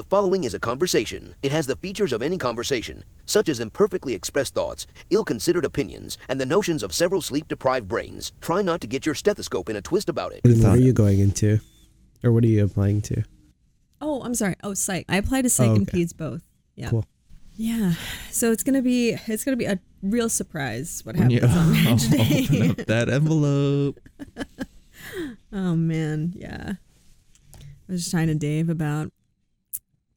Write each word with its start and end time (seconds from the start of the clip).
The 0.00 0.04
following 0.04 0.44
is 0.44 0.54
a 0.54 0.58
conversation. 0.58 1.34
It 1.42 1.52
has 1.52 1.66
the 1.66 1.76
features 1.76 2.14
of 2.14 2.22
any 2.22 2.38
conversation, 2.38 3.04
such 3.26 3.50
as 3.50 3.60
imperfectly 3.60 4.14
expressed 4.14 4.54
thoughts, 4.54 4.86
ill 5.10 5.24
considered 5.26 5.62
opinions, 5.66 6.16
and 6.26 6.40
the 6.40 6.46
notions 6.46 6.82
of 6.82 6.94
several 6.94 7.20
sleep 7.20 7.48
deprived 7.48 7.86
brains. 7.86 8.32
Try 8.40 8.62
not 8.62 8.80
to 8.80 8.86
get 8.86 9.04
your 9.04 9.14
stethoscope 9.14 9.68
in 9.68 9.76
a 9.76 9.82
twist 9.82 10.08
about 10.08 10.32
it. 10.32 10.40
What 10.42 10.64
are 10.64 10.78
you 10.78 10.94
going 10.94 11.18
into? 11.20 11.60
Or 12.24 12.32
what 12.32 12.44
are 12.44 12.46
you 12.46 12.64
applying 12.64 13.02
to? 13.02 13.24
Oh, 14.00 14.22
I'm 14.22 14.34
sorry. 14.34 14.54
Oh, 14.64 14.72
psych. 14.72 15.04
I 15.06 15.16
applied 15.18 15.42
to 15.42 15.50
psych 15.50 15.68
Oh, 15.68 15.74
and 15.74 15.86
okay. 15.86 15.98
peds 16.02 16.16
both. 16.16 16.40
Yeah. 16.76 16.88
Cool. 16.88 17.04
Yeah. 17.56 17.92
So 18.30 18.52
it's 18.52 18.62
gonna 18.62 18.80
be 18.80 19.18
it's 19.26 19.44
gonna 19.44 19.58
be 19.58 19.66
a 19.66 19.78
real 20.02 20.30
surprise 20.30 21.02
what 21.04 21.14
When 21.18 21.30
happens 21.30 21.52
you 21.54 21.60
on 21.60 21.72
match 21.84 22.04
open 22.46 22.58
day. 22.58 22.68
up 22.70 22.86
that 22.86 23.10
envelope. 23.10 24.00
oh 25.52 25.76
man, 25.76 26.32
yeah. 26.34 26.72
I 27.86 27.92
was 27.92 28.00
just 28.00 28.12
talking 28.12 28.28
to 28.28 28.34
Dave 28.34 28.70
about 28.70 29.12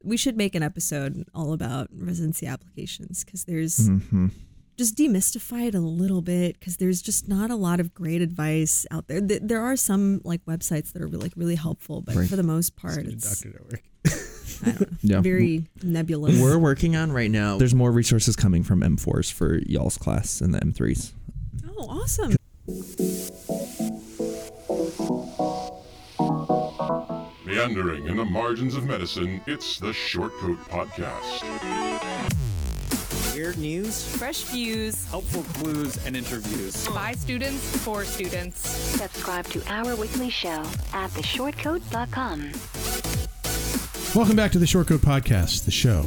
we 0.04 0.18
should 0.18 0.38
make 0.38 0.54
an 0.56 0.64
episode 0.64 1.26
all 1.34 1.54
about 1.54 1.88
residency 1.96 2.46
applications 2.46 3.23
because 3.23 3.46
there's 3.46 3.88
hmm 3.88 4.27
just 4.76 4.98
demystify 4.98 5.68
it 5.68 5.76
a 5.76 5.80
little 5.80 6.23
bit 6.23 6.60
because 6.60 6.77
there's 6.77 7.00
just 7.00 7.27
not 7.30 7.52
a 7.52 7.55
lot 7.55 7.80
of 7.80 7.94
great 7.94 8.24
advice 8.24 8.88
out 8.90 9.08
there. 9.08 9.22
Th- 9.22 9.40
There 9.44 9.62
are 9.62 9.76
some 9.76 10.20
like 10.24 10.44
websites 10.46 10.94
that 10.94 11.02
are 11.04 11.08
really, 11.08 11.26
like 11.26 11.34
really 11.36 11.54
helpful, 11.54 12.02
but 12.02 12.16
Right. 12.16 12.27
for 12.27 12.36
the 12.36 12.41
most 12.41 12.76
part, 12.76 13.05
it's 13.05 13.46
network. 13.46 13.84
I 14.66 14.72
don't 14.72 14.82
know, 14.82 14.88
Yeah. 15.04 15.22
very 15.22 15.68
nebulous. 15.84 16.41
We're 16.41 16.58
working 16.58 16.96
on 16.96 17.12
right 17.12 17.30
now. 17.30 17.60
There's 17.60 17.76
more 17.76 17.91
resources 17.91 18.35
coming 18.35 18.63
from 18.63 18.82
M4s 18.82 19.32
for 19.32 19.60
y'all's 19.68 19.99
class 19.99 20.41
and 20.41 20.55
the 20.55 20.60
M3s. 20.60 21.12
oh, 21.77 21.85
awesome. 21.88 22.35
Meandering 27.46 28.06
in 28.08 28.16
the 28.16 28.24
margins 28.24 28.74
of 28.76 28.86
medicine, 28.86 29.42
it's 29.48 29.78
the 29.78 29.90
Shortcoat 29.92 30.58
Podcast. 30.70 31.44
Weird 33.36 33.58
news, 33.58 34.08
Fresh 34.16 34.44
views 34.44 35.05
helpful 35.08 35.44
clues, 35.55 35.98
and 36.05 36.16
interviews. 36.16 36.88
by 36.88 37.12
students 37.12 37.77
for 37.84 38.05
students. 38.05 38.60
Subscribe 38.66 39.46
to 39.48 39.62
our 39.70 39.94
weekly 39.98 40.30
show 40.30 40.63
at 40.94 41.10
theshortcoat.com. 41.12 42.52
Welcome 44.16 44.35
back 44.38 44.52
to 44.54 44.60
the 44.60 44.66
Shortcoat 44.66 45.00
Podcast, 45.00 45.66
the 45.66 45.72
show 45.72 46.05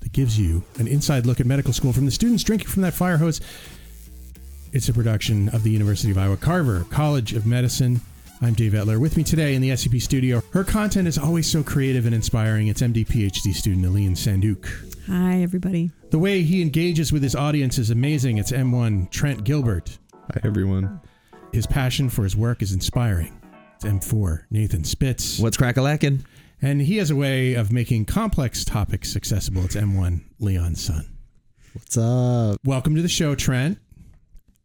that 0.00 0.12
gives 0.12 0.38
you 0.38 0.62
an 0.78 0.86
inside 0.86 1.26
look 1.26 1.40
at 1.40 1.46
medical 1.46 1.72
school 1.72 1.92
from 1.92 2.04
the 2.04 2.12
students 2.12 2.44
drinking 2.44 2.68
from 2.68 2.82
that 2.82 2.94
fire 2.94 3.16
hose. 3.16 3.40
It's 4.72 4.88
a 4.88 4.92
production 4.92 5.48
of 5.48 5.64
the 5.64 5.70
University 5.70 6.12
of 6.12 6.18
Iowa 6.18 6.36
Carver 6.36 6.86
College 6.90 7.32
of 7.32 7.44
Medicine. 7.44 8.02
I'm 8.42 8.52
Dave 8.52 8.72
Etler. 8.72 9.00
With 9.00 9.16
me 9.16 9.24
today 9.24 9.54
in 9.54 9.62
the 9.62 9.70
SCP 9.70 10.00
studio, 10.02 10.42
her 10.50 10.62
content 10.62 11.08
is 11.08 11.16
always 11.16 11.50
so 11.50 11.62
creative 11.62 12.04
and 12.04 12.14
inspiring. 12.14 12.68
It's 12.68 12.82
MD 12.82 13.06
PhD 13.06 13.54
student 13.54 13.86
Aline 13.86 14.14
Sanduk. 14.14 14.66
Hi, 15.06 15.40
everybody. 15.40 15.90
The 16.10 16.18
way 16.18 16.42
he 16.42 16.60
engages 16.60 17.12
with 17.12 17.22
his 17.22 17.34
audience 17.34 17.78
is 17.78 17.90
amazing. 17.90 18.36
It's 18.36 18.52
M1 18.52 19.10
Trent 19.10 19.44
Gilbert. 19.44 19.98
Hi, 20.12 20.40
everyone. 20.44 21.00
His 21.52 21.66
passion 21.66 22.10
for 22.10 22.24
his 22.24 22.36
work 22.36 22.60
is 22.60 22.72
inspiring. 22.72 23.40
It's 23.76 23.86
M4 23.86 24.44
Nathan 24.50 24.84
Spitz. 24.84 25.38
What's 25.38 25.56
crack 25.56 25.78
a 25.78 25.82
lacking? 25.82 26.26
And 26.60 26.82
he 26.82 26.98
has 26.98 27.10
a 27.10 27.16
way 27.16 27.54
of 27.54 27.72
making 27.72 28.04
complex 28.04 28.66
topics 28.66 29.16
accessible. 29.16 29.64
It's 29.64 29.76
M1 29.76 30.20
Leon 30.40 30.74
Sun. 30.74 31.06
What's 31.72 31.96
up? 31.96 32.58
Welcome 32.64 32.96
to 32.96 33.02
the 33.02 33.08
show, 33.08 33.34
Trent. 33.34 33.78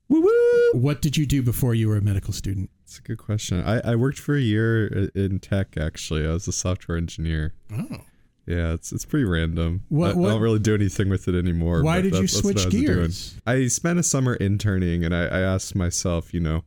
Woo 0.09 0.21
woo! 0.21 0.79
What 0.81 1.01
did 1.01 1.15
you 1.15 1.25
do 1.25 1.41
before 1.41 1.73
you 1.73 1.87
were 1.87 1.95
a 1.95 2.01
medical 2.01 2.33
student? 2.33 2.69
It's 2.91 2.99
a 2.99 3.03
good 3.03 3.19
question. 3.19 3.63
I, 3.63 3.79
I 3.91 3.95
worked 3.95 4.19
for 4.19 4.35
a 4.35 4.41
year 4.41 5.09
in 5.15 5.39
tech, 5.39 5.77
actually. 5.77 6.27
I 6.27 6.33
was 6.33 6.45
a 6.49 6.51
software 6.51 6.97
engineer. 6.97 7.53
Oh. 7.71 8.01
Yeah, 8.45 8.73
it's 8.73 8.91
it's 8.91 9.05
pretty 9.05 9.23
random. 9.23 9.83
What- 9.87 10.11
I, 10.11 10.13
what- 10.15 10.27
I 10.27 10.33
don't 10.33 10.41
really 10.41 10.59
do 10.59 10.75
anything 10.75 11.07
with 11.07 11.29
it 11.29 11.35
anymore. 11.35 11.83
Why 11.83 12.01
did 12.01 12.07
you 12.07 12.11
that's- 12.11 12.33
that's 12.33 12.43
what 12.43 12.59
switch 12.59 12.65
I 12.75 12.77
gears? 12.77 13.35
I 13.47 13.67
spent 13.67 13.97
a 13.99 14.03
summer 14.03 14.33
interning, 14.33 15.05
and 15.05 15.15
I, 15.15 15.21
I 15.23 15.39
asked 15.39 15.73
myself, 15.73 16.33
you 16.33 16.41
know, 16.41 16.65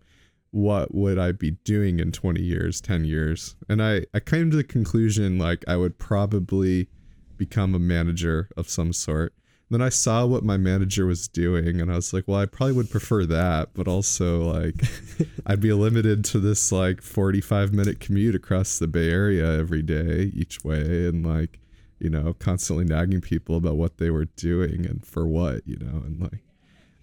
what 0.51 0.95
would 0.95 1.19
I 1.19 1.33
be 1.33 1.51
doing 1.63 2.01
in 2.01 2.11
20 2.11 2.41
years, 2.41 2.81
10 2.81 3.05
years? 3.05 3.55
And 3.69 3.83
I, 3.83 4.07
I 4.15 4.21
came 4.21 4.51
to 4.51 4.57
the 4.57 4.65
conclusion, 4.65 5.39
like, 5.39 5.63
I 5.69 5.77
would 5.77 5.99
probably 5.99 6.89
become 7.37 7.75
a 7.75 7.79
manager 7.79 8.49
of 8.57 8.71
some 8.71 8.95
sort. 8.95 9.35
Then 9.75 9.83
I 9.83 9.89
saw 9.89 10.25
what 10.25 10.45
my 10.45 10.57
manager 10.57 11.05
was 11.05 11.27
doing, 11.27 11.81
and 11.81 11.91
I 11.91 11.97
was 11.97 12.13
like, 12.13 12.29
well, 12.29 12.39
I 12.39 12.47
probably 12.47 12.75
would 12.75 12.93
prefer 12.93 13.27
that, 13.27 13.71
but 13.75 13.89
also, 13.89 14.41
like, 14.41 14.77
I'd 15.47 15.61
be 15.61 15.73
limited 15.73 16.25
to 16.27 16.39
this, 16.39 16.71
like, 16.71 17.03
45 17.03 17.73
minute 17.73 17.99
commute 17.99 18.37
across 18.37 18.79
the 18.79 18.87
Bay 18.87 19.11
Area 19.11 19.59
every 19.59 19.83
day, 19.83 20.31
each 20.33 20.63
way, 20.63 21.09
and, 21.09 21.27
like, 21.27 21.59
you 21.99 22.09
know, 22.09 22.35
constantly 22.35 22.85
nagging 22.85 23.21
people 23.21 23.57
about 23.57 23.75
what 23.75 23.99
they 23.99 24.11
were 24.11 24.27
doing 24.37 24.87
and 24.87 25.05
for 25.05 25.27
what, 25.27 25.67
you 25.67 25.77
know, 25.79 26.05
and, 26.07 26.21
like, 26.21 26.45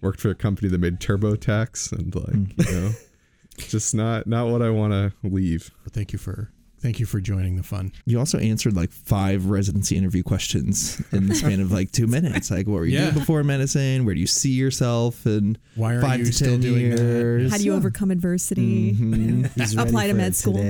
worked 0.00 0.22
for 0.22 0.30
a 0.30 0.34
company 0.34 0.70
that 0.70 0.80
made 0.80 0.98
TurboTax, 0.98 1.92
and, 1.92 2.14
like, 2.14 2.56
mm. 2.56 2.70
you 2.70 2.80
know, 2.80 2.92
just 3.58 3.94
not 3.94 4.26
not 4.26 4.48
what 4.48 4.62
I 4.62 4.70
want 4.70 4.94
to 4.94 5.12
leave. 5.22 5.70
Thank 5.90 6.14
you 6.14 6.18
for 6.18 6.50
thank 6.82 6.98
you 7.00 7.06
for 7.06 7.20
joining 7.20 7.56
the 7.56 7.62
fun. 7.62 7.92
You 8.04 8.18
also 8.18 8.38
answered 8.38 8.74
like 8.76 8.92
five 8.92 9.46
residency 9.46 9.96
interview 9.96 10.22
questions 10.22 11.00
in 11.12 11.28
the 11.28 11.34
span 11.34 11.60
of 11.60 11.70
like 11.72 11.92
two 11.92 12.06
minutes. 12.06 12.50
Like, 12.50 12.66
what 12.66 12.74
were 12.74 12.84
you 12.84 12.98
Yeah. 12.98 13.04
doing 13.10 13.14
before 13.20 13.42
medicine? 13.44 14.04
Where 14.04 14.14
do 14.14 14.20
you 14.20 14.26
see 14.26 14.50
yourself 14.52 15.24
And 15.26 15.58
Why 15.76 15.94
are 15.94 16.00
five 16.02 16.18
you 16.20 16.26
to 16.26 16.32
still 16.32 16.50
ten 16.52 16.60
doing 16.60 16.90
that? 16.90 16.98
years? 17.00 17.50
How 17.52 17.58
do 17.58 17.64
you 17.64 17.74
overcome 17.74 18.10
adversity? 18.10 18.94
Mhm. 18.94 19.78
Apply 19.88 20.08
to 20.08 20.14
med 20.14 20.34
school. 20.34 20.54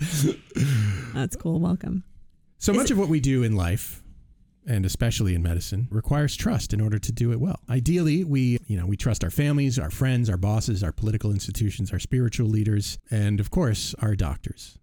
That's 1.14 1.36
cool. 1.36 1.60
Welcome. 1.60 2.04
So 2.58 2.72
Is 2.72 2.78
much 2.78 2.90
it- 2.90 2.92
of 2.92 2.98
what 2.98 3.08
we 3.08 3.20
do 3.20 3.42
in 3.42 3.56
life 3.56 3.99
and 4.70 4.86
especially 4.86 5.34
in 5.34 5.42
medicine 5.42 5.88
requires 5.90 6.36
trust 6.36 6.72
in 6.72 6.80
order 6.80 6.96
to 6.96 7.10
do 7.10 7.32
it 7.32 7.40
well. 7.40 7.58
Ideally, 7.68 8.22
we, 8.22 8.58
you 8.68 8.78
know, 8.78 8.86
we 8.86 8.96
trust 8.96 9.24
our 9.24 9.30
families, 9.30 9.80
our 9.80 9.90
friends, 9.90 10.30
our 10.30 10.36
bosses, 10.36 10.84
our 10.84 10.92
political 10.92 11.32
institutions, 11.32 11.92
our 11.92 11.98
spiritual 11.98 12.46
leaders, 12.46 12.96
and 13.10 13.40
of 13.40 13.50
course, 13.50 13.96
our 14.00 14.14
doctors. 14.14 14.78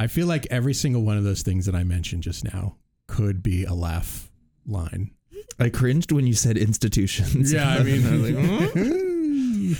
I 0.00 0.08
feel 0.08 0.26
like 0.26 0.48
every 0.50 0.74
single 0.74 1.02
one 1.02 1.16
of 1.16 1.22
those 1.22 1.42
things 1.42 1.66
that 1.66 1.74
I 1.76 1.84
mentioned 1.84 2.24
just 2.24 2.42
now 2.42 2.78
could 3.06 3.44
be 3.44 3.64
a 3.64 3.74
laugh 3.74 4.28
line. 4.66 5.12
I 5.60 5.68
cringed 5.68 6.10
when 6.10 6.26
you 6.26 6.34
said 6.34 6.56
institutions. 6.56 7.52
Yeah, 7.52 7.68
I 7.68 7.82
mean, 7.84 8.04
I 8.04 8.10
was 8.10 8.74
like, 8.74 8.74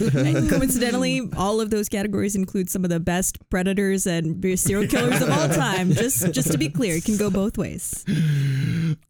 And 0.01 0.49
coincidentally, 0.51 1.29
all 1.37 1.61
of 1.61 1.71
those 1.71 1.89
categories 1.89 2.35
include 2.37 2.71
some 2.71 2.85
of 2.85 2.91
the 2.91 3.01
best 3.01 3.39
predators 3.51 4.07
and 4.07 4.43
serial 4.59 4.89
killers 4.89 5.21
of 5.21 5.31
all 5.31 5.49
time. 5.49 5.93
Just, 5.93 6.33
just 6.33 6.53
to 6.53 6.59
be 6.59 6.69
clear, 6.69 6.97
it 6.97 7.05
can 7.05 7.17
go 7.17 7.31
both 7.31 7.59
ways. 7.59 8.05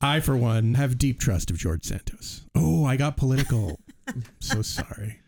I, 0.01 0.21
for 0.21 0.37
one, 0.37 0.75
have 0.75 0.99
deep 0.99 1.21
trust 1.21 1.51
of 1.51 1.57
George 1.59 1.85
Santos. 1.85 2.45
Oh, 2.55 2.85
I 2.85 2.97
got 2.97 3.17
political. 3.17 3.79
I'm 4.09 4.25
so 4.41 4.63
sorry. 4.63 5.19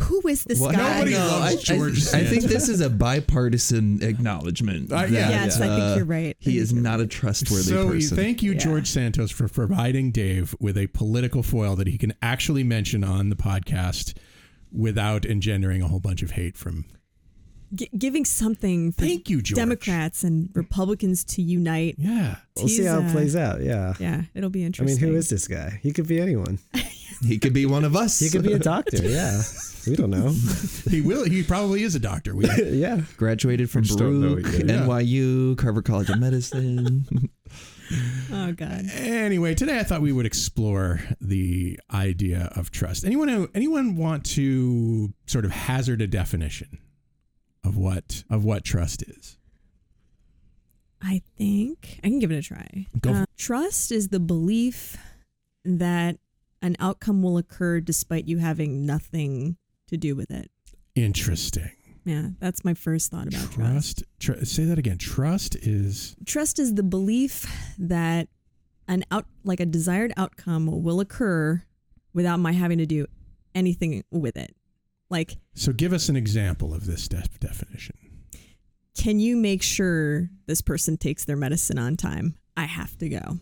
Who 0.00 0.20
is 0.26 0.44
this 0.44 0.58
What? 0.60 0.74
guy? 0.74 0.94
Nobody 0.94 1.12
No, 1.12 1.18
loves 1.18 1.70
I, 1.70 1.74
I- 1.74 1.76
George 1.78 2.06
I 2.12 2.24
think 2.24 2.42
this 2.44 2.68
is 2.68 2.80
a 2.80 2.90
bipartisan 2.90 4.02
acknowledgement. 4.02 4.92
Uh, 4.92 5.02
that, 5.02 5.10
yeah. 5.10 5.30
Yes, 5.30 5.56
I 5.60 5.68
think 5.68 5.80
uh, 5.82 5.94
you're 5.96 6.04
right. 6.04 6.36
He 6.40 6.58
is 6.58 6.72
not 6.72 7.00
a 7.00 7.06
trustworthy 7.06 7.62
so 7.70 7.88
person. 7.88 8.16
thank 8.16 8.42
you, 8.42 8.52
Yeah. 8.52 8.58
George 8.58 8.88
Santos, 8.88 9.30
for 9.30 9.48
providing 9.48 10.10
Dave 10.10 10.54
with 10.60 10.76
a 10.76 10.88
political 10.88 11.42
foil 11.42 11.76
that 11.76 11.86
he 11.86 11.96
can 11.96 12.12
actually 12.20 12.64
mention 12.64 13.04
on 13.04 13.30
the 13.30 13.36
podcast 13.36 14.14
without 14.72 15.24
engendering 15.24 15.82
a 15.82 15.88
whole 15.88 16.00
bunch 16.00 16.22
of 16.22 16.32
hate 16.32 16.56
from. 16.56 16.84
G- 17.74 17.88
giving 17.96 18.24
something 18.26 18.92
for 18.92 19.00
Thank 19.02 19.30
you, 19.30 19.40
George. 19.40 19.56
Democrats 19.56 20.24
and 20.24 20.50
Republicans 20.54 21.24
to 21.24 21.42
unite. 21.42 21.94
Yeah. 21.96 22.36
We'll 22.56 22.68
see 22.68 22.84
how 22.84 22.98
it 22.98 23.06
uh, 23.06 23.12
plays 23.12 23.34
out. 23.34 23.62
Yeah. 23.62 23.94
Yeah, 23.98 24.22
it'll 24.34 24.50
be 24.50 24.62
interesting. 24.62 24.98
I 24.98 25.00
mean, 25.00 25.12
who 25.12 25.18
is 25.18 25.30
this 25.30 25.48
guy? 25.48 25.80
He 25.82 25.92
could 25.92 26.06
be 26.06 26.20
anyone. 26.20 26.58
he 27.22 27.38
could 27.38 27.54
be 27.54 27.64
one 27.64 27.84
of 27.84 27.96
us. 27.96 28.18
He 28.18 28.28
could 28.28 28.42
be 28.42 28.52
a 28.52 28.58
doctor. 28.58 28.98
Yeah. 29.02 29.40
We 29.86 29.96
don't 29.96 30.10
know. 30.10 30.32
He 30.88 31.00
will. 31.00 31.24
He 31.24 31.42
probably 31.42 31.82
is 31.82 31.96
a 31.96 31.98
doctor. 31.98 32.36
We, 32.36 32.46
yeah. 32.70 33.00
Graduated 33.16 33.68
from 33.68 33.82
just 33.82 33.98
don't 33.98 34.20
Baruch. 34.20 34.44
NYU, 34.44 35.58
Carver 35.58 35.82
College 35.82 36.08
of 36.08 36.20
Medicine. 36.20 37.04
Oh 38.32 38.52
God. 38.52 38.86
anyway, 38.94 39.54
today 39.54 39.78
I 39.78 39.82
thought 39.82 40.00
we 40.00 40.12
would 40.12 40.26
explore 40.26 41.00
the 41.20 41.78
idea 41.92 42.50
of 42.56 42.70
trust. 42.70 43.04
Anyone 43.04 43.28
who, 43.28 43.50
anyone 43.54 43.96
want 43.96 44.24
to 44.26 45.12
sort 45.26 45.44
of 45.44 45.50
hazard 45.50 46.00
a 46.00 46.06
definition 46.06 46.78
of 47.64 47.76
what 47.76 48.24
of 48.30 48.44
what 48.44 48.64
trust 48.64 49.02
is? 49.02 49.36
I 51.02 51.22
think 51.36 51.98
I 52.02 52.08
can 52.08 52.20
give 52.20 52.30
it 52.30 52.36
a 52.38 52.42
try. 52.42 52.86
Uh, 53.06 53.26
trust 53.36 53.90
is 53.92 54.08
the 54.08 54.20
belief 54.20 54.96
that 55.64 56.16
an 56.62 56.76
outcome 56.78 57.22
will 57.22 57.38
occur 57.38 57.80
despite 57.80 58.26
you 58.26 58.38
having 58.38 58.86
nothing 58.86 59.56
to 59.88 59.96
do 59.96 60.14
with 60.14 60.30
it. 60.30 60.50
Interesting. 60.94 61.72
Yeah, 62.04 62.28
that's 62.40 62.64
my 62.64 62.74
first 62.74 63.10
thought 63.10 63.28
about 63.28 63.52
trust. 63.52 64.04
Trust. 64.18 64.40
Tr- 64.40 64.44
say 64.44 64.64
that 64.64 64.78
again. 64.78 64.98
Trust 64.98 65.54
is 65.56 66.16
Trust 66.26 66.58
is 66.58 66.74
the 66.74 66.82
belief 66.82 67.46
that 67.78 68.28
an 68.88 69.04
out 69.10 69.26
like 69.44 69.60
a 69.60 69.66
desired 69.66 70.12
outcome 70.16 70.82
will 70.82 71.00
occur 71.00 71.62
without 72.12 72.38
my 72.38 72.52
having 72.52 72.78
to 72.78 72.86
do 72.86 73.06
anything 73.54 74.02
with 74.10 74.36
it. 74.36 74.54
Like, 75.10 75.36
so. 75.54 75.72
Give 75.72 75.92
us 75.92 76.08
an 76.08 76.16
example 76.16 76.74
of 76.74 76.86
this 76.86 77.06
def- 77.06 77.38
definition. 77.38 77.96
can 78.96 79.20
you 79.20 79.36
make 79.36 79.62
sure 79.62 80.30
this 80.46 80.60
person 80.62 80.96
takes 80.96 81.24
their 81.24 81.36
medicine 81.36 81.78
on 81.78 81.96
time? 81.96 82.36
I 82.56 82.64
have 82.64 82.96
to 82.98 83.08
go. 83.08 83.38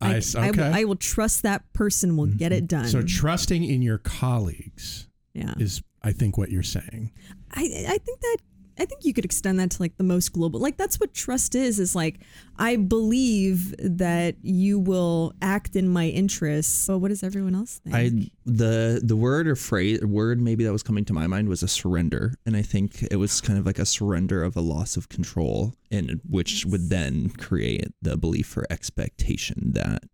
I 0.00 0.14
I, 0.14 0.16
s- 0.16 0.34
I 0.34 0.50
will- 0.50 0.60
okay. 0.60 0.70
I 0.74 0.84
will 0.84 0.96
trust 0.96 1.42
that 1.42 1.70
person 1.72 2.16
will 2.16 2.26
get 2.26 2.52
mm-hmm. 2.52 2.64
it 2.64 2.68
done. 2.68 2.86
So 2.88 3.02
trusting 3.02 3.62
in 3.64 3.82
your 3.82 3.98
colleagues 3.98 5.06
yeah. 5.34 5.54
is, 5.58 5.82
I 6.02 6.12
think, 6.12 6.36
what 6.38 6.50
you're 6.50 6.62
saying. 6.62 7.12
I 7.52 7.62
I 7.88 7.98
think 7.98 8.20
that 8.20 8.36
I 8.78 8.86
think 8.86 9.04
you 9.04 9.12
could 9.12 9.26
extend 9.26 9.60
that 9.60 9.72
to 9.72 9.82
like 9.82 9.98
the 9.98 10.04
most 10.04 10.32
global. 10.32 10.58
Like 10.58 10.78
that's 10.78 10.98
what 10.98 11.12
trust 11.12 11.54
is. 11.54 11.78
Is 11.78 11.94
like 11.94 12.20
I 12.56 12.76
believe 12.76 13.74
that 13.78 14.36
you 14.42 14.78
will 14.78 15.34
act 15.42 15.76
in 15.76 15.86
my 15.88 16.06
interests. 16.08 16.86
But 16.86 16.98
what 16.98 17.08
does 17.08 17.22
everyone 17.22 17.54
else 17.54 17.80
think? 17.84 17.94
I 17.94 18.30
the 18.46 19.00
the 19.04 19.16
word 19.16 19.48
or 19.48 19.54
phrase 19.56 20.00
word 20.00 20.40
maybe 20.40 20.64
that 20.64 20.72
was 20.72 20.82
coming 20.82 21.04
to 21.06 21.12
my 21.12 21.26
mind 21.26 21.48
was 21.48 21.62
a 21.62 21.68
surrender, 21.68 22.34
and 22.46 22.56
I 22.56 22.62
think 22.62 23.02
it 23.10 23.16
was 23.16 23.40
kind 23.42 23.58
of 23.58 23.66
like 23.66 23.78
a 23.78 23.84
surrender 23.86 24.42
of 24.42 24.56
a 24.56 24.62
loss 24.62 24.96
of 24.96 25.10
control, 25.10 25.74
and 25.90 26.20
which 26.28 26.64
would 26.64 26.88
then 26.88 27.28
create 27.30 27.88
the 28.00 28.16
belief 28.16 28.56
or 28.56 28.66
expectation 28.70 29.72
that 29.74 30.04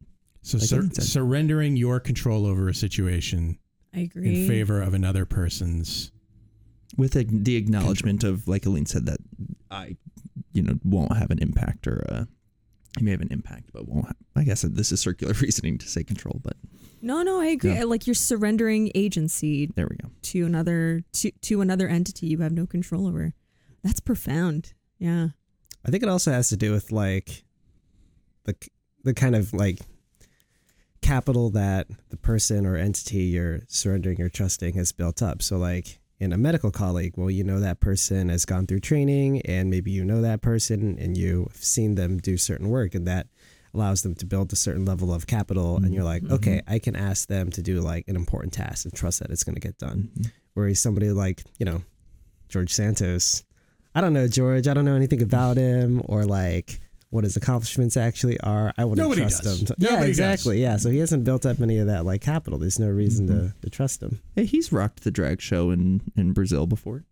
So 0.42 0.58
Like 0.58 0.66
sur- 0.68 0.88
surrendering 1.02 1.76
your 1.76 2.00
control 2.00 2.46
over 2.46 2.68
a 2.68 2.74
situation 2.74 3.58
I 3.94 4.00
agree. 4.00 4.42
in 4.42 4.48
favor 4.48 4.82
of 4.82 4.92
another 4.92 5.24
person's. 5.24 6.10
With 6.96 7.16
a, 7.16 7.24
the 7.24 7.56
acknowledgement 7.56 8.24
of 8.24 8.46
like 8.48 8.66
Aline 8.66 8.86
said 8.86 9.06
that 9.06 9.18
I 9.70 9.96
you 10.52 10.62
know 10.62 10.74
won't 10.84 11.16
have 11.16 11.30
an 11.30 11.38
impact 11.40 11.86
or 11.86 12.04
uh 12.10 12.24
it 12.96 13.02
may 13.02 13.10
have 13.10 13.20
an 13.20 13.28
impact 13.30 13.70
but 13.72 13.86
won't 13.86 14.06
have, 14.06 14.16
I 14.34 14.44
guess 14.44 14.62
this 14.62 14.92
is 14.92 15.00
circular 15.00 15.34
reasoning 15.40 15.78
to 15.78 15.88
say 15.88 16.02
control 16.04 16.40
but 16.42 16.56
No, 17.02 17.22
no, 17.22 17.40
I 17.40 17.46
agree. 17.46 17.74
Yeah. 17.74 17.84
Like 17.84 18.06
you're 18.06 18.14
surrendering 18.14 18.90
agency 18.94 19.66
there 19.74 19.86
we 19.88 19.96
go 19.96 20.10
to 20.22 20.46
another 20.46 21.02
to 21.14 21.30
to 21.30 21.60
another 21.60 21.88
entity 21.88 22.26
you 22.28 22.38
have 22.38 22.52
no 22.52 22.66
control 22.66 23.06
over. 23.06 23.34
That's 23.82 24.00
profound. 24.00 24.72
Yeah. 24.98 25.28
I 25.84 25.90
think 25.90 26.02
it 26.02 26.08
also 26.08 26.32
has 26.32 26.48
to 26.48 26.56
do 26.56 26.72
with 26.72 26.90
like 26.90 27.44
the 28.44 28.54
the 29.04 29.14
kind 29.14 29.36
of 29.36 29.52
like 29.52 29.78
capital 31.02 31.50
that 31.50 31.86
the 32.08 32.16
person 32.16 32.66
or 32.66 32.76
entity 32.76 33.24
you're 33.24 33.60
surrendering 33.68 34.20
or 34.20 34.28
trusting 34.28 34.74
has 34.74 34.90
built 34.90 35.22
up. 35.22 35.42
So 35.42 35.56
like 35.56 36.00
in 36.18 36.32
a 36.32 36.38
medical 36.38 36.70
colleague, 36.70 37.14
well, 37.16 37.30
you 37.30 37.44
know 37.44 37.60
that 37.60 37.80
person 37.80 38.28
has 38.28 38.44
gone 38.44 38.66
through 38.66 38.80
training 38.80 39.42
and 39.42 39.70
maybe 39.70 39.90
you 39.90 40.04
know 40.04 40.22
that 40.22 40.40
person 40.40 40.98
and 40.98 41.16
you've 41.16 41.54
seen 41.56 41.94
them 41.94 42.18
do 42.18 42.36
certain 42.36 42.68
work 42.68 42.94
and 42.94 43.06
that 43.06 43.26
allows 43.74 44.02
them 44.02 44.14
to 44.14 44.26
build 44.26 44.52
a 44.52 44.56
certain 44.56 44.86
level 44.86 45.12
of 45.12 45.26
capital 45.26 45.76
and 45.76 45.92
you're 45.92 46.04
like, 46.04 46.22
mm-hmm. 46.22 46.34
okay, 46.34 46.56
mm-hmm. 46.58 46.72
I 46.72 46.78
can 46.78 46.96
ask 46.96 47.28
them 47.28 47.50
to 47.50 47.62
do 47.62 47.80
like 47.80 48.08
an 48.08 48.16
important 48.16 48.54
task 48.54 48.86
and 48.86 48.94
trust 48.94 49.20
that 49.20 49.30
it's 49.30 49.44
going 49.44 49.54
to 49.54 49.60
get 49.60 49.76
done. 49.76 50.10
Mm-hmm. 50.12 50.28
Whereas 50.54 50.80
somebody 50.80 51.10
like, 51.10 51.42
you 51.58 51.66
know, 51.66 51.82
George 52.48 52.72
Santos, 52.72 53.44
I 53.94 54.00
don't 54.00 54.14
know 54.14 54.28
George, 54.28 54.66
I 54.68 54.74
don't 54.74 54.86
know 54.86 54.94
anything 54.94 55.20
about 55.20 55.58
him 55.58 56.00
or 56.06 56.24
like 56.24 56.80
what 57.16 57.24
his 57.24 57.36
accomplishments 57.36 57.96
actually 57.96 58.38
are. 58.40 58.72
I 58.78 58.84
wouldn't 58.84 59.04
Nobody 59.04 59.22
trust 59.22 59.42
does. 59.42 59.62
him. 59.62 59.66
Nobody 59.78 59.84
yeah, 59.94 60.00
does. 60.00 60.08
exactly. 60.08 60.62
Yeah, 60.62 60.76
so 60.76 60.90
he 60.90 60.98
hasn't 60.98 61.24
built 61.24 61.44
up 61.44 61.60
any 61.60 61.78
of 61.78 61.88
that 61.88 62.04
like 62.06 62.20
capital. 62.20 62.58
There's 62.60 62.78
no 62.78 62.88
reason 62.88 63.26
to, 63.26 63.32
mm-hmm. 63.32 63.60
to 63.62 63.70
trust 63.70 64.02
him. 64.02 64.20
hey 64.36 64.44
he's 64.44 64.70
rocked 64.70 65.02
the 65.02 65.10
drag 65.10 65.40
show 65.40 65.70
in 65.72 66.02
in 66.16 66.32
Brazil 66.32 66.66
before 66.66 67.04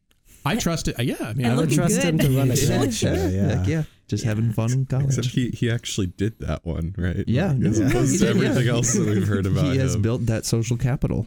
I 0.46 0.56
trust 0.56 0.88
it. 0.88 1.02
Yeah, 1.02 1.16
I 1.20 1.32
mean, 1.32 1.46
And 1.46 1.54
I 1.54 1.56
I 1.56 1.56
would 1.56 1.70
looking 1.70 1.76
trust 1.76 2.02
him 2.02 2.18
to 2.18 2.28
run 2.36 2.50
a 2.50 2.54
Yeah. 2.54 2.66
drag 2.78 2.92
show. 2.92 3.12
Yeah. 3.14 3.56
Heck 3.56 3.66
yeah 3.66 3.82
just 4.06 4.24
having 4.24 4.52
fun 4.52 4.70
in 4.70 4.84
college 4.86 5.06
Except 5.06 5.28
he, 5.28 5.48
he 5.50 5.70
actually 5.70 6.08
did 6.08 6.38
that 6.40 6.64
one, 6.64 6.94
right? 6.98 7.24
Yeah, 7.26 7.48
Like, 7.48 7.56
no, 7.58 7.70
as 7.70 7.80
yeah. 7.80 7.88
opposed 7.88 8.12
he 8.12 8.18
to 8.18 8.24
did, 8.26 8.36
yeah. 8.36 8.48
everything 8.48 8.68
else 8.68 8.92
that 8.92 9.06
we've 9.06 9.26
heard 9.26 9.46
about 9.52 9.72
he 9.72 9.78
has 9.78 9.94
him. 9.94 10.02
built 10.02 10.26
that 10.26 10.44
social 10.44 10.76
capital 10.76 11.26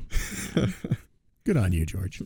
good 1.43 1.57
on 1.57 1.71
you, 1.71 1.85
George. 1.85 2.21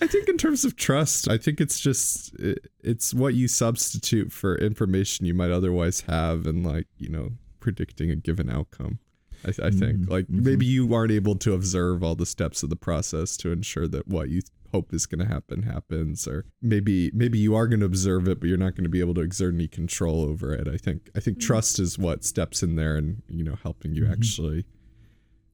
I 0.00 0.06
think 0.06 0.28
in 0.28 0.36
terms 0.36 0.64
of 0.64 0.76
trust, 0.76 1.28
I 1.28 1.38
think 1.38 1.60
it's 1.60 1.80
just 1.80 2.34
it, 2.38 2.70
it's 2.82 3.14
what 3.14 3.34
you 3.34 3.48
substitute 3.48 4.32
for 4.32 4.56
information 4.56 5.26
you 5.26 5.34
might 5.34 5.50
otherwise 5.50 6.02
have, 6.02 6.46
and 6.46 6.64
like 6.66 6.86
you 6.98 7.08
know 7.08 7.30
predicting 7.60 8.10
a 8.10 8.16
given 8.16 8.50
outcome. 8.50 8.98
I, 9.44 9.48
I 9.48 9.70
think 9.70 10.00
Mhm, 10.00 10.10
like 10.10 10.26
mhm. 10.28 10.44
maybe 10.44 10.66
you 10.66 10.92
aren't 10.94 11.12
able 11.12 11.34
to 11.36 11.54
observe 11.54 12.02
all 12.02 12.14
the 12.14 12.26
steps 12.26 12.62
of 12.62 12.68
the 12.68 12.76
process 12.76 13.36
to 13.38 13.50
ensure 13.52 13.88
that 13.88 14.06
what 14.06 14.28
you 14.28 14.42
hope 14.70 14.92
is 14.92 15.06
going 15.06 15.18
to 15.18 15.24
happen 15.32 15.62
happens, 15.62 16.28
or 16.28 16.44
maybe 16.60 17.10
maybe 17.14 17.38
you 17.38 17.54
are 17.56 17.66
going 17.66 17.80
to 17.80 17.86
observe 17.86 18.28
it, 18.28 18.38
but 18.38 18.48
you're 18.48 18.58
not 18.58 18.74
going 18.76 18.84
to 18.84 18.90
be 18.90 19.00
able 19.00 19.14
to 19.14 19.22
exert 19.22 19.54
any 19.54 19.66
control 19.66 20.22
over 20.22 20.52
it. 20.52 20.68
I 20.68 20.76
think 20.76 21.08
I 21.16 21.20
think 21.20 21.40
trust 21.40 21.78
is 21.78 21.98
what 21.98 22.22
steps 22.24 22.62
in 22.62 22.76
there 22.76 22.96
and 22.96 23.22
you 23.28 23.42
know 23.42 23.56
helping 23.62 23.94
you 23.94 24.06
actually 24.06 24.66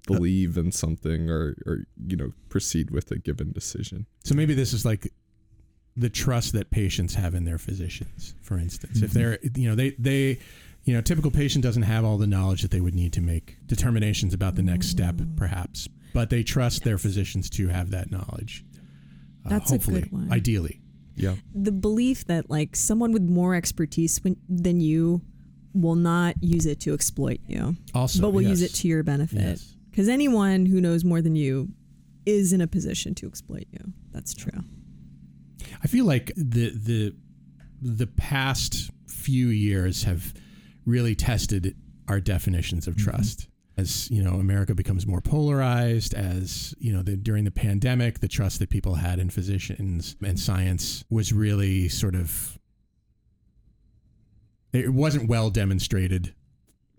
believe 0.07 0.57
in 0.57 0.73
something 0.73 1.29
or 1.31 1.57
or 1.67 1.85
you 2.07 2.17
know 2.17 2.33
proceed 2.49 2.91
with 2.91 3.11
a 3.11 3.19
given 3.19 3.53
decision. 3.53 4.07
So 4.25 4.35
maybe 4.35 4.55
this 4.55 4.73
is 4.73 4.85
like 4.85 5.13
the 5.97 6.11
trust 6.11 6.53
that 6.53 6.71
patients 6.71 7.15
have 7.15 7.35
in 7.35 7.45
their 7.45 7.59
physicians, 7.59 8.35
for 8.43 8.59
instance. 8.59 9.01
If 9.03 9.11
Mm-hmm. 9.13 9.19
they're, 9.19 9.39
you 9.57 9.69
know, 9.71 9.75
they, 9.75 9.91
they, 9.99 10.39
you 10.85 10.93
know, 10.93 11.01
typical 11.01 11.31
patient 11.31 11.63
doesn't 11.65 11.85
have 11.85 12.05
all 12.05 12.19
the 12.19 12.27
knowledge 12.27 12.61
that 12.61 12.71
they 12.71 12.83
would 12.83 12.95
need 12.95 13.15
to 13.15 13.23
make 13.23 13.57
determinations 13.67 14.35
about 14.35 14.57
the 14.57 14.63
next 14.63 14.89
step, 14.89 15.15
perhaps, 15.37 15.89
but 16.13 16.29
they 16.29 16.43
trust 16.43 16.85
their 16.85 16.99
physicians 16.99 17.49
to 17.51 17.69
have 17.69 17.91
that 17.93 18.11
knowledge. 18.11 18.63
Uh, 19.47 19.49
That's 19.49 19.71
a 19.71 19.75
hopefully, 19.77 20.03
good 20.03 20.13
one. 20.13 20.31
Ideally. 20.33 20.81
Yeah. 21.15 21.37
the 21.55 21.73
belief 21.73 22.27
that 22.27 22.51
like 22.51 22.77
someone 22.77 23.11
with 23.13 23.23
more 23.23 23.55
expertise 23.55 24.23
when, 24.23 24.37
than 24.51 24.83
you 24.83 25.23
will 25.73 25.95
not 25.95 26.35
use 26.43 26.67
it 26.67 26.79
to 26.81 26.93
exploit 26.93 27.41
you, 27.47 27.75
Also, 27.95 28.21
but 28.21 28.33
will 28.33 28.43
use 28.43 28.61
it 28.61 28.75
to 28.75 28.89
your 28.89 29.03
benefit. 29.03 29.41
Yes. 29.41 29.76
Because 29.97 30.11
anyone 30.11 30.67
who 30.67 30.79
knows 30.79 31.07
more 31.07 31.23
than 31.23 31.37
you 31.37 31.71
is 32.27 32.53
in 32.53 32.61
a 32.61 32.67
position 32.67 33.15
to 33.15 33.27
exploit 33.27 33.65
you. 33.71 33.95
That's 34.13 34.35
true. 34.35 34.61
I 35.83 35.87
feel 35.87 36.05
like 36.05 36.33
the 36.37 36.69
the 36.69 37.17
the 37.81 38.07
past 38.07 38.91
few 39.09 39.49
years 39.49 40.03
have 40.03 40.35
really 40.85 41.15
tested 41.15 41.75
our 42.09 42.21
definitions 42.21 42.87
of 42.87 42.97
mm-hmm. 42.97 43.11
trust. 43.11 43.49
As 43.79 44.11
you 44.11 44.23
know, 44.23 44.35
America 44.35 44.75
becomes 44.75 45.07
more 45.07 45.23
polarized. 45.23 46.13
As 46.13 46.75
you 46.79 46.93
know, 46.93 47.01
the, 47.01 47.17
during 47.17 47.45
the 47.45 47.51
pandemic, 47.51 48.21
the 48.21 48.29
trust 48.29 48.59
that 48.59 48.69
people 48.69 48.97
had 48.97 49.19
in 49.19 49.31
physicians 49.31 50.15
and 50.23 50.39
science 50.39 51.05
was 51.09 51.33
really 51.33 51.89
sort 51.89 52.15
of 52.15 52.59
it 54.75 54.91
wasn't 54.91 55.27
well 55.27 55.49
demonstrated. 55.49 56.35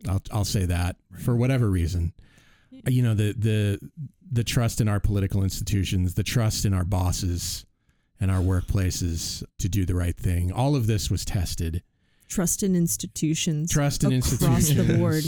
I'll 0.09 0.23
I'll 0.31 0.45
say 0.45 0.65
that 0.65 0.95
for 1.23 1.35
whatever 1.35 1.69
reason. 1.69 2.13
Uh, 2.73 2.89
you 2.89 3.01
know, 3.01 3.13
the 3.13 3.33
the 3.33 3.89
the 4.31 4.43
trust 4.43 4.81
in 4.81 4.87
our 4.87 4.99
political 4.99 5.43
institutions, 5.43 6.13
the 6.13 6.23
trust 6.23 6.65
in 6.65 6.73
our 6.73 6.83
bosses 6.83 7.65
and 8.19 8.31
our 8.31 8.41
workplaces 8.41 9.43
to 9.59 9.69
do 9.69 9.85
the 9.85 9.95
right 9.95 10.17
thing. 10.17 10.51
All 10.51 10.75
of 10.75 10.87
this 10.87 11.09
was 11.09 11.23
tested. 11.23 11.83
Trust 12.27 12.63
in 12.63 12.75
institutions. 12.75 13.71
Trust 13.71 14.03
in 14.03 14.11
institutions. 14.11 14.41
across 14.41 14.69
institutions, 14.69 14.87
the 14.87 14.97
board. 14.97 15.23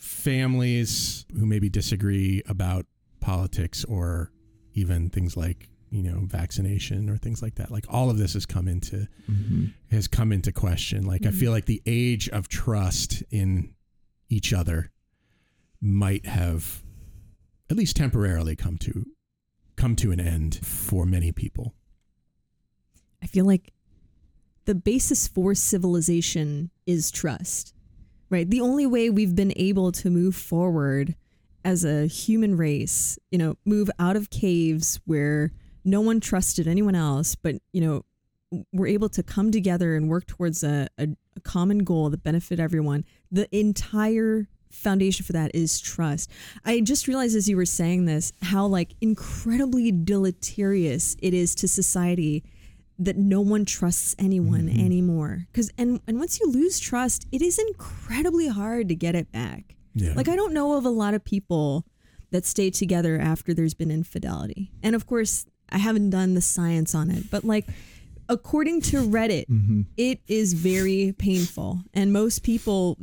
families 0.00 1.26
who 1.36 1.46
maybe 1.46 1.68
disagree 1.68 2.42
about 2.46 2.86
politics 3.20 3.84
or 3.84 4.30
even 4.74 5.08
things 5.10 5.36
like 5.36 5.68
you 5.90 6.02
know 6.02 6.20
vaccination 6.26 7.08
or 7.08 7.16
things 7.16 7.42
like 7.42 7.56
that. 7.56 7.70
Like 7.70 7.86
all 7.88 8.10
of 8.10 8.18
this 8.18 8.34
has 8.34 8.46
come 8.46 8.68
into 8.68 9.08
mm-hmm. 9.30 9.66
has 9.90 10.06
come 10.06 10.32
into 10.32 10.52
question. 10.52 11.06
Like 11.06 11.22
I 11.22 11.28
mm-hmm. 11.28 11.38
feel 11.38 11.52
like 11.52 11.66
the 11.66 11.82
age 11.86 12.28
of 12.28 12.48
trust 12.48 13.22
in 13.30 13.74
each 14.28 14.52
other 14.52 14.90
might 15.80 16.26
have 16.26 16.82
at 17.70 17.76
least 17.76 17.96
temporarily 17.96 18.56
come 18.56 18.78
to 18.78 19.06
come 19.76 19.96
to 19.96 20.12
an 20.12 20.20
end 20.20 20.60
for 20.62 21.04
many 21.04 21.32
people. 21.32 21.74
I 23.22 23.26
feel 23.26 23.44
like 23.44 23.72
the 24.66 24.74
basis 24.74 25.26
for 25.26 25.54
civilization 25.54 26.70
is 26.86 27.10
trust, 27.10 27.74
right? 28.30 28.48
The 28.48 28.60
only 28.60 28.86
way 28.86 29.10
we've 29.10 29.34
been 29.34 29.52
able 29.56 29.92
to 29.92 30.10
move 30.10 30.36
forward 30.36 31.16
as 31.64 31.84
a 31.84 32.06
human 32.06 32.56
race, 32.56 33.18
you 33.30 33.38
know, 33.38 33.56
move 33.64 33.90
out 33.98 34.16
of 34.16 34.30
caves 34.30 35.00
where 35.06 35.52
no 35.84 36.00
one 36.00 36.20
trusted 36.20 36.68
anyone 36.68 36.94
else, 36.94 37.34
but, 37.34 37.56
you 37.72 37.80
know, 37.80 38.04
we're 38.72 38.86
able 38.86 39.08
to 39.08 39.22
come 39.22 39.50
together 39.50 39.96
and 39.96 40.08
work 40.08 40.26
towards 40.26 40.62
a, 40.62 40.86
a, 40.98 41.08
a 41.36 41.40
common 41.40 41.78
goal 41.78 42.10
that 42.10 42.22
benefit 42.22 42.60
everyone. 42.60 43.04
The 43.30 43.48
entire 43.56 44.48
foundation 44.74 45.24
for 45.24 45.32
that 45.32 45.50
is 45.54 45.80
trust. 45.80 46.30
I 46.64 46.80
just 46.80 47.08
realized 47.08 47.36
as 47.36 47.48
you 47.48 47.56
were 47.56 47.66
saying 47.66 48.04
this 48.04 48.32
how 48.42 48.66
like 48.66 48.94
incredibly 49.00 49.92
deleterious 49.92 51.16
it 51.22 51.34
is 51.34 51.54
to 51.56 51.68
society 51.68 52.44
that 52.98 53.16
no 53.16 53.40
one 53.40 53.64
trusts 53.64 54.14
anyone 54.18 54.68
mm-hmm. 54.68 54.84
anymore. 54.84 55.46
Cuz 55.52 55.70
and 55.78 56.00
and 56.06 56.18
once 56.18 56.40
you 56.40 56.50
lose 56.50 56.78
trust, 56.78 57.26
it 57.32 57.42
is 57.42 57.58
incredibly 57.58 58.48
hard 58.48 58.88
to 58.88 58.94
get 58.94 59.14
it 59.14 59.32
back. 59.32 59.76
Yeah. 59.94 60.14
Like 60.14 60.28
I 60.28 60.36
don't 60.36 60.52
know 60.52 60.76
of 60.76 60.84
a 60.84 60.90
lot 60.90 61.14
of 61.14 61.24
people 61.24 61.86
that 62.30 62.44
stay 62.44 62.70
together 62.70 63.18
after 63.18 63.54
there's 63.54 63.74
been 63.74 63.90
infidelity. 63.90 64.72
And 64.82 64.94
of 64.94 65.06
course, 65.06 65.46
I 65.70 65.78
haven't 65.78 66.10
done 66.10 66.34
the 66.34 66.40
science 66.40 66.94
on 66.94 67.10
it, 67.10 67.30
but 67.30 67.44
like 67.44 67.66
according 68.28 68.80
to 68.82 69.02
Reddit, 69.02 69.46
mm-hmm. 69.46 69.82
it 69.96 70.20
is 70.26 70.52
very 70.52 71.14
painful 71.18 71.82
and 71.92 72.12
most 72.12 72.42
people 72.42 72.98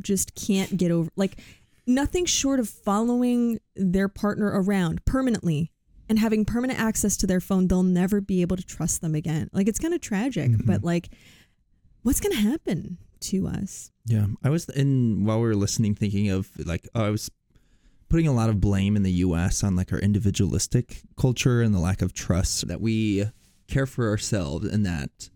just 0.00 0.34
can't 0.34 0.76
get 0.76 0.90
over 0.90 1.10
like 1.16 1.38
nothing 1.86 2.24
short 2.24 2.60
of 2.60 2.68
following 2.68 3.60
their 3.76 4.08
partner 4.08 4.46
around 4.46 5.04
permanently 5.04 5.70
and 6.08 6.18
having 6.18 6.44
permanent 6.44 6.78
access 6.78 7.16
to 7.18 7.26
their 7.26 7.40
phone, 7.40 7.68
they'll 7.68 7.82
never 7.82 8.20
be 8.20 8.42
able 8.42 8.56
to 8.56 8.64
trust 8.64 9.00
them 9.00 9.14
again. 9.14 9.48
Like 9.52 9.68
it's 9.68 9.78
kind 9.78 9.94
of 9.94 10.00
tragic, 10.00 10.50
mm-hmm. 10.50 10.66
but 10.66 10.84
like 10.84 11.08
what's 12.02 12.20
going 12.20 12.34
to 12.34 12.42
happen 12.42 12.98
to 13.20 13.48
us. 13.48 13.90
Yeah, 14.06 14.26
I 14.42 14.50
was 14.50 14.68
in 14.68 15.24
while 15.24 15.40
we 15.40 15.48
were 15.48 15.54
listening, 15.54 15.94
thinking 15.94 16.30
of 16.30 16.50
like 16.66 16.88
oh, 16.94 17.04
I 17.04 17.10
was 17.10 17.30
putting 18.08 18.28
a 18.28 18.32
lot 18.32 18.50
of 18.50 18.60
blame 18.60 18.96
in 18.96 19.02
the 19.02 19.12
U.S. 19.12 19.64
on 19.64 19.76
like 19.76 19.92
our 19.92 19.98
individualistic 19.98 21.02
culture 21.18 21.62
and 21.62 21.74
the 21.74 21.78
lack 21.78 22.02
of 22.02 22.12
trust 22.12 22.68
that 22.68 22.80
we 22.80 23.24
care 23.74 23.86
for 23.86 24.08
ourselves 24.08 24.66
and 24.68 24.86
that 24.86 25.30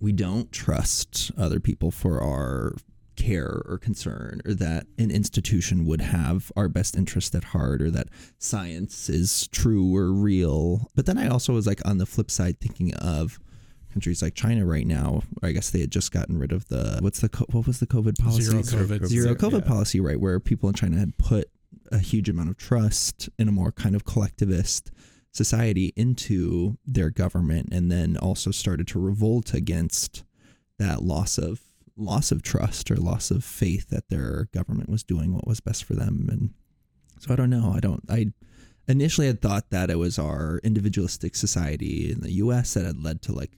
we 0.00 0.12
don't 0.12 0.52
trust 0.52 1.32
other 1.36 1.58
people 1.58 1.90
for 1.90 2.22
our 2.22 2.74
care 3.16 3.62
or 3.66 3.78
concern 3.78 4.40
or 4.44 4.54
that 4.54 4.86
an 4.98 5.10
institution 5.10 5.84
would 5.84 6.00
have 6.00 6.52
our 6.56 6.68
best 6.68 6.96
interest 6.96 7.34
at 7.34 7.44
heart 7.44 7.80
or 7.82 7.90
that 7.90 8.08
science 8.38 9.08
is 9.08 9.48
true 9.48 9.96
or 9.96 10.12
real. 10.12 10.88
But 10.94 11.06
then 11.06 11.18
I 11.18 11.26
also 11.28 11.52
was 11.52 11.66
like 11.66 11.80
on 11.84 11.98
the 11.98 12.06
flip 12.06 12.30
side 12.30 12.60
thinking 12.60 12.94
of 12.94 13.38
countries 13.92 14.20
like 14.22 14.34
China 14.34 14.64
right 14.66 14.86
now. 14.86 15.22
I 15.42 15.52
guess 15.52 15.70
they 15.70 15.80
had 15.80 15.90
just 15.92 16.12
gotten 16.12 16.38
rid 16.38 16.52
of 16.52 16.68
the 16.68 16.98
what's 17.00 17.20
the 17.20 17.28
what 17.50 17.66
was 17.66 17.78
the 17.80 17.86
COVID 17.86 18.16
policy? 18.18 18.42
Zero 18.42 18.62
COVID. 18.62 19.06
Zero 19.06 19.34
COVID 19.34 19.62
Yeah. 19.62 19.68
policy, 19.68 20.00
right? 20.00 20.20
Where 20.20 20.38
people 20.40 20.68
in 20.68 20.74
China 20.74 20.98
had 20.98 21.16
put 21.18 21.48
a 21.92 21.98
huge 21.98 22.28
amount 22.28 22.50
of 22.50 22.56
trust 22.56 23.28
in 23.38 23.48
a 23.48 23.52
more 23.52 23.70
kind 23.72 23.94
of 23.94 24.04
collectivist 24.04 24.90
society 25.34 25.92
into 25.96 26.78
their 26.86 27.10
government, 27.10 27.68
and 27.72 27.90
then 27.90 28.16
also 28.16 28.50
started 28.50 28.86
to 28.88 29.00
revolt 29.00 29.52
against 29.52 30.24
that 30.78 31.02
loss 31.02 31.38
of 31.38 31.60
loss 31.96 32.32
of 32.32 32.42
trust 32.42 32.90
or 32.90 32.96
loss 32.96 33.30
of 33.30 33.44
faith 33.44 33.88
that 33.88 34.08
their 34.08 34.48
government 34.52 34.88
was 34.88 35.04
doing 35.04 35.32
what 35.32 35.46
was 35.46 35.60
best 35.60 35.84
for 35.84 35.94
them. 35.94 36.28
And 36.28 36.54
so 37.20 37.32
I 37.32 37.36
don't 37.36 37.50
know. 37.50 37.72
I 37.74 37.80
don't. 37.80 38.02
I 38.08 38.32
initially 38.88 39.26
had 39.26 39.40
thought 39.40 39.70
that 39.70 39.90
it 39.90 39.98
was 39.98 40.18
our 40.18 40.60
individualistic 40.64 41.36
society 41.36 42.10
in 42.10 42.20
the 42.20 42.32
U.S. 42.32 42.74
that 42.74 42.84
had 42.84 43.02
led 43.02 43.22
to 43.22 43.32
like 43.32 43.52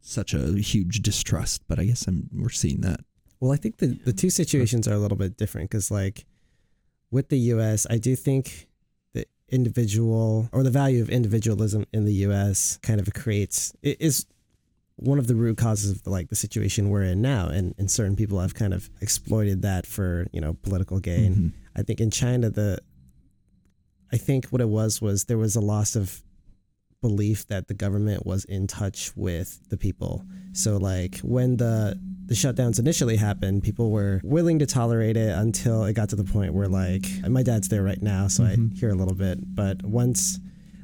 such 0.00 0.32
a 0.32 0.52
huge 0.58 1.00
distrust, 1.02 1.62
but 1.68 1.78
I 1.78 1.84
guess 1.84 2.06
I'm 2.06 2.28
we're 2.32 2.48
seeing 2.48 2.80
that. 2.82 3.00
Well, 3.40 3.52
I 3.52 3.56
think 3.56 3.78
the, 3.78 3.98
the 4.04 4.12
two 4.12 4.30
situations 4.30 4.88
are 4.88 4.94
a 4.94 4.98
little 4.98 5.16
bit 5.16 5.36
different 5.36 5.70
because, 5.70 5.90
like, 5.90 6.26
with 7.10 7.28
the 7.28 7.38
U.S., 7.38 7.86
I 7.88 7.98
do 7.98 8.16
think 8.16 8.67
individual 9.50 10.48
or 10.52 10.62
the 10.62 10.70
value 10.70 11.00
of 11.02 11.08
individualism 11.08 11.86
in 11.92 12.04
the 12.04 12.12
U.S. 12.26 12.78
kind 12.82 13.00
of 13.00 13.12
creates 13.14 13.72
it 13.82 13.96
is 14.00 14.26
one 14.96 15.18
of 15.18 15.28
the 15.28 15.34
root 15.36 15.56
causes 15.56 15.92
of 15.92 16.06
like 16.06 16.28
the 16.28 16.36
situation 16.36 16.88
we're 16.90 17.04
in 17.04 17.22
now, 17.22 17.48
and 17.48 17.74
and 17.78 17.90
certain 17.90 18.16
people 18.16 18.40
have 18.40 18.54
kind 18.54 18.74
of 18.74 18.90
exploited 19.00 19.62
that 19.62 19.86
for 19.86 20.26
you 20.32 20.40
know 20.40 20.54
political 20.62 20.98
gain. 20.98 21.34
Mhm. 21.34 21.52
I 21.76 21.82
think 21.82 22.00
in 22.00 22.10
China, 22.10 22.50
the 22.50 22.78
I 24.12 24.16
think 24.16 24.46
what 24.46 24.60
it 24.60 24.68
was 24.68 25.00
was 25.00 25.24
there 25.24 25.38
was 25.38 25.54
a 25.54 25.60
loss 25.60 25.94
of 25.94 26.22
belief 27.00 27.46
that 27.46 27.68
the 27.68 27.74
government 27.74 28.26
was 28.26 28.44
in 28.44 28.66
touch 28.66 29.12
with 29.16 29.60
the 29.68 29.76
people. 29.76 30.24
So 30.52 30.76
like 30.76 31.18
when 31.20 31.56
the 31.56 31.98
the 32.26 32.34
shutdowns 32.34 32.78
initially 32.78 33.16
happened, 33.16 33.62
people 33.62 33.90
were 33.90 34.20
willing 34.22 34.58
to 34.58 34.66
tolerate 34.66 35.16
it 35.16 35.30
until 35.30 35.84
it 35.84 35.94
got 35.94 36.10
to 36.10 36.16
the 36.16 36.24
point 36.24 36.52
where 36.52 36.68
like 36.68 37.06
my 37.28 37.42
dad's 37.42 37.68
there 37.68 37.82
right 37.82 38.02
now, 38.02 38.28
so 38.28 38.44
I 38.44 38.56
hear 38.74 38.90
a 38.90 38.94
little 38.94 39.14
bit. 39.14 39.38
But 39.54 39.82
once 39.82 40.38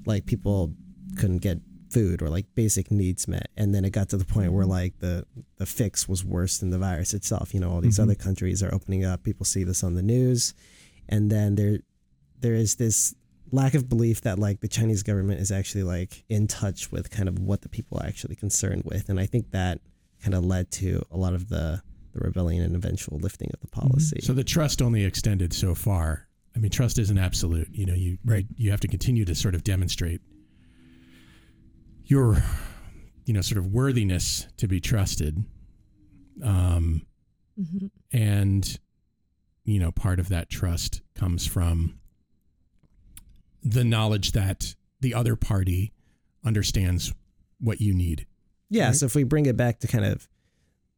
like 0.06 0.24
people 0.26 0.72
couldn't 1.18 1.38
get 1.38 1.58
food 1.90 2.22
or 2.22 2.28
like 2.30 2.46
basic 2.54 2.90
needs 2.90 3.28
met, 3.28 3.48
and 3.56 3.74
then 3.74 3.84
it 3.84 3.90
got 3.90 4.08
to 4.10 4.16
the 4.16 4.24
point 4.24 4.52
where 4.52 4.66
like 4.66 4.98
the 5.00 5.26
the 5.58 5.66
fix 5.66 6.08
was 6.08 6.24
worse 6.24 6.58
than 6.58 6.70
the 6.70 6.78
virus 6.78 7.12
itself. 7.12 7.52
You 7.52 7.60
know, 7.60 7.70
all 7.70 7.80
these 7.80 7.98
Mhm. 7.98 8.04
other 8.04 8.14
countries 8.14 8.62
are 8.62 8.72
opening 8.74 9.04
up. 9.04 9.22
People 9.22 9.44
see 9.44 9.64
this 9.64 9.84
on 9.84 9.94
the 9.94 10.02
news, 10.02 10.54
and 11.08 11.30
then 11.30 11.56
there 11.56 11.80
there 12.40 12.54
is 12.54 12.76
this 12.76 13.14
lack 13.54 13.74
of 13.74 13.88
belief 13.88 14.20
that 14.22 14.38
like 14.38 14.60
the 14.60 14.68
Chinese 14.68 15.02
government 15.02 15.40
is 15.40 15.50
actually 15.52 15.84
like 15.84 16.24
in 16.28 16.46
touch 16.46 16.90
with 16.92 17.10
kind 17.10 17.28
of 17.28 17.38
what 17.38 17.62
the 17.62 17.68
people 17.68 17.98
are 17.98 18.06
actually 18.06 18.36
concerned 18.36 18.82
with, 18.84 19.08
and 19.08 19.18
I 19.20 19.26
think 19.26 19.50
that 19.52 19.80
kind 20.22 20.34
of 20.34 20.44
led 20.44 20.70
to 20.72 21.02
a 21.10 21.16
lot 21.16 21.34
of 21.34 21.48
the 21.48 21.82
the 22.12 22.20
rebellion 22.20 22.62
and 22.62 22.76
eventual 22.76 23.18
lifting 23.18 23.50
of 23.52 23.60
the 23.60 23.66
policy. 23.66 24.20
So 24.22 24.32
the 24.32 24.44
trust 24.44 24.80
only 24.80 25.04
extended 25.04 25.52
so 25.52 25.74
far. 25.74 26.28
I 26.54 26.60
mean, 26.60 26.70
trust 26.70 26.98
isn't 26.98 27.18
absolute. 27.18 27.68
You 27.72 27.86
know, 27.86 27.94
you 27.94 28.18
right. 28.24 28.46
You 28.56 28.70
have 28.70 28.80
to 28.80 28.88
continue 28.88 29.24
to 29.24 29.34
sort 29.34 29.54
of 29.56 29.64
demonstrate 29.64 30.20
your, 32.04 32.42
you 33.24 33.34
know, 33.34 33.40
sort 33.40 33.58
of 33.58 33.66
worthiness 33.72 34.46
to 34.58 34.68
be 34.68 34.80
trusted. 34.80 35.44
Um, 36.42 37.06
Mhm. 37.58 37.90
and 38.12 38.78
you 39.64 39.78
know, 39.80 39.90
part 39.90 40.20
of 40.20 40.28
that 40.28 40.50
trust 40.50 41.00
comes 41.14 41.46
from 41.46 41.98
the 43.64 43.84
knowledge 43.84 44.32
that 44.32 44.74
the 45.00 45.14
other 45.14 45.36
party 45.36 45.92
understands 46.44 47.12
what 47.58 47.80
you 47.80 47.94
need. 47.94 48.26
Yeah, 48.68 48.86
Right. 48.88 48.96
so 48.96 49.06
if 49.06 49.14
we 49.14 49.24
bring 49.24 49.46
it 49.46 49.56
back 49.56 49.78
to 49.80 49.86
kind 49.86 50.04
of 50.04 50.28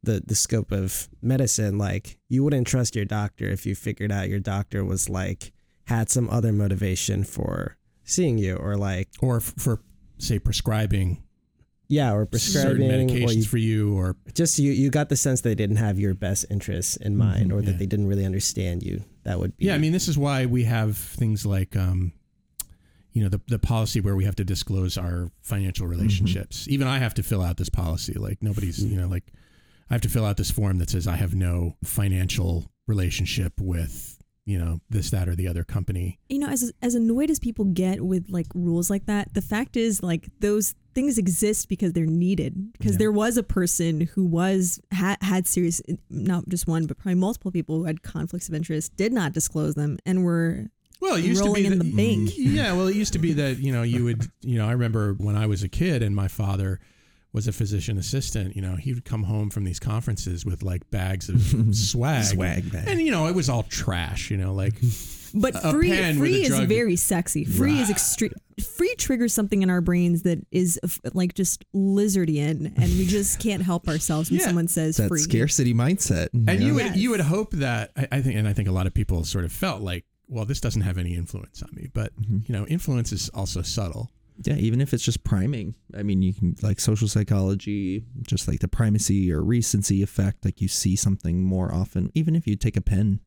the 0.03 0.21
the 0.25 0.35
scope 0.35 0.71
of 0.71 1.09
medicine, 1.21 1.77
like 1.77 2.17
you 2.29 2.43
wouldn't 2.43 2.67
trust 2.67 2.95
your 2.95 3.05
doctor 3.05 3.45
if 3.45 3.65
you 3.65 3.75
figured 3.75 4.11
out 4.11 4.29
your 4.29 4.39
doctor 4.39 4.83
was 4.85 5.09
like 5.09 5.51
had 5.85 6.09
some 6.09 6.29
other 6.29 6.51
motivation 6.51 7.23
for 7.23 7.77
seeing 8.03 8.37
you 8.37 8.55
or 8.55 8.75
like 8.77 9.09
or 9.21 9.37
f- 9.37 9.53
for 9.57 9.81
say 10.17 10.39
prescribing 10.39 11.23
yeah, 11.89 12.11
or 12.11 12.27
certain 12.37 12.85
prescribing 12.85 13.11
or 13.11 13.13
medications 13.27 13.35
you, 13.37 13.43
for 13.45 13.57
you 13.57 13.97
or 13.97 14.15
just 14.33 14.59
you 14.59 14.71
you 14.73 14.89
got 14.89 15.07
the 15.09 15.15
sense 15.15 15.41
they 15.41 15.55
didn't 15.55 15.77
have 15.77 15.97
your 15.99 16.13
best 16.13 16.45
interests 16.49 16.97
in 16.97 17.15
mind 17.15 17.51
Mhm, 17.51 17.53
or 17.55 17.61
that 17.61 17.71
yeah. 17.71 17.77
they 17.77 17.85
didn't 17.85 18.07
really 18.07 18.25
understand 18.25 18.83
you. 18.83 19.03
That 19.23 19.39
would 19.39 19.55
be 19.57 19.65
Yeah, 19.65 19.75
I 19.75 19.77
mean, 19.77 19.93
this 19.93 20.07
is 20.09 20.17
why 20.17 20.45
we 20.45 20.63
have 20.65 20.97
things 20.97 21.45
like, 21.45 21.75
um, 21.77 22.11
you 23.17 23.23
know, 23.23 23.29
the 23.29 23.41
the 23.47 23.57
policy 23.57 23.99
where 23.99 24.15
we 24.15 24.25
have 24.25 24.35
to 24.35 24.45
disclose 24.45 24.95
our 24.95 25.31
financial 25.41 25.85
mm-hmm. 25.87 25.97
relationships. 25.97 26.67
Even 26.69 26.85
I 26.85 26.99
have 26.99 27.15
to 27.15 27.23
fill 27.23 27.41
out 27.41 27.57
this 27.57 27.69
policy. 27.69 28.13
Like 28.13 28.43
nobody's, 28.43 28.77
you 28.83 28.95
know, 28.95 29.07
like 29.07 29.23
I 29.89 29.95
have 29.95 30.01
to 30.01 30.09
fill 30.09 30.23
out 30.23 30.37
this 30.37 30.51
form 30.51 30.77
that 30.77 30.91
says 30.91 31.07
I 31.07 31.15
have 31.15 31.33
no 31.33 31.77
financial 31.83 32.71
relationship 32.85 33.53
with, 33.59 34.19
you 34.45 34.59
know, 34.59 34.81
this, 34.91 35.09
that, 35.09 35.27
or 35.27 35.35
the 35.35 35.47
other 35.47 35.63
company. 35.63 36.19
you 36.29 36.37
know, 36.37 36.47
as 36.47 36.71
as 36.83 36.93
annoyed 36.93 37.31
as 37.31 37.39
people 37.39 37.65
get 37.65 38.05
with 38.05 38.29
like 38.29 38.45
rules 38.53 38.91
like 38.91 39.07
that, 39.07 39.33
the 39.33 39.41
fact 39.41 39.75
is 39.75 40.03
like 40.03 40.29
those 40.39 40.75
things 40.93 41.17
exist 41.17 41.69
because 41.69 41.93
they're 41.93 42.05
needed. 42.05 42.71
Because 42.73 42.93
Yeah. 42.93 42.97
there 42.99 43.11
was 43.11 43.35
a 43.37 43.43
person 43.43 44.01
who 44.13 44.25
was 44.25 44.79
had 44.91 45.17
had 45.21 45.47
serious, 45.47 45.81
not 46.11 46.47
just 46.49 46.67
one, 46.67 46.85
but 46.85 46.99
probably 46.99 47.15
multiple 47.15 47.51
people 47.51 47.79
who 47.79 47.85
had 47.85 48.03
conflicts 48.03 48.47
of 48.47 48.53
interest, 48.53 48.95
did 48.95 49.11
not 49.11 49.33
disclose 49.33 49.73
them, 49.73 49.97
and 50.05 50.23
were 50.23 50.69
Well, 51.01 51.15
it 51.15 51.23
used 51.25 51.43
to 51.43 51.53
be 51.53 51.65
in 51.65 51.77
that, 51.77 51.83
the 51.83 51.91
bank. 51.95 52.29
Mm-hmm. 52.29 52.55
Yeah, 52.55 52.73
well, 52.73 52.87
it 52.87 52.95
used 52.95 53.13
to 53.13 53.19
be 53.19 53.33
that 53.33 53.57
you 53.59 53.71
know 53.71 53.83
you 53.83 54.03
would 54.05 54.25
you 54.41 54.57
know 54.57 54.67
I 54.67 54.71
remember 54.71 55.13
when 55.13 55.35
I 55.35 55.45
was 55.47 55.63
a 55.63 55.69
kid 55.69 56.01
and 56.03 56.15
my 56.15 56.27
father 56.27 56.79
was 57.33 57.47
a 57.47 57.51
physician 57.51 57.97
assistant. 57.97 58.55
You 58.55 58.61
know, 58.61 58.75
he 58.77 58.93
would 58.93 59.05
come 59.05 59.23
home 59.23 59.49
from 59.49 59.63
these 59.63 59.79
conferences 59.79 60.45
with 60.45 60.63
like 60.63 60.89
bags 60.89 61.29
of 61.29 61.41
swag, 61.75 62.23
Swag 62.23 62.71
bag. 62.71 62.87
and 62.87 62.99
you 63.01 63.11
know 63.11 63.27
it 63.27 63.35
was 63.35 63.49
all 63.49 63.63
trash. 63.63 64.31
You 64.31 64.37
know, 64.37 64.53
like 64.53 64.73
But 65.33 65.55
a 65.55 65.71
free 65.71 65.89
pen 65.89 66.17
free 66.17 66.43
is 66.43 66.47
drug- 66.49 66.67
very 66.69 66.95
sexy. 66.95 67.43
Free 67.43 67.79
is 67.79 67.89
extreme. 67.89 68.31
Free 68.75 68.95
triggers 68.97 69.33
something 69.33 69.61
in 69.61 69.69
our 69.69 69.81
brains 69.81 70.23
that 70.23 70.39
is 70.51 70.79
f- 70.83 70.99
like 71.13 71.35
just 71.35 71.63
lizardian, 71.75 72.65
and 72.75 72.97
we 72.97 73.05
just 73.05 73.37
can't 73.39 73.61
help 73.61 73.87
ourselves 73.89 74.31
when 74.31 74.39
Yeah. 74.39 74.45
someone 74.47 74.67
says 74.69 74.97
that 74.97 75.09
free. 75.09 75.19
scarcity 75.19 75.73
mindset. 75.73 76.29
and 76.33 76.63
you 76.63 76.73
would 76.75 76.85
Yes. 76.85 76.97
you 76.97 77.09
would 77.11 77.19
hope 77.19 77.51
that 77.51 77.91
I, 77.95 78.07
I 78.13 78.21
think 78.21 78.35
and 78.37 78.47
I 78.47 78.53
think 78.53 78.67
a 78.69 78.71
lot 78.71 78.87
of 78.87 78.93
people 78.93 79.23
sort 79.25 79.43
of 79.45 79.51
felt 79.51 79.81
like 79.81 80.05
well 80.27 80.45
this 80.45 80.59
doesn't 80.61 80.81
have 80.81 80.97
any 80.97 81.15
influence 81.15 81.61
on 81.63 81.69
me 81.73 81.87
but 81.93 82.15
Mm-hmm. 82.21 82.39
you 82.47 82.53
know 82.53 82.65
influence 82.67 83.11
is 83.11 83.29
also 83.33 83.61
subtle 83.61 84.09
Yeah, 84.45 84.55
even 84.55 84.81
if 84.81 84.93
it's 84.93 85.03
just 85.03 85.23
priming. 85.23 85.73
I 85.97 86.03
mean, 86.03 86.21
you 86.21 86.31
can 86.31 86.55
like 86.61 86.79
social 86.79 87.07
psychology, 87.07 88.03
just 88.21 88.47
like 88.47 88.59
the 88.59 88.67
primacy 88.67 89.31
or 89.33 89.41
recency 89.41 90.03
effect. 90.03 90.45
Like 90.45 90.61
you 90.61 90.67
see 90.67 90.95
something 90.95 91.43
more 91.43 91.73
often. 91.73 92.11
Even 92.13 92.35
if 92.35 92.45
you 92.45 92.55
take 92.55 92.77
a 92.77 92.81
pen, 92.81 93.19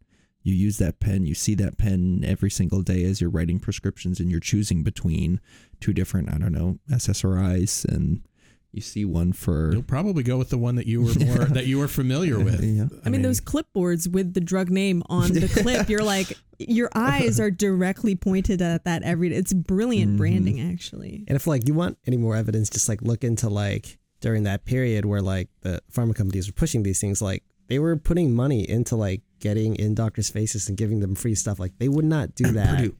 you 0.44 0.54
use 0.54 0.78
that 0.78 1.00
pen, 1.00 1.26
you 1.26 1.34
see 1.34 1.56
that 1.56 1.78
pen 1.78 2.22
every 2.24 2.48
single 2.50 2.82
day 2.82 3.02
as 3.10 3.20
you're 3.20 3.28
writing 3.36 3.58
prescriptions 3.58 4.20
and 4.20 4.30
you're 4.30 4.38
choosing 4.52 4.84
between 4.84 5.40
two 5.80 5.92
different, 5.92 6.32
I 6.32 6.38
don't 6.38 6.52
know, 6.52 6.78
SSRIs 6.92 7.84
and 7.84 8.22
you 8.72 8.80
see 8.80 9.04
one 9.04 9.32
for. 9.32 9.72
you'll 9.72 9.82
probably 9.82 10.22
go 10.22 10.36
with 10.36 10.50
the 10.50 10.58
one 10.58 10.76
that 10.76 10.86
you 10.86 11.02
were 11.02 11.14
more 11.14 11.44
that 11.46 11.66
you 11.66 11.78
were 11.78 11.88
familiar 11.88 12.38
with 12.44 12.62
Yeah. 12.62 12.86
I 13.04 13.08
mean, 13.08 13.22
those 13.22 13.40
clipboards 13.40 14.10
with 14.10 14.34
the 14.34 14.40
drug 14.40 14.70
name 14.70 15.02
on 15.08 15.32
the 15.32 15.48
clip, 15.62 15.88
you're 15.88 16.04
like, 16.04 16.32
your 16.58 16.90
eyes 16.94 17.40
are 17.40 17.50
directly 17.50 18.14
pointed 18.14 18.62
at 18.62 18.84
that 18.84 19.02
every 19.02 19.30
day. 19.30 19.36
It's 19.36 19.52
brilliant 19.52 20.10
mm-hmm. 20.10 20.18
branding, 20.18 20.60
actually. 20.60 21.24
And 21.26 21.36
if 21.36 21.46
like 21.46 21.66
you 21.66 21.74
want 21.74 21.98
any 22.06 22.16
more 22.16 22.36
evidence, 22.36 22.70
just 22.70 22.88
like 22.88 23.02
look 23.02 23.24
into 23.24 23.48
like 23.48 23.98
during 24.20 24.44
that 24.44 24.64
period 24.64 25.04
where 25.04 25.22
like 25.22 25.48
the 25.62 25.80
pharma 25.92 26.14
companies 26.14 26.46
were 26.46 26.52
pushing 26.52 26.82
these 26.82 27.00
things, 27.00 27.20
like 27.22 27.42
they 27.68 27.78
were 27.78 27.96
putting 27.96 28.34
money 28.34 28.68
into 28.68 28.94
like 28.96 29.22
getting 29.40 29.74
in 29.76 29.94
doctors' 29.94 30.28
faces 30.28 30.68
and 30.68 30.76
giving 30.76 31.00
them 31.00 31.14
free 31.14 31.34
stuff. 31.34 31.58
Like 31.58 31.72
they 31.78 31.88
would 31.88 32.04
not 32.04 32.34
do 32.34 32.52
that. 32.52 32.92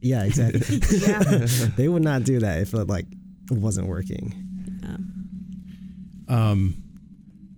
Yeah, 0.00 0.24
exactly. 0.24 0.80
Yeah. 0.98 1.46
they 1.76 1.88
would 1.88 2.02
not 2.02 2.24
do 2.24 2.40
that 2.40 2.60
if 2.60 2.74
it 2.74 2.86
like 2.86 3.06
wasn't 3.50 3.88
working. 3.88 4.45
Um 6.28 6.82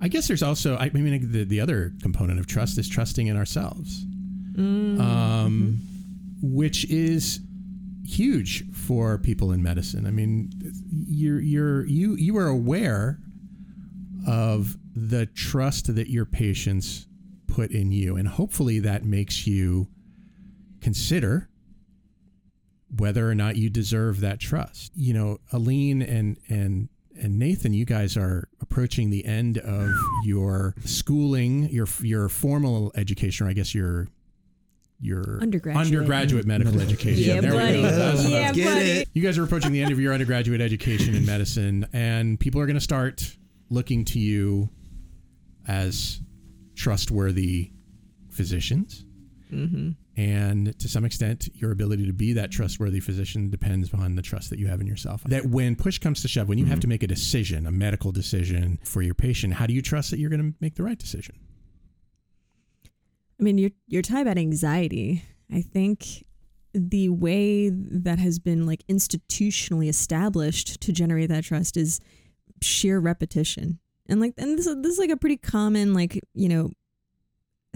I 0.01 0.09
guess 0.09 0.29
there's 0.29 0.43
also 0.43 0.77
I 0.77 0.91
mean 0.91 1.31
the 1.33 1.45
the 1.45 1.61
other 1.61 1.93
component 2.03 2.39
of 2.39 2.47
trust 2.47 2.79
is 2.79 2.89
trusting 2.89 3.27
in 3.27 3.37
ourselves 3.37 4.05
um 5.01 5.81
which 6.43 6.85
is 6.91 7.41
huge 8.07 8.65
for 8.73 9.19
people 9.19 9.53
in 9.53 9.63
medicine 9.63 10.07
I 10.07 10.11
mean 10.11 10.51
you're 11.09 11.41
you're 11.41 11.87
you 11.87 12.17
you 12.17 12.37
are 12.37 12.47
aware 12.47 13.19
of 14.27 14.77
the 14.95 15.27
trust 15.27 15.95
that 15.95 16.09
your 16.11 16.25
patients 16.25 17.07
put 17.47 17.71
in 17.71 17.93
you. 17.93 18.17
And 18.17 18.29
hopefully 18.29 18.79
that 18.81 19.05
makes 19.05 19.47
you 19.47 19.89
consider 20.81 21.49
whether 22.97 23.29
or 23.29 23.35
not 23.35 23.57
you 23.57 23.71
deserve 23.71 24.21
that 24.21 24.41
trust. 24.41 24.93
You 24.95 25.15
know, 25.15 25.39
Aline 25.53 26.03
and 26.03 26.37
and 26.49 26.89
and 27.21 27.39
Nathan, 27.39 27.73
you 27.73 27.85
guys 27.85 28.17
are 28.17 28.49
approaching 28.61 29.11
the 29.11 29.25
end 29.25 29.59
of 29.59 29.91
your 30.25 30.75
schooling, 30.85 31.69
your 31.71 31.87
your 32.01 32.29
formal 32.29 32.93
education, 32.95 33.47
or 33.47 33.51
I 33.51 33.53
guess 33.53 33.75
your 33.75 34.09
your 35.01 35.39
Undergraduate. 35.41 35.87
undergraduate 35.87 36.45
medical 36.47 36.73
Medical 36.75 36.93
education. 36.93 37.23
Yeah, 37.37 37.41
There 37.41 37.53
we 37.53 37.59
go. 37.59 37.83
That's 37.83 38.25
what 38.25 38.27
I 38.27 38.31
Yeah, 38.31 38.49
was- 38.51 38.65
buddy. 38.65 39.05
you 39.15 39.23
guys 39.23 39.39
are 39.39 39.45
approaching 39.45 39.71
the 39.73 39.81
end 39.81 39.93
of 39.93 40.01
your 40.01 40.13
undergraduate 40.13 40.61
education 40.61 41.15
in 41.15 41.25
medicine, 41.25 41.87
and 41.93 42.39
people 42.41 42.61
are 42.61 42.67
going 42.67 42.75
to 42.75 42.81
start 42.81 43.37
looking 43.71 44.05
to 44.07 44.19
you 44.19 44.71
as 45.69 46.21
trustworthy 46.75 47.71
physicians. 48.29 49.05
Mm-hmm. 49.53 49.91
And 50.19 50.77
to 50.81 50.89
some 50.89 51.05
extent, 51.05 51.49
your 51.55 51.71
ability 51.71 52.05
to 52.07 52.13
be 52.13 52.33
that 52.33 52.51
trustworthy 52.51 52.99
physician 52.99 53.51
depends 53.51 53.95
on 53.95 54.17
the 54.17 54.23
trust 54.23 54.51
that 54.51 54.59
you 54.59 54.67
have 54.67 54.81
in 54.81 54.87
yourself. 54.89 55.23
That 55.23 55.47
when 55.47 55.77
push 55.77 56.01
comes 56.01 56.23
to 56.23 56.29
shove, 56.29 56.49
when 56.49 56.59
you 56.59 56.65
have 56.65 56.75
mm-hmm. 56.75 56.81
to 56.81 56.89
make 56.89 57.03
a 57.05 57.07
decision, 57.07 57.69
a 57.69 57.71
medical 57.71 58.11
decision 58.11 58.81
for 58.83 59.01
your 59.01 59.15
patient, 59.15 59.55
how 59.55 59.67
do 59.69 59.75
you 59.75 59.81
trust 59.81 60.11
that 60.11 60.19
you're 60.19 60.29
going 60.29 60.43
to 60.43 60.57
make 60.61 60.75
the 60.75 60.83
right 60.83 60.99
decision? 60.99 61.39
I 63.39 63.45
mean, 63.45 63.59
you're 63.59 63.71
you're 63.87 64.03
talking 64.03 64.23
about 64.23 64.39
anxiety. 64.39 65.23
I 65.53 65.63
think 65.63 66.25
the 66.75 67.11
way 67.11 67.71
that 67.71 68.19
has 68.19 68.41
been 68.41 68.67
like 68.67 68.85
institutionally 68.89 69.89
established 69.89 70.81
to 70.81 70.93
generate 70.93 71.29
that 71.29 71.45
trust 71.45 71.77
is 71.77 72.01
sheer 72.61 72.99
repetition. 72.99 73.79
And 74.09 74.21
like 74.21 74.35
and 74.37 74.59
this, 74.59 74.67
this 74.67 74.95
is 74.95 74.99
like 74.99 75.11
a 75.11 75.17
pretty 75.17 75.37
common 75.37 75.95
like, 75.95 76.21
you 76.35 76.49
know, 76.49 76.73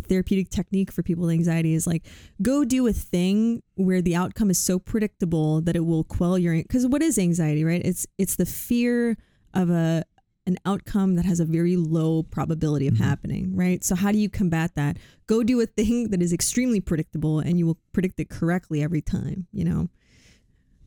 therapeutic 0.06 0.50
technique 0.50 0.90
for 0.90 1.02
people 1.02 1.25
with 1.25 1.32
anxiety 1.32 1.75
is 1.75 1.87
like 1.87 2.04
go 2.40 2.64
do 2.64 2.87
a 2.87 2.92
thing 2.92 3.62
where 3.75 4.02
the 4.02 4.14
outcome 4.16 4.50
is 4.50 4.59
so 4.59 4.78
predictable 4.78 5.61
that 5.61 5.76
it 5.76 5.85
will 5.85 6.04
quell 6.04 6.38
your 6.38 6.62
cuz 6.64 6.87
what 6.87 7.02
is 7.02 7.18
anxiety, 7.18 7.64
right? 7.64 7.82
It's 7.85 8.06
it's 8.18 8.37
the 8.37 8.47
fear 8.47 9.16
of 9.54 9.71
a 9.71 10.04
an 10.47 10.59
outcome 10.66 11.14
that 11.14 11.25
has 11.25 11.38
a 11.40 11.44
very 11.44 11.76
low 11.76 12.23
probability 12.25 12.88
of 12.88 12.94
mm-hmm. 12.94 13.04
happening, 13.04 13.54
right? 13.54 13.85
So 13.85 13.94
how 13.94 14.11
do 14.11 14.18
you 14.18 14.28
combat 14.28 14.75
that? 14.75 14.97
Go 15.26 15.42
do 15.42 15.61
a 15.61 15.66
thing 15.66 16.11
that 16.11 16.21
is 16.21 16.32
extremely 16.32 16.80
predictable 16.80 17.38
and 17.38 17.59
you 17.59 17.66
will 17.66 17.78
predict 17.92 18.18
it 18.18 18.28
correctly 18.28 18.82
every 18.82 19.02
time, 19.02 19.47
you 19.52 19.64
know. 19.64 19.88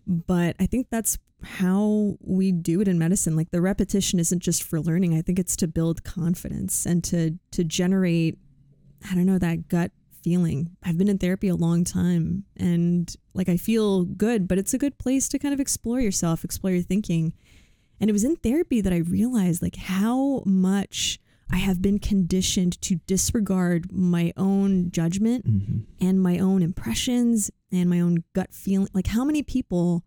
But 0.05 0.55
I 0.59 0.65
think 0.65 0.87
that's 0.89 1.17
how 1.43 2.17
we 2.21 2.51
do 2.51 2.81
it 2.81 2.87
in 2.87 2.99
medicine. 2.99 3.35
Like 3.35 3.51
the 3.51 3.61
repetition 3.61 4.19
isn't 4.19 4.39
just 4.39 4.63
for 4.63 4.79
learning. 4.79 5.17
I 5.17 5.21
think 5.21 5.39
it's 5.39 5.55
to 5.57 5.67
build 5.67 6.03
confidence 6.03 6.85
and 6.85 7.03
to 7.05 7.37
to 7.51 7.63
generate 7.63 8.37
I 9.09 9.15
don't 9.15 9.25
know 9.25 9.39
that 9.39 9.67
gut 9.67 9.91
feeling. 10.23 10.75
I've 10.83 10.97
been 10.97 11.07
in 11.09 11.19
therapy 11.19 11.47
a 11.47 11.55
long 11.55 11.83
time 11.83 12.45
and 12.57 13.13
like 13.33 13.47
I 13.47 13.57
feel 13.57 14.05
good, 14.05 14.47
but 14.47 14.57
it's 14.57 14.73
a 14.73 14.79
good 14.79 14.97
place 14.97 15.27
to 15.29 15.39
kind 15.39 15.53
of 15.53 15.59
explore 15.59 15.99
yourself, 15.99 16.43
explore 16.43 16.73
your 16.73 16.81
thinking. 16.81 17.33
And 17.99 18.09
it 18.09 18.13
was 18.13 18.23
in 18.23 18.35
therapy 18.37 18.81
that 18.81 18.91
I 18.91 18.97
realized 18.97 19.61
like 19.61 19.75
how 19.75 20.41
much 20.45 21.19
I 21.51 21.57
have 21.57 21.81
been 21.81 21.99
conditioned 21.99 22.81
to 22.81 22.95
disregard 23.05 23.91
my 23.91 24.33
own 24.35 24.89
judgment 24.89 25.45
mm-hmm. 25.45 26.05
and 26.05 26.21
my 26.21 26.39
own 26.39 26.63
impressions 26.63 27.51
and 27.71 27.89
my 27.89 27.99
own 27.99 28.23
gut 28.33 28.51
feeling. 28.51 28.89
Like 28.93 29.07
how 29.07 29.23
many 29.23 29.43
people 29.43 30.03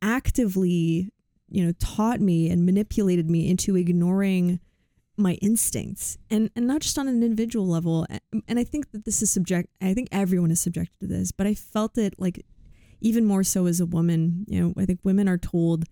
actively, 0.00 1.12
you 1.48 1.66
know, 1.66 1.72
taught 1.80 2.20
me 2.20 2.48
and 2.50 2.64
manipulated 2.64 3.28
me 3.28 3.50
into 3.50 3.76
ignoring 3.76 4.60
my 5.20 5.34
instincts 5.34 6.18
and 6.30 6.50
and 6.56 6.66
not 6.66 6.80
just 6.80 6.98
on 6.98 7.06
an 7.08 7.22
individual 7.22 7.66
level 7.66 8.06
and 8.48 8.58
i 8.58 8.64
think 8.64 8.90
that 8.92 9.04
this 9.04 9.22
is 9.22 9.30
subject 9.30 9.68
i 9.80 9.94
think 9.94 10.08
everyone 10.10 10.50
is 10.50 10.60
subjected 10.60 10.98
to 11.00 11.06
this 11.06 11.30
but 11.32 11.46
i 11.46 11.54
felt 11.54 11.98
it 11.98 12.14
like 12.18 12.44
even 13.00 13.24
more 13.24 13.42
so 13.42 13.66
as 13.66 13.80
a 13.80 13.86
woman 13.86 14.44
you 14.48 14.60
know 14.60 14.72
i 14.76 14.84
think 14.84 15.00
women 15.02 15.28
are 15.28 15.38
told 15.38 15.84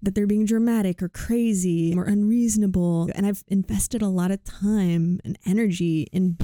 that 0.00 0.14
they're 0.14 0.26
being 0.26 0.44
dramatic 0.44 1.02
or 1.02 1.08
crazy 1.08 1.94
or 1.96 2.04
unreasonable 2.04 3.10
and 3.14 3.26
i've 3.26 3.42
invested 3.48 4.02
a 4.02 4.08
lot 4.08 4.30
of 4.30 4.42
time 4.44 5.20
and 5.24 5.38
energy 5.46 6.06
in 6.12 6.36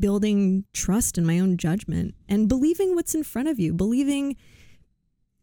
building 0.00 0.64
trust 0.72 1.18
in 1.18 1.24
my 1.24 1.38
own 1.38 1.56
judgment 1.56 2.14
and 2.28 2.48
believing 2.48 2.94
what's 2.94 3.14
in 3.14 3.22
front 3.22 3.48
of 3.48 3.58
you 3.58 3.72
believing 3.72 4.36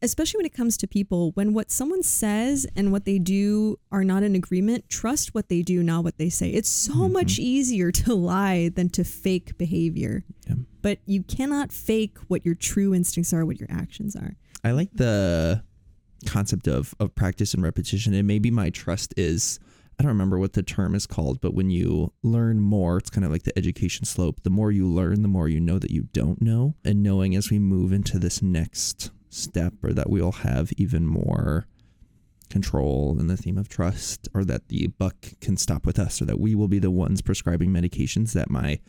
especially 0.02 0.38
when 0.38 0.46
it 0.46 0.54
comes 0.54 0.78
to 0.78 0.88
people, 0.88 1.32
when 1.32 1.54
what 1.54 1.72
someone 1.72 2.04
says 2.04 2.66
and 2.76 2.92
what 2.92 3.06
they 3.06 3.20
do 3.20 3.78
are 3.92 4.04
not 4.04 4.24
in 4.24 4.36
agreement, 4.36 4.90
trust 4.90 5.34
what 5.36 5.50
they 5.50 5.62
do, 5.62 5.84
not 5.84 6.04
what 6.04 6.18
they 6.18 6.30
say. 6.30 6.50
It's 6.50 6.70
so 6.70 6.94
mm-hmm. 6.94 7.14
much 7.14 7.40
easier 7.40 7.92
to 7.92 8.14
lie 8.14 8.70
than 8.70 8.90
to 8.92 9.04
fake 9.04 9.58
behavior. 9.58 10.24
Yeah. 10.48 10.56
But 10.82 11.00
you 11.06 11.24
cannot 11.24 11.72
fake 11.72 12.18
what 12.28 12.46
your 12.46 12.56
true 12.56 12.94
instincts 12.94 13.34
are, 13.34 13.46
what 13.46 13.60
your 13.60 13.70
actions 13.72 14.16
are. 14.16 14.36
I 14.64 14.72
like 14.72 14.90
the 14.94 15.64
concept 16.26 16.68
of 16.68 16.94
of 17.00 17.16
practice 17.16 17.54
and 17.54 17.64
repetition. 17.64 18.14
And 18.14 18.28
maybe 18.28 18.52
my 18.52 18.70
trust 18.70 19.14
is 19.18 19.60
I 20.00 20.04
don't 20.04 20.10
remember 20.10 20.40
what 20.40 20.54
the 20.54 20.64
term 20.64 20.96
is 20.96 21.06
called, 21.06 21.42
but 21.42 21.54
when 21.54 21.70
you 21.70 22.14
learn 22.24 22.62
more, 22.62 22.98
it's 22.98 23.10
kind 23.10 23.26
of 23.26 23.32
like 23.32 23.44
the 23.44 23.58
education 23.58 24.06
slope. 24.06 24.44
The 24.44 24.50
more 24.50 24.72
you 24.72 24.88
learn, 24.88 25.24
the 25.24 25.28
more 25.28 25.50
you 25.50 25.60
know 25.60 25.78
that 25.78 25.92
you 25.92 26.04
don't 26.14 26.42
know. 26.42 26.76
And 26.86 27.04
knowing 27.04 27.36
as 27.36 27.50
we 27.50 27.60
move 27.60 27.92
into 27.92 28.18
this 28.18 28.42
next 28.42 29.12
step 29.30 29.74
or 29.84 29.94
that 29.94 30.10
we'll 30.10 30.32
have 30.32 30.72
even 30.78 31.06
more 31.06 31.66
control 32.50 33.16
in 33.20 33.28
the 33.28 33.38
theme 33.38 33.58
of 33.58 33.70
trust 33.70 34.28
or 34.34 34.44
that 34.44 34.70
the 34.70 34.88
buck 34.88 35.16
can 35.40 35.56
stop 35.56 35.86
with 35.86 36.00
us 36.00 36.22
or 36.22 36.26
that 36.26 36.40
we 36.40 36.56
will 36.56 36.68
be 36.68 36.80
the 36.80 36.92
ones 36.92 37.22
prescribing 37.22 37.70
medications 37.70 38.34
that 38.34 38.50
my 38.50 38.80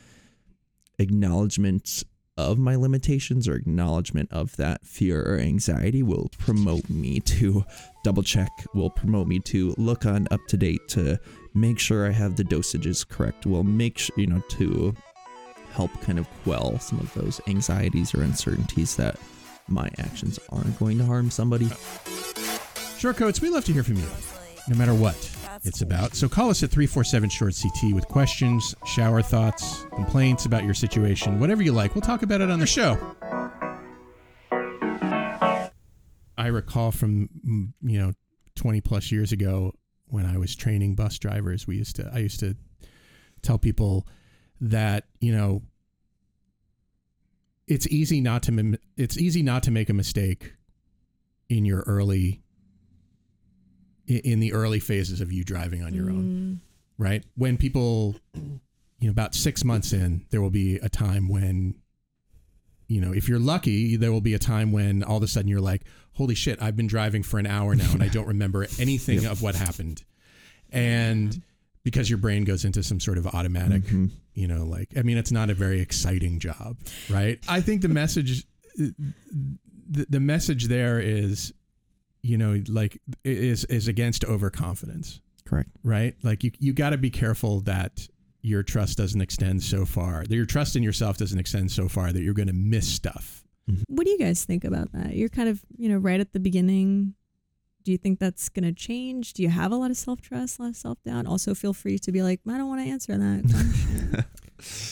acknowledgement 0.98 2.04
of 2.36 2.58
my 2.58 2.74
limitations 2.74 3.46
or 3.46 3.54
acknowledgement 3.54 4.32
of 4.32 4.56
that 4.56 4.84
fear 4.86 5.22
or 5.22 5.38
anxiety 5.38 6.02
will 6.02 6.30
promote 6.38 6.88
me 6.88 7.20
to 7.20 7.64
double 8.02 8.22
check, 8.22 8.50
will 8.74 8.88
promote 8.88 9.26
me 9.26 9.38
to 9.38 9.74
look 9.76 10.06
on 10.06 10.26
UpToDate 10.26 10.86
to 10.88 11.18
make 11.54 11.78
sure 11.78 12.06
I 12.06 12.12
have 12.12 12.36
the 12.36 12.44
dosages 12.44 13.06
correct, 13.06 13.44
will 13.44 13.64
make 13.64 13.98
sure, 13.98 14.14
you 14.16 14.26
know, 14.26 14.42
to 14.50 14.94
help 15.72 15.90
kind 16.00 16.18
of 16.18 16.26
quell 16.42 16.78
some 16.78 16.98
of 16.98 17.12
those 17.14 17.40
anxieties 17.46 18.14
or 18.14 18.22
uncertainties 18.22 18.96
that 18.96 19.16
my 19.70 19.88
actions 19.98 20.38
aren't 20.50 20.78
going 20.78 20.98
to 20.98 21.04
harm 21.04 21.30
somebody. 21.30 21.68
Shortcoats, 22.98 23.40
we 23.40 23.48
love 23.48 23.64
to 23.64 23.72
hear 23.72 23.82
from 23.82 23.96
you, 23.96 24.06
no 24.68 24.76
matter 24.76 24.94
what 24.94 25.16
it's 25.64 25.82
about. 25.82 26.14
So 26.14 26.28
call 26.28 26.50
us 26.50 26.62
at 26.62 26.70
347 26.70 27.30
Short 27.30 27.54
CT 27.60 27.94
with 27.94 28.06
questions, 28.08 28.74
shower 28.86 29.22
thoughts, 29.22 29.84
complaints 29.94 30.46
about 30.46 30.64
your 30.64 30.74
situation, 30.74 31.38
whatever 31.38 31.62
you 31.62 31.72
like. 31.72 31.94
We'll 31.94 32.02
talk 32.02 32.22
about 32.22 32.40
it 32.40 32.50
on 32.50 32.60
the 32.60 32.66
show. 32.66 32.98
I 36.36 36.46
recall 36.46 36.90
from, 36.90 37.28
mm, 37.46 37.72
you 37.82 37.98
know, 37.98 38.12
20 38.56 38.80
plus 38.80 39.12
years 39.12 39.32
ago 39.32 39.74
when 40.06 40.26
I 40.26 40.38
was 40.38 40.56
training 40.56 40.94
bus 40.94 41.18
drivers, 41.18 41.66
we 41.66 41.76
used 41.76 41.96
to, 41.96 42.10
I 42.12 42.18
used 42.18 42.40
to 42.40 42.56
tell 43.42 43.58
people 43.58 44.06
that, 44.60 45.04
you 45.20 45.32
know, 45.32 45.62
it's 47.70 47.86
easy 47.86 48.20
not 48.20 48.42
to, 48.42 48.52
mim- 48.52 48.78
it's 48.96 49.16
easy 49.16 49.42
not 49.42 49.62
to 49.62 49.70
make 49.70 49.88
a 49.88 49.94
mistake 49.94 50.54
in 51.48 51.64
your 51.64 51.80
early 51.86 52.42
in 54.06 54.40
the 54.40 54.52
early 54.52 54.80
phases 54.80 55.20
of 55.20 55.30
you 55.30 55.44
driving 55.44 55.84
on 55.84 55.94
your 55.94 56.10
own, 56.10 56.24
mm. 56.24 56.58
right? 56.98 57.24
When 57.36 57.56
people, 57.56 58.16
you 58.34 59.06
know, 59.06 59.10
about 59.10 59.36
six 59.36 59.62
months 59.62 59.92
in, 59.92 60.26
there 60.30 60.40
will 60.40 60.50
be 60.50 60.76
a 60.76 60.88
time 60.88 61.28
when, 61.28 61.76
you 62.88 63.00
know, 63.00 63.12
if 63.12 63.28
you're 63.28 63.38
lucky, 63.38 63.94
there 63.94 64.10
will 64.10 64.20
be 64.20 64.34
a 64.34 64.38
time 64.38 64.72
when 64.72 65.04
all 65.04 65.18
of 65.18 65.22
a 65.22 65.28
sudden 65.28 65.48
you're 65.48 65.60
like, 65.60 65.82
holy 66.14 66.34
shit, 66.34 66.60
I've 66.60 66.76
been 66.76 66.88
driving 66.88 67.22
for 67.22 67.38
an 67.38 67.46
hour 67.46 67.76
now 67.76 67.92
and 67.92 68.02
I 68.02 68.08
don't 68.08 68.26
remember 68.26 68.66
anything 68.80 69.26
of 69.26 69.42
what 69.42 69.54
happened. 69.54 70.02
And 70.72 71.40
because 71.84 72.10
your 72.10 72.18
brain 72.18 72.44
goes 72.44 72.64
into 72.64 72.82
some 72.82 73.00
sort 73.00 73.18
of 73.18 73.26
automatic, 73.26 73.82
mm-hmm. 73.82 74.06
you 74.34 74.46
know, 74.46 74.64
like, 74.64 74.88
I 74.96 75.02
mean, 75.02 75.16
it's 75.16 75.32
not 75.32 75.50
a 75.50 75.54
very 75.54 75.80
exciting 75.80 76.38
job, 76.38 76.76
right? 77.08 77.38
I 77.48 77.60
think 77.60 77.82
the 77.82 77.88
message, 77.88 78.44
the, 78.76 78.94
the 79.88 80.20
message 80.20 80.66
there 80.68 81.00
is, 81.00 81.52
you 82.22 82.36
know, 82.36 82.62
like 82.68 83.00
is 83.24 83.64
is 83.64 83.88
against 83.88 84.24
overconfidence, 84.24 85.20
Correct. 85.46 85.70
right? 85.82 86.14
Like 86.22 86.44
you 86.44 86.52
you 86.58 86.72
got 86.74 86.90
to 86.90 86.98
be 86.98 87.10
careful 87.10 87.60
that 87.62 88.06
your 88.42 88.62
trust 88.62 88.98
doesn't 88.98 89.20
extend 89.20 89.62
so 89.62 89.84
far. 89.84 90.24
That 90.24 90.34
your 90.34 90.46
trust 90.46 90.76
in 90.76 90.82
yourself 90.82 91.16
doesn't 91.16 91.38
extend 91.38 91.70
so 91.70 91.88
far 91.88 92.12
that 92.12 92.22
you're 92.22 92.34
going 92.34 92.48
to 92.48 92.54
miss 92.54 92.88
stuff. 92.88 93.44
Mm-hmm. 93.70 93.82
What 93.88 94.04
do 94.04 94.10
you 94.10 94.18
guys 94.18 94.44
think 94.44 94.64
about 94.64 94.92
that? 94.92 95.14
You're 95.14 95.28
kind 95.28 95.48
of, 95.48 95.62
you 95.76 95.88
know, 95.88 95.98
right 95.98 96.20
at 96.20 96.32
the 96.32 96.40
beginning. 96.40 97.14
Do 97.84 97.92
you 97.92 97.98
think 97.98 98.18
that's 98.18 98.48
going 98.48 98.64
to 98.64 98.72
change? 98.72 99.32
Do 99.32 99.42
you 99.42 99.48
have 99.48 99.72
a 99.72 99.76
lot 99.76 99.90
of 99.90 99.96
self 99.96 100.20
trust, 100.20 100.58
a 100.58 100.62
lot 100.62 100.68
of 100.70 100.76
self 100.76 101.02
doubt? 101.04 101.26
Also, 101.26 101.54
feel 101.54 101.72
free 101.72 101.98
to 101.98 102.12
be 102.12 102.22
like, 102.22 102.40
I 102.48 102.56
don't 102.58 102.68
want 102.68 102.84
to 102.84 102.90
answer 102.90 103.16
that. 103.16 103.42
question." 103.50 104.24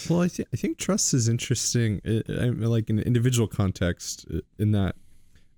Well, 0.09 0.23
I, 0.23 0.29
th- 0.29 0.49
I 0.53 0.57
think 0.57 0.79
trust 0.79 1.13
is 1.13 1.29
interesting, 1.29 2.01
uh, 2.07 2.21
I- 2.29 2.47
I- 2.47 2.49
like 2.51 2.89
in 2.89 2.99
an 2.99 3.05
individual 3.05 3.47
context, 3.47 4.27
uh, 4.33 4.39
in 4.59 4.73
that 4.73 4.97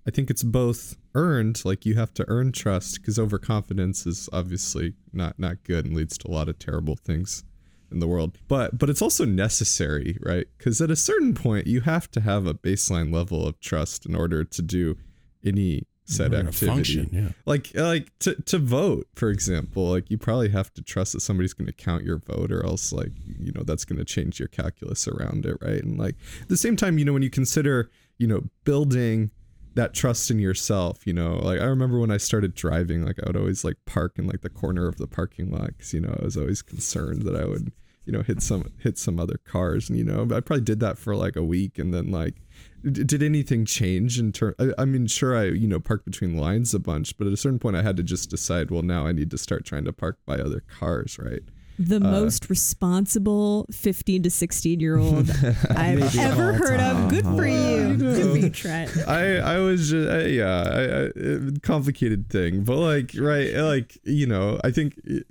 I 0.05 0.11
think 0.11 0.29
it's 0.29 0.43
both 0.43 0.97
earned 1.15 1.63
like 1.63 1.85
you 1.85 1.93
have 1.95 2.13
to 2.15 2.25
earn 2.27 2.51
trust 2.51 2.95
because 2.99 3.17
overconfidence 3.19 4.05
is 4.07 4.27
obviously 4.33 4.95
not 5.13 5.37
not 5.37 5.63
good 5.63 5.85
and 5.85 5.95
leads 5.95 6.17
to 6.19 6.27
a 6.27 6.31
lot 6.31 6.49
of 6.49 6.57
terrible 6.57 6.95
things 6.95 7.43
in 7.91 7.99
the 7.99 8.07
world 8.07 8.37
but 8.47 8.77
but 8.79 8.89
it's 8.89 9.01
also 9.01 9.25
necessary 9.25 10.17
right 10.21 10.47
because 10.57 10.79
at 10.81 10.89
a 10.89 10.95
certain 10.95 11.33
point 11.35 11.67
you 11.67 11.81
have 11.81 12.09
to 12.11 12.21
have 12.21 12.47
a 12.47 12.53
baseline 12.53 13.13
level 13.13 13.45
of 13.45 13.59
trust 13.59 14.05
in 14.05 14.15
order 14.15 14.43
to 14.45 14.61
do 14.61 14.97
any 15.45 15.83
to 16.07 16.23
activity 16.25 16.65
function, 16.67 17.09
yeah. 17.11 17.29
like 17.45 17.71
like 17.75 18.11
to, 18.19 18.35
to 18.43 18.57
vote 18.57 19.07
for 19.15 19.29
example 19.29 19.89
like 19.91 20.09
you 20.09 20.17
probably 20.17 20.49
have 20.49 20.73
to 20.73 20.81
trust 20.81 21.13
that 21.13 21.21
somebody's 21.21 21.53
going 21.53 21.67
to 21.67 21.73
count 21.73 22.03
your 22.03 22.17
vote 22.17 22.51
or 22.51 22.65
else 22.65 22.91
like 22.91 23.11
you 23.25 23.51
know 23.53 23.63
that's 23.63 23.85
going 23.85 23.99
to 23.99 24.05
change 24.05 24.39
your 24.39 24.47
calculus 24.47 25.07
around 25.07 25.45
it 25.45 25.57
right 25.61 25.83
and 25.83 25.97
like 25.97 26.15
at 26.41 26.49
the 26.49 26.57
same 26.57 26.75
time 26.75 26.97
you 26.97 27.05
know 27.05 27.13
when 27.13 27.21
you 27.21 27.29
consider 27.29 27.89
you 28.17 28.27
know 28.27 28.43
building 28.63 29.31
that 29.75 29.93
trust 29.93 30.29
in 30.29 30.39
yourself 30.39 31.05
you 31.05 31.13
know 31.13 31.35
like 31.35 31.59
i 31.59 31.65
remember 31.65 31.99
when 31.99 32.11
i 32.11 32.17
started 32.17 32.53
driving 32.53 33.05
like 33.05 33.17
i 33.23 33.27
would 33.27 33.37
always 33.37 33.63
like 33.63 33.77
park 33.85 34.13
in 34.17 34.27
like 34.27 34.41
the 34.41 34.49
corner 34.49 34.87
of 34.87 34.97
the 34.97 35.07
parking 35.07 35.49
lot 35.49 35.67
because 35.67 35.93
you 35.93 36.01
know 36.01 36.15
i 36.19 36.25
was 36.25 36.35
always 36.35 36.61
concerned 36.61 37.21
that 37.21 37.35
i 37.35 37.45
would 37.45 37.71
you 38.05 38.11
know 38.11 38.21
hit 38.21 38.41
some 38.41 38.71
hit 38.79 38.97
some 38.97 39.19
other 39.19 39.39
cars 39.45 39.89
and 39.89 39.97
you 39.97 40.03
know 40.03 40.23
i 40.35 40.39
probably 40.39 40.61
did 40.61 40.79
that 40.79 40.97
for 40.97 41.15
like 41.15 41.35
a 41.35 41.43
week 41.43 41.77
and 41.77 41.93
then 41.93 42.11
like 42.11 42.35
did 42.83 43.21
anything 43.21 43.65
change 43.65 44.19
in 44.19 44.31
term 44.31 44.55
I, 44.59 44.71
I 44.77 44.85
mean 44.85 45.07
sure 45.07 45.37
i 45.37 45.45
you 45.45 45.67
know 45.67 45.79
parked 45.79 46.05
between 46.05 46.37
lines 46.37 46.73
a 46.73 46.79
bunch 46.79 47.17
but 47.17 47.27
at 47.27 47.33
a 47.33 47.37
certain 47.37 47.59
point 47.59 47.75
i 47.75 47.83
had 47.83 47.97
to 47.97 48.03
just 48.03 48.29
decide 48.29 48.71
well 48.71 48.81
now 48.81 49.05
i 49.05 49.11
need 49.11 49.31
to 49.31 49.37
start 49.37 49.65
trying 49.65 49.85
to 49.85 49.93
park 49.93 50.17
by 50.25 50.35
other 50.35 50.63
cars 50.79 51.19
right 51.19 51.43
The 51.83 51.95
Uh, 51.97 51.99
most 52.11 52.47
responsible 52.49 53.65
15 53.71 54.21
to 54.23 54.29
16 54.29 54.79
year 54.79 54.97
old 54.97 55.29
I've 55.69 56.15
ever 56.15 56.49
of 56.51 56.55
all 56.59 56.67
heard 56.67 56.79
of. 56.79 57.09
Good 57.09 57.25
for 57.25 57.47
you. 57.47 57.95
Good 57.97 58.31
for 58.31 58.37
you, 58.37 58.49
Trent. 58.51 58.91
I 59.07 59.37
I 59.37 59.57
was 59.57 59.89
just 59.89 60.07
I, 60.09 60.25
yeah 60.25 60.61
I, 60.79 61.05
I, 61.05 61.59
complicated 61.63 62.29
thing 62.29 62.63
but 62.63 62.77
like 62.77 63.11
right 63.17 63.53
like 63.55 63.97
you 64.03 64.27
know 64.27 64.59
I 64.63 64.69
think 64.71 64.99
it, 65.03 65.25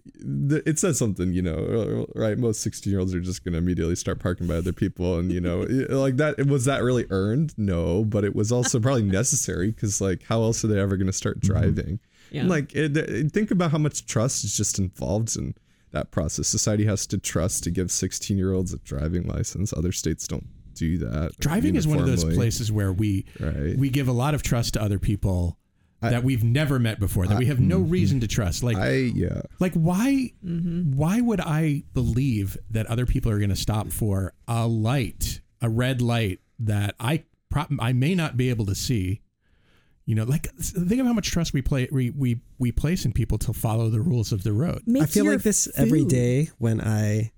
it 0.67 0.79
says 0.79 0.99
something 0.99 1.33
you 1.33 1.43
know 1.43 2.07
right 2.17 2.37
most 2.37 2.63
16 2.63 2.91
year 2.91 2.99
olds 3.01 3.15
are 3.15 3.21
just 3.21 3.45
gonna 3.45 3.59
immediately 3.59 3.95
start 3.97 4.19
parking 4.19 4.47
by 4.47 4.55
other 4.57 4.73
people 4.73 5.19
and 5.19 5.31
you 5.31 5.41
know 5.41 5.61
like 5.91 6.17
that 6.17 6.47
was 6.47 6.65
that 6.65 6.83
really 6.83 7.07
earned 7.11 7.55
no 7.57 8.05
but 8.05 8.25
it 8.25 8.35
was 8.35 8.51
also 8.51 8.81
probably 8.81 9.03
necessary 9.03 9.71
because 9.71 10.01
like 10.01 10.23
how 10.25 10.43
else 10.43 10.65
are 10.65 10.69
they 10.69 10.81
ever 10.81 10.97
gonna 10.97 11.13
start 11.13 11.39
driving 11.41 12.01
Yeah. 12.31 12.41
And, 12.43 12.51
like 12.51 12.75
it, 12.75 12.97
it- 12.97 13.33
think 13.33 13.51
about 13.51 13.71
how 13.71 13.79
much 13.79 14.07
trust 14.07 14.45
is 14.45 14.57
just 14.57 14.79
involved 14.79 15.37
in 15.37 15.55
that 15.93 16.11
process 16.11 16.47
society 16.47 16.85
has 16.85 17.07
to 17.07 17.19
trust 17.19 17.65
to 17.65 17.71
give 17.71 17.91
16 17.91 18.37
year 18.37 18.53
olds 18.53 18.73
a 18.73 18.79
driving 18.79 19.25
license 19.25 19.73
other 19.73 19.93
states 19.93 20.27
don't 20.27 20.47
do 20.75 20.99
that 20.99 21.33
Driving 21.41 21.77
is 21.77 21.87
one 21.87 21.99
of 21.99 22.07
those 22.07 22.25
places 22.25 22.73
where 22.73 22.93
we 22.93 23.27
Right. 23.39 23.77
we 23.77 23.91
give 23.91 24.09
a 24.09 24.13
lot 24.13 24.35
of 24.35 24.43
trust 24.43 24.75
to 24.75 24.83
other 24.83 24.99
people 24.99 25.59
that 26.01 26.25
we've 26.25 26.43
never 26.45 26.79
met 26.79 26.99
before 26.99 27.27
that 27.27 27.39
we 27.39 27.47
have 27.47 27.61
no 27.61 27.79
mm-hmm. 27.79 27.91
reason 27.91 28.21
to 28.21 28.29
trust. 28.29 28.63
Like 28.63 28.77
I 28.77 28.93
yeah. 29.15 29.43
like 29.59 29.75
why 29.75 30.33
mm-hmm. 30.45 30.97
why 30.97 31.21
would 31.21 31.41
I 31.41 31.85
believe 31.93 32.57
that 32.71 32.87
other 32.87 33.07
people 33.07 33.31
are 33.31 33.39
going 33.39 33.51
to 33.51 33.57
stop 33.57 33.93
for 33.93 34.33
a 34.49 34.67
light, 34.67 35.41
a 35.61 35.69
red 35.69 36.01
light 36.01 36.41
that 36.61 36.95
I 36.99 37.25
pro- 37.51 37.67
I 37.79 37.93
may 37.93 38.15
not 38.15 38.37
be 38.37 38.49
able 38.51 38.67
to 38.67 38.75
see? 38.75 39.21
You 40.11 40.17
know, 40.17 40.25
like 40.25 40.49
think 40.57 41.01
of 41.01 41.07
how 41.07 41.13
much 41.13 41.31
trust 41.31 41.53
we 41.53 41.63
play 41.63 41.87
we 41.93 42.11
we, 42.11 42.41
we 42.59 42.73
place 42.73 43.05
in 43.05 43.13
people 43.13 43.39
to 43.39 43.53
follow 43.53 43.89
the 43.91 44.01
rules 44.01 44.33
of 44.33 44.43
the 44.43 44.53
road. 44.53 44.83
I 45.01 45.07
feel 45.07 45.25
like 45.25 45.43
this 45.45 45.69
every 45.77 46.05
day 46.05 46.49
when 46.59 46.81
I, 46.81 47.31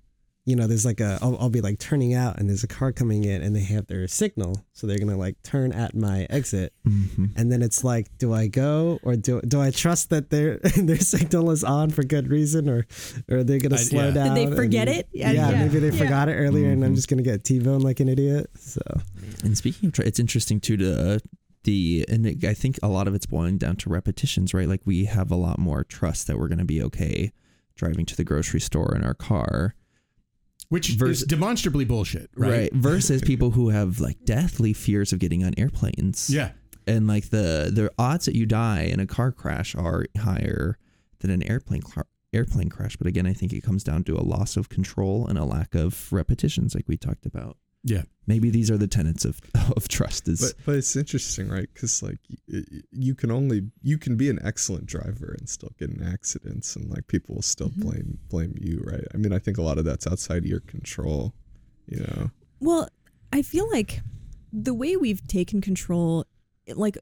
you 0.45 0.55
know, 0.55 0.65
there's 0.65 0.83
like 0.83 0.99
a, 0.99 1.19
I'll, 1.21 1.37
I'll 1.39 1.51
be 1.51 1.61
like 1.61 1.77
turning 1.77 2.15
out 2.15 2.39
and 2.39 2.49
there's 2.49 2.63
a 2.63 2.67
car 2.67 2.91
coming 2.91 3.25
in 3.25 3.43
and 3.43 3.55
they 3.55 3.63
have 3.75 3.85
their 3.85 4.07
signal. 4.07 4.65
So 4.73 4.87
they're 4.87 4.97
going 4.97 5.11
to 5.11 5.15
like 5.17 5.35
turn 5.43 5.71
at 5.71 5.93
my 5.95 6.25
exit. 6.31 6.73
And 6.83 7.51
then 7.51 7.61
it's 7.61 7.83
like, 7.83 8.07
do 8.17 8.33
I 8.33 8.47
go 8.47 8.97
or 9.03 9.15
do, 9.17 9.39
do 9.41 9.61
I 9.61 9.69
trust 9.69 10.09
that 10.09 10.31
their, 10.31 10.57
their 10.75 10.97
signal 10.97 11.51
is 11.51 11.63
on 11.63 11.91
for 11.91 12.03
good 12.03 12.27
reason 12.27 12.67
or, 12.67 12.87
or 13.29 13.37
are 13.37 13.43
they 13.43 13.59
going 13.59 13.69
to 13.69 13.75
I- 13.75 13.83
slow 13.83 14.07
yeah. 14.07 14.13
down? 14.15 14.35
Did 14.35 14.49
they 14.51 14.55
forget 14.55 14.87
and- 14.89 14.97
it? 14.97 15.09
Yeah, 15.13 15.31
Yeah, 15.31 15.49
yeah, 15.51 15.65
maybe 15.67 15.77
they 15.79 15.95
yeah. 15.95 16.03
forgot 16.03 16.27
it 16.27 16.33
earlier 16.33 16.71
and 16.71 16.83
I'm 16.83 16.95
just 16.95 17.07
going 17.07 17.23
to 17.23 17.29
get 17.29 17.43
T-boned 17.43 17.83
like 17.83 17.99
an 17.99 18.09
idiot. 18.09 18.49
So 18.57 18.81
And 19.43 19.55
speaking 19.55 19.87
of, 19.89 19.93
tra- 19.93 20.05
it's 20.07 20.19
interesting 20.19 20.59
too 20.59 20.75
to 20.77 21.13
uh, 21.15 21.19
the, 21.63 22.05
and 22.09 22.25
it- 22.25 22.43
I 22.45 22.53
think 22.53 22.77
a 22.83 22.87
lot 22.87 23.07
of 23.07 23.15
it's 23.15 23.25
boiling 23.25 23.57
down 23.57 23.75
to 23.77 23.89
repetitions, 23.89 24.53
right? 24.53 24.67
Like 24.67 24.81
we 24.85 25.05
have 25.05 25.31
a 25.31 25.35
lot 25.35 25.59
more 25.59 25.83
trust 25.83 26.27
that 26.27 26.37
we're 26.37 26.47
going 26.47 26.59
to 26.59 26.65
be 26.65 26.81
okay 26.83 27.31
driving 27.75 28.05
to 28.05 28.15
the 28.15 28.23
grocery 28.23 28.59
store 28.61 28.95
in 28.95 29.03
our 29.03 29.13
car, 29.15 29.75
Which 30.69 30.89
Vers- 30.91 31.21
is 31.21 31.27
demonstrably 31.27 31.85
bullshit, 31.85 32.29
right? 32.35 32.51
right? 32.51 32.73
Versus 32.73 33.21
people 33.21 33.51
who 33.51 33.69
have 33.69 33.99
like 33.99 34.23
deathly 34.25 34.73
fears 34.73 35.11
of 35.13 35.19
getting 35.19 35.43
on 35.43 35.53
airplanes. 35.57 36.29
Yeah. 36.29 36.51
and 36.85 37.07
like 37.07 37.29
the 37.29 37.71
the 37.73 37.89
odds 37.97 38.25
that 38.25 38.35
you 38.35 38.45
die 38.45 38.81
in 38.81 38.99
a 38.99 39.05
car 39.07 39.31
crash 39.31 39.73
are 39.75 40.05
higher 40.17 40.77
than 41.19 41.29
an 41.31 41.41
airplane 41.43 41.81
car, 41.81 42.05
airplane 42.33 42.69
crash. 42.69 42.95
But 42.97 43.07
again, 43.07 43.25
I 43.25 43.33
think 43.33 43.53
it 43.53 43.63
comes 43.63 43.83
down 43.83 44.03
to 44.05 44.17
a 44.17 44.21
loss 44.21 44.57
of 44.57 44.67
control 44.69 45.25
and 45.27 45.37
a 45.37 45.45
lack 45.45 45.73
of 45.75 46.11
repetitions, 46.11 46.75
like 46.75 46.87
we 46.87 46.97
talked 46.97 47.25
about. 47.25 47.57
Yeah. 47.83 48.03
Maybe 48.25 48.49
these 48.49 48.71
are 48.71 48.77
the 48.77 48.87
tenets 48.87 49.25
of 49.25 49.41
of 49.75 49.87
trust. 49.89 50.27
Is 50.29 50.39
But 50.41 50.65
but 50.65 50.75
it's 50.75 50.95
interesting, 50.95 51.49
right? 51.49 51.67
Because 51.73 52.01
like 52.01 52.19
y- 52.29 52.63
y- 52.71 52.81
you 52.91 53.13
can 53.15 53.31
only 53.31 53.63
you 53.81 53.97
can 53.97 54.15
be 54.15 54.29
an 54.29 54.39
excellent 54.43 54.85
driver 54.85 55.35
and 55.37 55.49
still 55.49 55.71
get 55.77 55.89
in 55.89 56.01
accidents, 56.01 56.75
and 56.77 56.89
like 56.89 57.07
people 57.07 57.35
will 57.35 57.41
still 57.41 57.67
Mm-hmm. 57.69 57.81
blame 57.81 58.17
blame 58.29 58.55
you, 58.61 58.81
right? 58.85 59.03
I 59.13 59.17
mean, 59.17 59.33
I 59.33 59.39
think 59.39 59.57
a 59.57 59.61
lot 59.61 59.77
of 59.77 59.83
that's 59.85 60.07
outside 60.07 60.37
of 60.37 60.45
your 60.45 60.61
control. 60.61 61.33
You 61.87 61.99
know, 61.99 62.31
Well, 62.61 62.87
I 63.33 63.41
feel 63.41 63.69
like 63.69 63.99
the 64.53 64.73
way 64.73 64.95
we've 64.95 65.27
taken 65.27 65.59
control, 65.59 66.25
like 66.73 66.97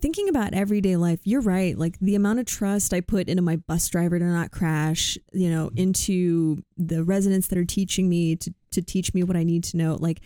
thinking 0.00 0.28
about 0.28 0.54
everyday 0.54 0.96
life, 0.96 1.20
you're 1.24 1.40
right. 1.40 1.76
Like 1.78 1.98
the 1.98 2.14
amount 2.14 2.38
of 2.38 2.46
trust 2.46 2.92
I 2.94 3.00
put 3.02 3.28
into 3.28 3.42
my 3.42 3.56
bus 3.56 3.88
driver 3.88 4.18
to 4.18 4.24
not 4.24 4.50
crash, 4.50 5.18
you 5.32 5.50
know, 5.50 5.70
into 5.76 6.62
the 6.78 7.02
residents 7.04 7.48
that 7.48 7.58
are 7.58 7.64
teaching 7.64 8.08
me 8.08 8.36
to, 8.36 8.54
to 8.74 8.82
teach 8.82 9.14
me 9.14 9.22
what 9.22 9.36
I 9.36 9.42
need 9.42 9.64
to 9.64 9.76
know. 9.76 9.96
Like 10.00 10.20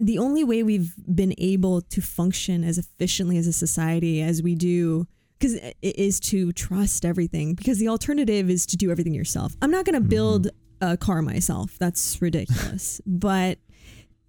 the 0.00 0.18
only 0.18 0.42
way 0.42 0.62
we've 0.62 0.94
been 1.14 1.34
able 1.38 1.80
to 1.80 2.00
function 2.00 2.64
as 2.64 2.78
efficiently 2.78 3.38
as 3.38 3.46
a 3.46 3.52
society 3.52 4.20
as 4.20 4.42
we 4.42 4.54
do 4.54 5.06
because 5.38 5.54
it 5.54 5.76
is 5.82 6.20
to 6.20 6.52
trust 6.52 7.04
everything 7.04 7.54
because 7.54 7.78
the 7.78 7.88
alternative 7.88 8.48
is 8.48 8.64
to 8.66 8.76
do 8.76 8.90
everything 8.90 9.14
yourself. 9.14 9.56
I'm 9.60 9.70
not 9.70 9.84
going 9.84 9.94
to 9.94 10.00
mm-hmm. 10.00 10.08
build 10.08 10.48
a 10.80 10.96
car 10.96 11.22
myself. 11.22 11.76
That's 11.78 12.20
ridiculous. 12.20 13.00
But 13.06 13.58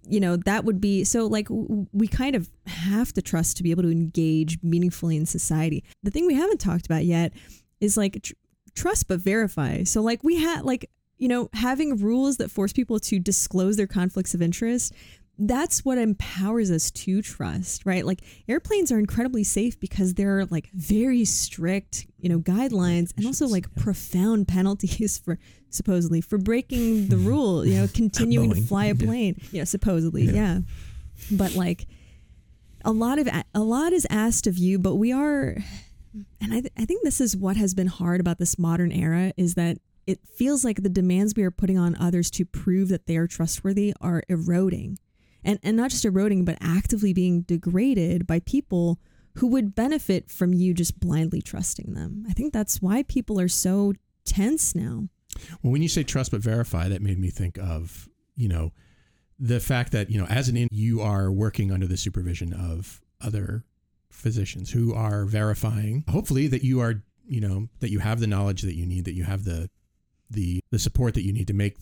you 0.06 0.20
know 0.20 0.36
that 0.36 0.64
would 0.64 0.82
be 0.82 1.02
so 1.02 1.26
like 1.26 1.48
w- 1.48 1.86
we 1.92 2.06
kind 2.06 2.36
of 2.36 2.50
have 2.66 3.12
to 3.14 3.22
trust 3.22 3.56
to 3.56 3.62
be 3.62 3.70
able 3.70 3.82
to 3.84 3.90
engage 3.90 4.58
meaningfully 4.62 5.16
in 5.16 5.24
society. 5.24 5.82
The 6.02 6.10
thing 6.10 6.26
we 6.26 6.34
haven't 6.34 6.60
talked 6.60 6.84
about 6.84 7.06
yet 7.06 7.32
is 7.80 7.96
like 7.96 8.22
tr- 8.22 8.34
trust 8.74 9.08
but 9.08 9.20
verify. 9.20 9.84
So 9.84 10.02
like 10.02 10.22
we 10.22 10.36
had 10.36 10.64
like 10.64 10.90
you 11.18 11.28
know 11.28 11.48
having 11.52 11.96
rules 11.96 12.36
that 12.38 12.50
force 12.50 12.72
people 12.72 12.98
to 13.00 13.18
disclose 13.18 13.76
their 13.76 13.86
conflicts 13.86 14.34
of 14.34 14.42
interest 14.42 14.92
that's 15.36 15.84
what 15.84 15.98
empowers 15.98 16.70
us 16.70 16.92
to 16.92 17.20
trust 17.20 17.84
right? 17.84 18.06
Like 18.06 18.20
airplanes 18.48 18.92
are 18.92 19.00
incredibly 19.00 19.42
safe 19.42 19.80
because 19.80 20.14
there 20.14 20.38
are 20.38 20.44
like 20.46 20.70
very 20.74 21.24
strict 21.24 22.06
you 22.20 22.28
know 22.28 22.38
guidelines 22.38 23.12
and 23.16 23.26
also 23.26 23.48
like 23.48 23.66
profound 23.74 24.46
penalties 24.56 25.18
for 25.18 25.40
supposedly 25.70 26.20
for 26.20 26.38
breaking 26.38 27.08
the 27.08 27.16
rule 27.30 27.66
you 27.66 27.74
know 27.80 27.88
continuing 27.92 28.50
to 28.54 28.60
fly 28.62 28.84
a 28.84 28.94
Yeah. 28.94 29.06
plane. 29.06 29.40
Yeah 29.50 29.64
supposedly 29.64 30.22
yeah. 30.26 30.60
but 31.32 31.56
like 31.56 31.88
a 32.84 32.92
lot 32.92 33.18
of 33.18 33.28
a 33.54 33.60
lot 33.60 33.92
is 33.92 34.06
asked 34.10 34.46
of 34.46 34.56
you 34.56 34.78
but 34.78 34.94
we 34.94 35.10
are 35.10 35.56
and 36.40 36.54
I, 36.54 36.60
th- 36.60 36.72
I 36.78 36.84
think 36.84 37.02
this 37.02 37.20
is 37.20 37.36
what 37.36 37.56
has 37.56 37.74
been 37.74 37.88
hard 37.88 38.20
about 38.20 38.38
this 38.38 38.56
modern 38.56 38.92
era 38.92 39.32
is 39.36 39.54
that 39.54 39.78
it 40.06 40.20
feels 40.26 40.64
like 40.64 40.82
the 40.82 40.88
demands 40.88 41.34
we 41.36 41.42
are 41.42 41.50
putting 41.50 41.78
on 41.78 41.96
others 41.96 42.30
to 42.32 42.44
prove 42.44 42.88
that 42.88 43.06
they 43.06 43.16
are 43.16 43.26
trustworthy 43.26 43.94
are 44.00 44.22
eroding. 44.28 44.98
And 45.44 45.58
and 45.62 45.76
not 45.76 45.90
just 45.90 46.04
eroding 46.04 46.44
but 46.44 46.58
actively 46.60 47.12
being 47.12 47.42
degraded 47.42 48.26
by 48.26 48.40
people 48.40 48.98
who 49.36 49.48
would 49.48 49.74
benefit 49.74 50.30
from 50.30 50.54
you 50.54 50.74
just 50.74 51.00
blindly 51.00 51.42
trusting 51.42 51.94
them. 51.94 52.24
I 52.28 52.32
think 52.32 52.52
that's 52.52 52.80
why 52.80 53.02
people 53.02 53.40
are 53.40 53.48
so 53.48 53.92
tense 54.24 54.74
now. 54.74 55.08
Well, 55.62 55.72
when 55.72 55.82
you 55.82 55.88
say 55.88 56.04
trust 56.04 56.30
but 56.30 56.40
verify, 56.40 56.88
that 56.88 57.02
made 57.02 57.18
me 57.18 57.30
think 57.30 57.58
of, 57.58 58.08
you 58.36 58.48
know, 58.48 58.72
the 59.38 59.58
fact 59.58 59.92
that, 59.92 60.10
you 60.10 60.18
know, 60.18 60.26
as 60.26 60.48
an 60.48 60.56
in, 60.56 60.68
you 60.70 61.00
are 61.00 61.30
working 61.30 61.72
under 61.72 61.86
the 61.86 61.96
supervision 61.96 62.52
of 62.52 63.00
other 63.20 63.64
physicians 64.10 64.70
who 64.70 64.94
are 64.94 65.24
verifying, 65.24 66.04
hopefully, 66.08 66.46
that 66.46 66.62
you 66.62 66.80
are, 66.80 67.02
you 67.26 67.40
know, 67.40 67.68
that 67.80 67.90
you 67.90 67.98
have 67.98 68.20
the 68.20 68.28
knowledge 68.28 68.62
that 68.62 68.76
you 68.76 68.86
need, 68.86 69.04
that 69.04 69.14
you 69.14 69.24
have 69.24 69.44
the, 69.44 69.68
the, 70.30 70.60
the 70.70 70.78
support 70.78 71.14
that 71.14 71.22
you 71.24 71.32
need 71.32 71.46
to 71.48 71.54
make, 71.54 71.76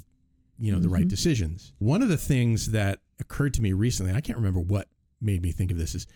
you 0.59 0.73
know, 0.73 0.79
the 0.79 0.89
right 0.89 1.07
Mhm. 1.07 1.11
decisions. 1.11 1.73
One 1.79 2.03
of 2.03 2.09
the 2.09 2.17
things 2.17 2.71
that 2.73 3.01
occurred 3.21 3.55
to 3.55 3.63
me 3.63 3.73
recently, 3.73 4.13
I 4.13 4.21
can't 4.21 4.39
remember 4.39 4.61
what 4.61 4.89
made 5.21 5.43
me 5.43 5.53
think 5.53 5.71
of 5.71 5.79
this, 5.79 5.95
is 5.95 6.07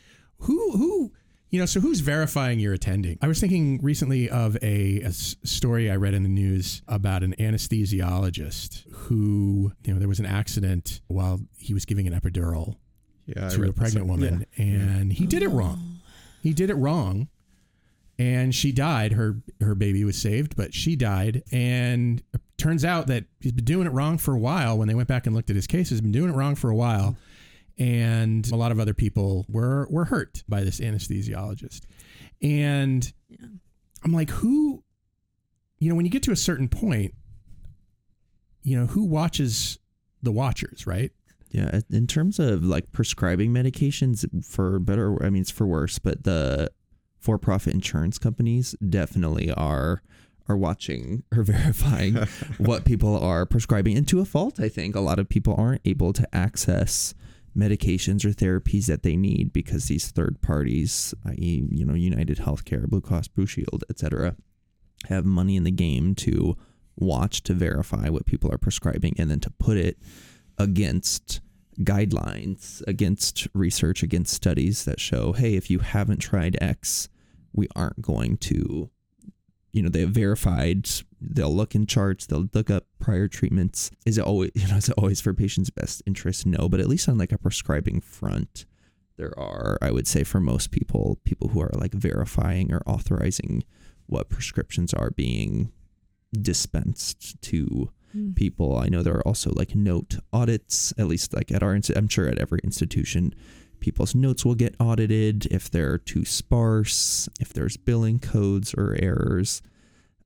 who, 0.40 0.72
who, 0.72 1.12
you 1.50 1.60
know, 1.60 1.66
so 1.66 1.80
who's 1.80 2.00
verifying 2.00 2.58
you're 2.58 2.74
attending? 2.74 3.18
I 3.22 3.28
was 3.28 3.40
thinking 3.40 3.80
recently 3.82 4.28
of 4.28 4.56
a 4.62 5.08
story 5.10 5.90
I 5.90 5.96
read 5.96 6.12
in 6.14 6.24
the 6.24 6.28
news 6.28 6.82
about 6.88 7.22
an 7.22 7.34
anesthesiologist 7.38 8.84
who, 8.92 9.72
you 9.84 9.92
know, 9.94 9.98
there 9.98 10.08
was 10.08 10.18
an 10.20 10.26
accident 10.26 11.00
while 11.06 11.40
he 11.58 11.72
was 11.74 11.84
giving 11.84 12.06
an 12.06 12.12
epidural 12.18 12.76
yeah, 13.26 13.48
to 13.48 13.62
a 13.68 13.72
pregnant 13.72 14.06
woman, 14.06 14.46
Yeah. 14.56 14.64
and 14.64 15.12
he 15.12 15.26
did 15.26 15.42
it 15.42 15.48
wrong. 15.48 16.00
He 16.42 16.52
did 16.52 16.70
it 16.70 16.74
wrong, 16.74 17.28
and 18.18 18.54
she 18.54 18.72
died. 18.72 19.12
Her 19.12 19.42
her 19.60 19.74
baby 19.74 20.04
was 20.04 20.16
saved, 20.16 20.56
but 20.56 20.74
she 20.74 20.96
died. 20.96 21.42
And 21.52 22.22
it 22.32 22.40
turns 22.56 22.84
out 22.84 23.06
that 23.08 23.24
he's 23.40 23.52
been 23.52 23.64
doing 23.64 23.86
it 23.86 23.92
wrong 23.92 24.18
for 24.18 24.34
a 24.34 24.38
while. 24.38 24.78
When 24.78 24.88
they 24.88 24.94
went 24.94 25.08
back 25.08 25.26
and 25.26 25.34
looked 25.34 25.50
at 25.50 25.56
his 25.56 25.66
case, 25.66 25.90
he's 25.90 26.00
been 26.00 26.12
doing 26.12 26.30
it 26.30 26.36
wrong 26.36 26.54
for 26.54 26.70
a 26.70 26.76
while, 26.76 27.16
and 27.78 28.50
a 28.50 28.56
lot 28.56 28.72
of 28.72 28.80
other 28.80 28.94
people 28.94 29.44
were 29.48 29.86
were 29.90 30.06
hurt 30.06 30.42
by 30.48 30.64
this 30.64 30.80
anesthesiologist. 30.80 31.82
And 32.42 33.12
I'm 34.04 34.12
like, 34.12 34.30
who? 34.30 34.82
You 35.78 35.90
know, 35.90 35.94
when 35.94 36.06
you 36.06 36.10
get 36.10 36.22
to 36.22 36.32
a 36.32 36.36
certain 36.36 36.68
point, 36.68 37.12
you 38.62 38.78
know, 38.78 38.86
who 38.86 39.04
watches 39.04 39.78
the 40.22 40.32
watchers, 40.32 40.86
right? 40.86 41.12
Yeah, 41.50 41.80
in 41.90 42.06
terms 42.06 42.38
of 42.38 42.64
like 42.64 42.92
prescribing 42.92 43.52
medications 43.52 44.26
for 44.44 44.78
better, 44.78 45.22
I 45.22 45.30
mean 45.30 45.42
it's 45.42 45.50
for 45.50 45.66
worse, 45.66 45.98
but 45.98 46.24
the 46.24 46.70
for-profit 47.18 47.74
insurance 47.74 48.18
companies 48.18 48.74
definitely 48.88 49.50
are 49.52 50.02
are 50.48 50.56
watching 50.56 51.24
or 51.36 51.42
verifying 51.42 52.14
what 52.58 52.84
people 52.84 53.18
are 53.18 53.46
prescribing, 53.46 53.96
and 53.96 54.06
to 54.08 54.20
a 54.20 54.24
fault, 54.24 54.60
I 54.60 54.68
think 54.68 54.94
a 54.94 55.00
lot 55.00 55.18
of 55.18 55.28
people 55.28 55.54
aren't 55.58 55.82
able 55.84 56.12
to 56.12 56.34
access 56.34 57.14
medications 57.56 58.24
or 58.24 58.30
therapies 58.30 58.86
that 58.86 59.02
they 59.02 59.16
need 59.16 59.52
because 59.52 59.86
these 59.86 60.10
third 60.10 60.40
parties, 60.42 61.14
i.e., 61.24 61.66
you 61.70 61.84
know, 61.84 61.94
United 61.94 62.38
Healthcare, 62.38 62.86
Blue 62.86 63.00
Cross 63.00 63.28
Blue 63.28 63.46
Shield, 63.46 63.82
etc., 63.88 64.36
have 65.08 65.24
money 65.24 65.56
in 65.56 65.64
the 65.64 65.70
game 65.70 66.14
to 66.16 66.56
watch 66.96 67.42
to 67.44 67.54
verify 67.54 68.08
what 68.08 68.26
people 68.26 68.52
are 68.52 68.58
prescribing 68.58 69.14
and 69.18 69.30
then 69.30 69.40
to 69.40 69.50
put 69.50 69.76
it 69.76 69.98
against 70.58 71.40
guidelines, 71.80 72.82
against 72.86 73.48
research, 73.54 74.02
against 74.02 74.32
studies 74.32 74.84
that 74.84 75.00
show, 75.00 75.32
hey, 75.32 75.54
if 75.54 75.70
you 75.70 75.80
haven't 75.80 76.18
tried 76.18 76.56
X, 76.60 77.08
we 77.52 77.68
aren't 77.74 78.02
going 78.02 78.36
to, 78.38 78.90
you 79.72 79.82
know, 79.82 79.88
they 79.88 80.00
have 80.00 80.10
verified. 80.10 80.88
They'll 81.20 81.54
look 81.54 81.74
in 81.74 81.86
charts. 81.86 82.26
They'll 82.26 82.48
look 82.52 82.70
up 82.70 82.86
prior 82.98 83.28
treatments. 83.28 83.90
Is 84.04 84.18
it 84.18 84.24
always, 84.24 84.52
you 84.54 84.68
know, 84.68 84.76
is 84.76 84.88
it 84.88 84.94
always 84.98 85.20
for 85.20 85.34
patients' 85.34 85.70
best 85.70 86.02
interest? 86.06 86.46
No, 86.46 86.68
but 86.68 86.80
at 86.80 86.88
least 86.88 87.08
on 87.08 87.18
like 87.18 87.32
a 87.32 87.38
prescribing 87.38 88.00
front, 88.00 88.66
there 89.16 89.38
are, 89.38 89.78
I 89.80 89.90
would 89.90 90.06
say, 90.06 90.24
for 90.24 90.40
most 90.40 90.70
people, 90.70 91.18
people 91.24 91.48
who 91.48 91.60
are 91.60 91.72
like 91.74 91.92
verifying 91.92 92.72
or 92.72 92.82
authorizing 92.86 93.64
what 94.06 94.28
prescriptions 94.28 94.92
are 94.92 95.10
being 95.10 95.72
dispensed 96.32 97.40
to 97.42 97.90
people. 98.34 98.78
I 98.78 98.88
know 98.88 99.02
there 99.02 99.16
are 99.16 99.26
also 99.26 99.50
like 99.54 99.74
note 99.74 100.16
audits, 100.32 100.92
at 100.98 101.06
least 101.06 101.34
like 101.34 101.50
at 101.52 101.62
our, 101.62 101.78
I'm 101.94 102.08
sure 102.08 102.28
at 102.28 102.38
every 102.38 102.60
institution, 102.64 103.34
people's 103.80 104.14
notes 104.14 104.44
will 104.44 104.54
get 104.54 104.74
audited 104.80 105.46
if 105.46 105.70
they're 105.70 105.98
too 105.98 106.24
sparse, 106.24 107.28
if 107.40 107.52
there's 107.52 107.76
billing 107.76 108.18
codes 108.18 108.74
or 108.74 108.96
errors. 109.00 109.62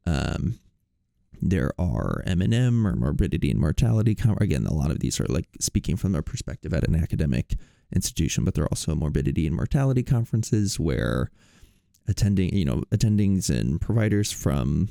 Um, 0.07 0.59
there 1.43 1.73
are 1.79 2.23
M&M 2.27 2.87
or 2.87 2.95
morbidity 2.95 3.51
and 3.51 3.61
mortality. 3.61 4.17
Again, 4.41 4.67
a 4.67 4.75
lot 4.75 4.91
of 4.91 5.01
these 5.01 5.21
are 5.21 5.27
like 5.27 5.49
speaking 5.59 5.97
from 5.97 6.13
their 6.13 6.23
perspective 6.23 6.75
at 6.75 6.87
an 6.87 6.95
academic 6.95 7.55
institution, 7.95 8.45
but 8.45 8.55
there 8.55 8.65
are 8.65 8.73
also 8.73 8.95
morbidity 8.95 9.47
and 9.47 9.57
mortality 9.57 10.03
conferences 10.03 10.79
where 10.79 11.31
attending, 12.07 12.55
you 12.55 12.65
know, 12.65 12.83
attendings 12.91 13.49
and 13.49 13.81
providers 13.81 14.31
from 14.31 14.89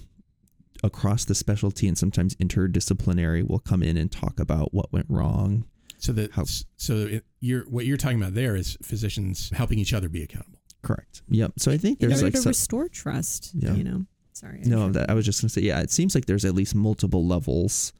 across 0.83 1.25
the 1.25 1.35
specialty 1.35 1.87
and 1.87 1.97
sometimes 1.97 2.35
interdisciplinary 2.35 3.47
will 3.47 3.59
come 3.59 3.83
in 3.83 3.97
and 3.97 4.11
talk 4.11 4.39
about 4.39 4.73
what 4.73 4.91
went 4.93 5.05
wrong. 5.09 5.65
So 5.97 6.13
that 6.13 6.31
How- 6.31 6.45
so 6.77 6.93
it, 6.95 7.25
you're 7.41 7.63
what 7.63 7.85
you're 7.85 7.97
talking 7.97 8.21
about 8.21 8.33
there 8.33 8.55
is 8.55 8.77
physicians 8.81 9.51
helping 9.53 9.79
each 9.79 9.93
other 9.93 10.07
be 10.07 10.23
accountable. 10.23 10.59
Correct. 10.81 11.21
Yep. 11.29 11.53
So 11.57 11.71
I 11.71 11.77
think 11.77 12.01
in 12.01 12.07
there's 12.07 12.21
order 12.21 12.27
like 12.27 12.33
to 12.35 12.41
some, 12.41 12.49
restore 12.51 12.87
trust. 12.87 13.51
Yeah. 13.53 13.73
You 13.73 13.83
know, 13.83 14.05
sorry. 14.31 14.61
I 14.63 14.67
no 14.67 14.77
interrupted. 14.77 14.93
that 14.95 15.09
I 15.09 15.13
was 15.13 15.25
just 15.25 15.41
gonna 15.41 15.49
say 15.49 15.61
yeah. 15.61 15.81
It 15.81 15.91
seems 15.91 16.15
like 16.15 16.25
there's 16.25 16.45
at 16.45 16.55
least 16.55 16.73
multiple 16.73 17.25
levels 17.25 17.91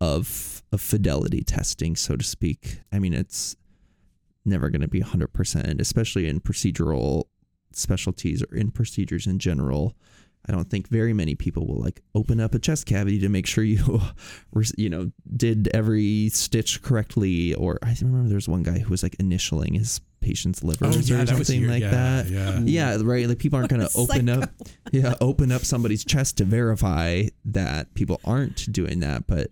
of 0.00 0.62
of 0.72 0.80
fidelity 0.80 1.42
testing, 1.42 1.94
so 1.94 2.16
to 2.16 2.24
speak. 2.24 2.80
I 2.92 2.98
mean, 2.98 3.14
it's 3.14 3.56
never 4.44 4.68
going 4.68 4.80
to 4.82 4.88
be 4.88 5.00
100 5.00 5.28
percent, 5.28 5.80
especially 5.80 6.28
in 6.28 6.40
procedural 6.40 7.24
specialties 7.72 8.42
or 8.42 8.56
in 8.56 8.70
procedures 8.72 9.26
in 9.26 9.38
general. 9.38 9.94
I 10.48 10.52
don't 10.52 10.68
think 10.70 10.88
very 10.88 11.12
many 11.12 11.34
people 11.34 11.66
will 11.66 11.80
like 11.80 12.02
open 12.14 12.40
up 12.40 12.54
a 12.54 12.58
chest 12.58 12.86
cavity 12.86 13.18
to 13.20 13.28
make 13.28 13.46
sure 13.46 13.64
you, 13.64 14.00
you 14.76 14.88
know, 14.88 15.10
did 15.36 15.68
every 15.74 16.28
stitch 16.30 16.82
correctly. 16.82 17.54
Or 17.54 17.78
I 17.82 17.94
remember 18.00 18.28
there's 18.28 18.48
one 18.48 18.62
guy 18.62 18.78
who 18.78 18.90
was 18.90 19.02
like 19.02 19.16
initialing 19.18 19.76
his 19.76 20.00
patient's 20.20 20.62
livers 20.64 21.10
oh, 21.10 21.14
or 21.14 21.18
Oh, 21.20 21.24
that 21.24 21.38
was 21.38 21.46
something 21.48 21.62
your- 21.62 21.70
like 21.70 21.82
yeah, 21.82 21.90
that. 21.90 22.28
Yeah. 22.28 22.60
Yeah, 22.64 22.98
right. 23.02 23.28
Like 23.28 23.38
people 23.38 23.58
aren't 23.58 23.70
going 23.70 23.82
to 23.86 23.90
open 23.96 24.28
up, 24.28 24.50
yeah, 24.92 25.14
open 25.20 25.50
up 25.52 25.62
somebody's 25.62 26.04
chest 26.04 26.38
to 26.38 26.44
verify 26.44 27.24
that 27.46 27.94
people 27.94 28.20
aren't 28.24 28.70
doing 28.72 29.00
that. 29.00 29.26
But 29.26 29.50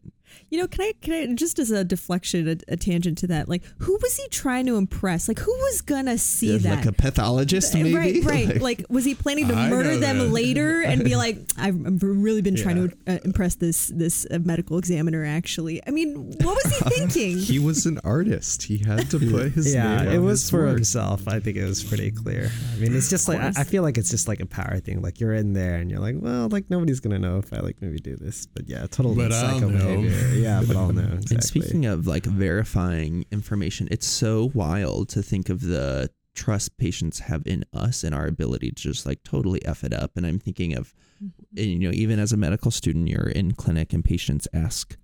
You 0.50 0.60
know, 0.60 0.66
can 0.66 0.82
I 0.82 0.92
can 1.00 1.14
I 1.14 1.34
just 1.34 1.58
as 1.58 1.70
a 1.70 1.84
deflection, 1.84 2.48
a, 2.48 2.56
a 2.72 2.76
tangent 2.76 3.18
to 3.18 3.26
that, 3.28 3.48
like 3.48 3.62
who 3.78 3.98
was 4.00 4.16
he 4.16 4.28
trying 4.28 4.66
to 4.66 4.76
impress? 4.76 5.28
Like 5.28 5.38
who 5.38 5.52
was 5.52 5.80
gonna 5.80 6.18
see 6.18 6.52
yeah, 6.52 6.58
that? 6.58 6.76
like 6.76 6.86
a 6.86 6.92
pathologist, 6.92 7.74
maybe. 7.74 7.94
Right, 7.94 8.24
right. 8.24 8.60
Like, 8.60 8.86
was 8.88 9.04
he 9.04 9.14
planning 9.14 9.48
to 9.48 9.54
I 9.54 9.68
murder 9.68 9.96
them 9.96 10.18
that. 10.18 10.28
later 10.28 10.82
and 10.86 11.04
be 11.04 11.16
like, 11.16 11.38
"I've, 11.58 11.86
I've 11.86 12.02
really 12.02 12.42
been 12.42 12.56
trying 12.56 12.88
to 12.88 12.96
uh, 13.06 13.18
impress 13.24 13.56
this 13.56 13.88
this 13.88 14.26
uh, 14.30 14.38
medical 14.38 14.78
examiner"? 14.78 15.24
Actually, 15.24 15.80
I 15.86 15.90
mean, 15.90 16.14
what 16.42 16.58
was 16.62 16.76
he 16.76 16.84
thinking? 16.90 17.38
He 17.38 17.58
was 17.58 17.86
an 17.86 18.00
artist. 18.04 18.64
He 18.64 18.78
had 18.78 19.10
to 19.10 19.18
put 19.18 19.52
his 19.52 19.74
yeah, 19.74 20.02
name 20.02 20.08
it 20.08 20.16
on 20.18 20.24
was 20.24 20.42
his 20.42 20.50
for 20.50 20.64
work. 20.64 20.74
himself. 20.74 21.26
I 21.28 21.40
think 21.40 21.56
it 21.56 21.64
was 21.64 21.82
pretty 21.82 22.10
clear. 22.10 22.50
I 22.74 22.76
mean, 22.78 22.94
it's 22.94 23.10
just 23.10 23.28
like 23.28 23.40
I, 23.40 23.52
I 23.56 23.64
feel 23.64 23.82
like 23.82 23.98
it's 23.98 24.10
just 24.10 24.28
like 24.28 24.40
a 24.40 24.46
power 24.46 24.78
thing. 24.80 25.02
Like 25.02 25.20
you're 25.20 25.34
in 25.34 25.52
there 25.52 25.76
and 25.76 25.90
you're 25.90 26.00
like, 26.00 26.16
well, 26.18 26.48
like 26.48 26.70
nobody's 26.70 27.00
gonna 27.00 27.18
know 27.18 27.38
if 27.38 27.52
I 27.52 27.58
like 27.58 27.76
maybe 27.80 27.98
do 27.98 28.16
this, 28.16 28.46
but 28.46 28.68
yeah, 28.68 28.86
total 28.86 29.14
But 29.14 29.32
psycho 29.32 29.68
behavior. 29.68 30.10
Yeah, 30.32 30.62
but 30.66 30.76
I'll 30.76 30.92
know. 30.92 31.02
Exactly. 31.02 31.34
And 31.34 31.44
speaking 31.44 31.87
of 31.87 32.06
like 32.06 32.24
verifying 32.24 33.26
information, 33.30 33.88
it's 33.90 34.06
so 34.06 34.50
wild 34.54 35.08
to 35.10 35.22
think 35.22 35.48
of 35.48 35.60
the 35.60 36.10
trust 36.34 36.76
patients 36.78 37.20
have 37.20 37.42
in 37.46 37.64
us 37.72 38.02
and 38.02 38.14
our 38.14 38.26
ability 38.26 38.70
to 38.70 38.82
just 38.82 39.06
like 39.06 39.22
totally 39.22 39.64
f 39.64 39.84
it 39.84 39.92
up. 39.92 40.12
And 40.16 40.26
I'm 40.26 40.38
thinking 40.38 40.76
of, 40.76 40.94
mm-hmm. 41.22 41.58
you 41.58 41.78
know, 41.78 41.94
even 41.94 42.18
as 42.18 42.32
a 42.32 42.37
medical 42.37 42.70
student, 42.70 43.08
you're 43.08 43.28
in 43.28 43.52
clinic 43.52 43.92
and 43.92 44.04
patients 44.04 44.48
ask, 44.52 44.96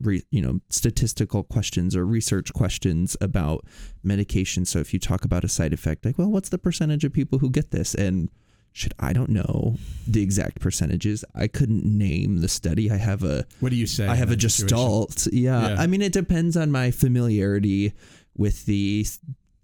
re, 0.00 0.22
you 0.30 0.42
know, 0.42 0.60
statistical 0.68 1.42
questions 1.42 1.96
or 1.96 2.04
research 2.04 2.52
questions 2.52 3.16
about 3.20 3.64
medication. 4.02 4.64
So 4.64 4.78
if 4.78 4.92
you 4.92 5.00
talk 5.00 5.24
about 5.24 5.44
a 5.44 5.48
side 5.48 5.72
effect, 5.72 6.04
like, 6.04 6.18
well, 6.18 6.30
what's 6.30 6.50
the 6.50 6.58
percentage 6.58 7.04
of 7.04 7.12
people 7.12 7.38
who 7.38 7.50
get 7.50 7.70
this? 7.70 7.94
And 7.94 8.30
shit, 8.76 8.92
I 9.00 9.14
don't 9.14 9.30
know 9.30 9.76
the 10.06 10.22
exact 10.22 10.60
percentages. 10.60 11.24
I 11.34 11.46
couldn't 11.46 11.86
name 11.86 12.42
the 12.42 12.48
study. 12.48 12.90
I 12.90 12.96
have 12.96 13.24
a 13.24 13.46
What 13.60 13.70
do 13.70 13.76
you 13.76 13.86
say? 13.86 14.06
I 14.06 14.14
have 14.16 14.30
a 14.30 14.36
gestalt. 14.36 15.26
Yeah. 15.32 15.68
Yeah. 15.68 15.76
I 15.78 15.86
mean, 15.86 16.02
it 16.02 16.12
depends 16.12 16.58
on 16.58 16.70
my 16.70 16.90
familiarity 16.90 17.94
with 18.36 18.66
the 18.66 19.06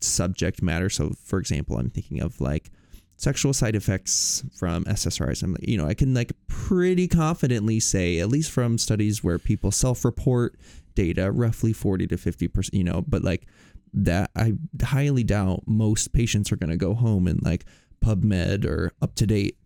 subject 0.01 0.62
matter. 0.62 0.88
So, 0.88 1.12
for 1.25 1.38
example, 1.38 1.77
I'm 1.77 1.90
thinking 1.90 2.22
of 2.22 2.40
like 2.40 2.70
sexual 3.16 3.53
side 3.53 3.77
effects 3.77 4.44
from 4.59 4.85
SSRIs. 4.85 5.42
I'm, 5.42 5.59
you 5.61 5.77
know, 5.77 5.87
I 5.87 5.92
can 5.92 6.14
like 6.14 6.33
pretty 6.48 7.07
confidently 7.07 7.81
say, 7.81 8.18
at 8.18 8.29
least 8.29 8.51
from 8.51 8.79
studies 8.79 9.22
where 9.22 9.38
people 9.38 9.70
self-report 9.70 10.59
data, 10.94 11.31
roughly 11.31 11.75
40 11.75 12.07
to 12.07 12.16
50 12.16 12.48
percent. 12.48 12.75
You 12.75 12.85
know, 12.85 13.05
but 13.07 13.22
like 13.22 13.46
that, 13.92 14.31
I 14.35 14.55
highly 14.83 15.22
doubt 15.22 15.64
most 15.66 16.14
patients 16.14 16.51
are 16.51 16.57
going 16.57 16.70
to 16.70 16.79
go 16.79 16.94
home 16.94 17.27
and 17.27 17.42
like 17.42 17.66
PubMed 18.03 18.65
or 18.65 18.93
UpToDate 19.01 19.57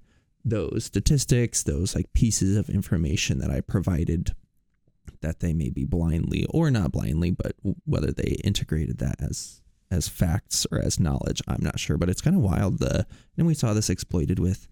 those 0.45 0.85
statistics, 0.85 1.65
those 1.65 1.95
like 1.95 2.13
pieces 2.13 2.57
of 2.57 2.71
information 2.71 3.41
that 3.41 3.51
I 3.51 3.61
provided 3.61 4.35
that 5.21 5.41
they 5.41 5.53
may 5.53 5.71
be 5.71 5.85
blindly 5.85 6.47
or 6.51 6.71
not 6.71 6.93
blindly, 6.93 7.33
but 7.33 7.53
whether 7.85 8.13
they 8.13 8.37
integrated 8.45 8.99
that 8.99 9.17
as 9.21 9.61
as 9.91 10.09
facts 10.09 10.67
or 10.73 10.81
as 10.81 10.99
knowledge, 10.99 11.41
I'm 11.47 11.63
not 11.63 11.79
sure. 11.79 11.97
But 11.97 12.11
it's 12.11 12.21
kind 12.21 12.37
of 12.37 12.43
wild. 12.43 12.79
The 12.79 13.07
and 13.37 13.47
we 13.47 13.55
saw 13.55 13.73
this 13.73 13.91
exploited 13.91 14.39
with 14.39 14.69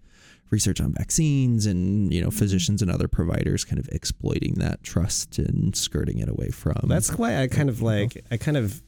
research 0.50 0.80
on 0.80 0.92
vaccines 0.92 1.66
and 1.66 2.12
you 2.12 2.20
know 2.20 2.28
mm-hmm. 2.28 2.38
physicians 2.38 2.82
and 2.82 2.90
other 2.90 3.08
providers 3.08 3.64
kind 3.64 3.78
of 3.78 3.88
exploiting 3.90 4.54
that 4.54 4.82
trust 4.82 5.38
and 5.38 5.74
skirting 5.74 6.18
it 6.18 6.28
away 6.28 6.50
from. 6.50 6.80
That's 6.84 7.16
why 7.16 7.42
I 7.42 7.48
kind 7.48 7.68
of 7.68 7.82
like 7.82 8.24
I 8.30 8.36
kind 8.36 8.56
of 8.56 8.80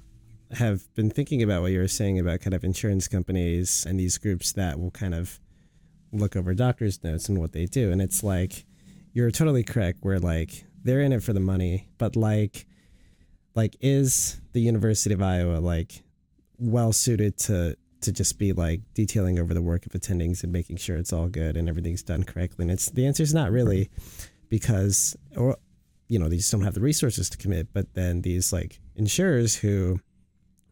have 0.52 0.92
been 0.94 1.10
thinking 1.10 1.42
about 1.42 1.62
what 1.62 1.72
you 1.72 1.78
were 1.78 1.88
saying 1.88 2.18
about 2.18 2.40
kind 2.40 2.54
of 2.54 2.64
insurance 2.64 3.08
companies 3.08 3.84
and 3.88 3.98
these 3.98 4.18
groups 4.18 4.52
that 4.52 4.78
will 4.78 4.90
kind 4.90 5.14
of 5.14 5.40
look 6.12 6.36
over 6.36 6.54
doctors' 6.54 7.02
notes 7.02 7.28
and 7.28 7.38
what 7.38 7.52
they 7.52 7.66
do. 7.66 7.90
And 7.90 8.00
it's 8.00 8.22
like 8.22 8.64
you're 9.12 9.30
totally 9.30 9.64
correct 9.64 9.98
where 10.02 10.18
like 10.18 10.64
they're 10.84 11.00
in 11.00 11.12
it 11.12 11.22
for 11.22 11.32
the 11.32 11.40
money, 11.40 11.88
but 11.98 12.16
like 12.16 12.66
like 13.54 13.76
is 13.80 14.40
the 14.52 14.60
University 14.60 15.14
of 15.14 15.22
Iowa 15.22 15.58
like 15.58 16.02
well 16.58 16.92
suited 16.92 17.38
to 17.38 17.76
to 18.02 18.12
just 18.12 18.38
be 18.38 18.52
like 18.52 18.82
detailing 18.94 19.38
over 19.38 19.54
the 19.54 19.62
work 19.62 19.86
of 19.86 19.92
attendings 19.92 20.44
and 20.44 20.52
making 20.52 20.76
sure 20.76 20.96
it's 20.96 21.12
all 21.12 21.28
good 21.28 21.56
and 21.56 21.68
everything's 21.68 22.02
done 22.02 22.22
correctly? 22.22 22.64
And 22.64 22.70
it's 22.70 22.90
the 22.90 23.06
answer 23.06 23.22
is 23.22 23.34
not 23.34 23.50
really 23.50 23.90
because 24.48 25.16
or 25.36 25.56
you 26.08 26.18
know 26.18 26.28
they 26.28 26.36
just 26.36 26.52
don't 26.52 26.62
have 26.62 26.74
the 26.74 26.80
resources 26.80 27.28
to 27.30 27.36
commit 27.36 27.72
but 27.72 27.94
then 27.94 28.22
these 28.22 28.52
like 28.52 28.78
insurers 28.94 29.56
who 29.56 30.00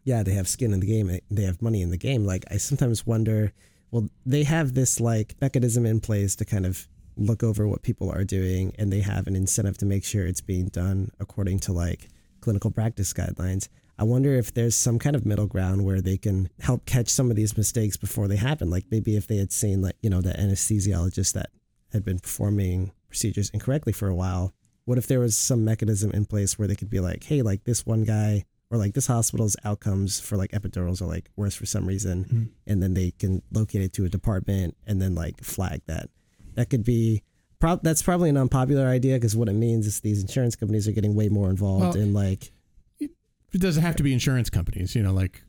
yeah 0.05 0.23
they 0.23 0.33
have 0.33 0.47
skin 0.47 0.71
in 0.71 0.79
the 0.79 0.87
game 0.87 1.19
they 1.29 1.43
have 1.43 1.61
money 1.61 1.81
in 1.81 1.89
the 1.89 1.97
game 1.97 2.25
like 2.25 2.45
i 2.49 2.55
sometimes 2.55 3.05
wonder 3.05 3.51
well, 3.95 4.09
they 4.25 4.43
have 4.43 4.73
this 4.73 4.99
like 4.99 5.35
mechanism 5.39 5.85
in 5.85 6.01
place 6.01 6.35
to 6.35 6.43
kind 6.43 6.65
of 6.65 6.85
look 7.15 7.43
over 7.43 7.65
what 7.65 7.81
people 7.81 8.11
are 8.11 8.25
doing, 8.25 8.73
and 8.77 8.91
they 8.91 8.99
have 8.99 9.25
an 9.25 9.37
incentive 9.37 9.77
to 9.77 9.85
make 9.85 10.03
sure 10.03 10.27
it's 10.27 10.41
being 10.41 10.67
done 10.67 11.11
according 11.17 11.59
to 11.59 11.71
like 11.71 12.09
clinical 12.41 12.71
practice 12.71 13.13
guidelines. 13.13 13.69
I 13.97 14.03
wonder 14.03 14.33
if 14.33 14.53
there's 14.53 14.75
some 14.75 14.99
kind 14.99 15.15
of 15.15 15.25
middle 15.25 15.47
ground 15.47 15.85
where 15.85 16.01
they 16.01 16.17
can 16.17 16.49
help 16.59 16.85
catch 16.85 17.07
some 17.07 17.29
of 17.29 17.37
these 17.37 17.55
mistakes 17.55 17.95
before 17.95 18.27
they 18.27 18.35
happen. 18.35 18.69
Like 18.69 18.83
maybe 18.91 19.15
if 19.15 19.27
they 19.27 19.37
had 19.37 19.53
seen 19.53 19.81
like, 19.81 19.95
you 20.01 20.09
know, 20.09 20.19
the 20.19 20.33
anesthesiologist 20.33 21.31
that 21.31 21.51
had 21.93 22.03
been 22.03 22.19
performing 22.19 22.91
procedures 23.07 23.49
incorrectly 23.51 23.93
for 23.93 24.09
a 24.09 24.15
while, 24.15 24.53
what 24.83 24.97
if 24.97 25.07
there 25.07 25.21
was 25.21 25.37
some 25.37 25.63
mechanism 25.63 26.11
in 26.11 26.25
place 26.25 26.59
where 26.59 26.67
they 26.67 26.75
could 26.75 26.89
be 26.89 26.99
like, 26.99 27.23
hey, 27.23 27.41
like 27.41 27.63
this 27.63 27.85
one 27.85 28.03
guy 28.03 28.43
or 28.71 28.77
like 28.77 28.93
this 28.93 29.07
hospital's 29.07 29.55
outcomes 29.63 30.19
for 30.19 30.37
like 30.37 30.51
epidurals 30.51 31.01
are 31.01 31.05
like 31.05 31.29
worse 31.35 31.55
for 31.55 31.65
some 31.65 31.85
reason, 31.85 32.25
Mhm. 32.25 32.49
and 32.71 32.81
then 32.83 32.93
they 32.95 33.11
can 33.11 33.41
locate 33.51 33.81
it 33.81 33.93
to 33.93 34.05
a 34.05 34.09
department 34.09 34.75
and 34.87 35.01
then 35.01 35.13
like 35.15 35.43
flag 35.43 35.81
that. 35.87 36.09
That 36.55 36.69
could 36.69 36.83
be. 36.83 37.21
Prob- 37.59 37.83
that's 37.83 38.01
probably 38.01 38.29
an 38.29 38.37
unpopular 38.37 38.87
idea 38.87 39.15
because 39.15 39.35
what 39.35 39.47
it 39.47 39.53
means 39.53 39.87
is 39.87 40.01
these 40.01 40.21
insurance 40.21 40.55
companies 40.55 40.87
are 40.87 40.91
getting 40.91 41.15
way 41.15 41.29
more 41.29 41.49
involved 41.49 41.95
Well, 41.95 42.03
in 42.03 42.13
like 42.13 42.51
it 42.99 43.11
doesn't 43.61 43.81
have 43.83 43.95
to 43.95 44.03
be 44.03 44.11
insurance 44.13 44.49
companies. 44.49 44.93
You 44.95 45.03
know, 45.03 45.13
like 45.13 45.41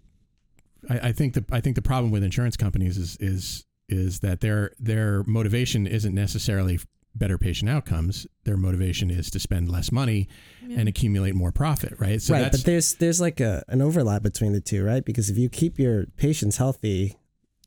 I, 0.88 1.08
I 1.08 1.12
think 1.12 1.34
the 1.34 1.44
I 1.50 1.60
think 1.60 1.74
the 1.76 1.82
problem 1.82 2.12
with 2.12 2.22
insurance 2.22 2.56
companies 2.56 2.96
is 2.96 3.16
is 3.18 3.64
is 3.88 4.20
that 4.20 4.40
their 4.40 4.72
their 4.78 5.24
motivation 5.24 5.86
isn't 5.86 6.14
necessarily 6.14 6.78
better 7.16 7.38
patient 7.38 7.70
outcomes. 7.70 8.26
Their 8.44 8.56
motivation 8.56 9.10
is 9.10 9.30
to 9.30 9.38
spend 9.40 9.70
less 9.70 9.90
money 9.90 10.28
and 10.62 10.88
accumulate 10.88 11.34
more 11.34 11.52
profit, 11.52 11.94
right? 11.98 12.20
So 12.20 12.34
right, 12.34 12.42
that's 12.42 12.58
but 12.58 12.66
there's 12.66 12.94
there's 12.94 13.20
like 13.20 13.40
a 13.40 13.64
an 13.68 13.80
overlap 13.82 14.22
between 14.22 14.52
the 14.52 14.60
two, 14.60 14.84
right? 14.84 15.04
Because 15.04 15.30
if 15.30 15.38
you 15.38 15.48
keep 15.48 15.78
your 15.78 16.06
patients 16.16 16.56
healthy, 16.58 17.16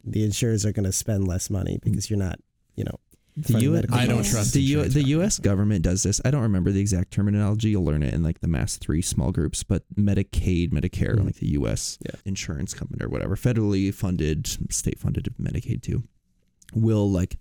the 0.03 0.23
insurers 0.23 0.65
are 0.65 0.71
going 0.71 0.85
to 0.85 0.91
spend 0.91 1.27
less 1.27 1.49
money 1.49 1.79
because 1.83 2.09
you're 2.09 2.19
not, 2.19 2.39
you 2.75 2.83
know, 2.85 2.99
The 3.37 3.43
funding 3.53 3.63
U- 3.69 3.71
medical 3.75 3.97
I 3.97 4.05
don't 4.05 4.23
trust 4.25 4.53
the 4.53 4.61
U- 4.61 4.83
the 4.87 5.03
U.S. 5.17 5.39
government 5.39 5.81
does 5.83 6.03
this. 6.03 6.19
I 6.23 6.31
don't 6.31 6.41
remember 6.43 6.71
the 6.71 6.81
exact 6.81 7.11
terminology. 7.11 7.69
You'll 7.71 7.85
learn 7.85 8.03
it 8.03 8.13
in 8.13 8.21
like 8.23 8.39
the 8.41 8.47
Mass 8.47 8.77
Three 8.77 9.01
small 9.01 9.31
groups, 9.31 9.63
but 9.63 9.83
Medicaid, 9.95 10.71
Medicare, 10.71 11.15
Mhm. 11.15 11.25
like 11.25 11.35
the 11.35 11.49
U.S. 11.59 11.97
Yeah. 12.05 12.19
insurance 12.25 12.73
company 12.73 13.03
or 13.03 13.09
whatever, 13.09 13.35
federally 13.35 13.93
funded, 13.93 14.47
state 14.71 14.99
funded 14.99 15.33
Medicaid 15.41 15.81
too, 15.81 16.03
will 16.73 17.09
like 17.11 17.37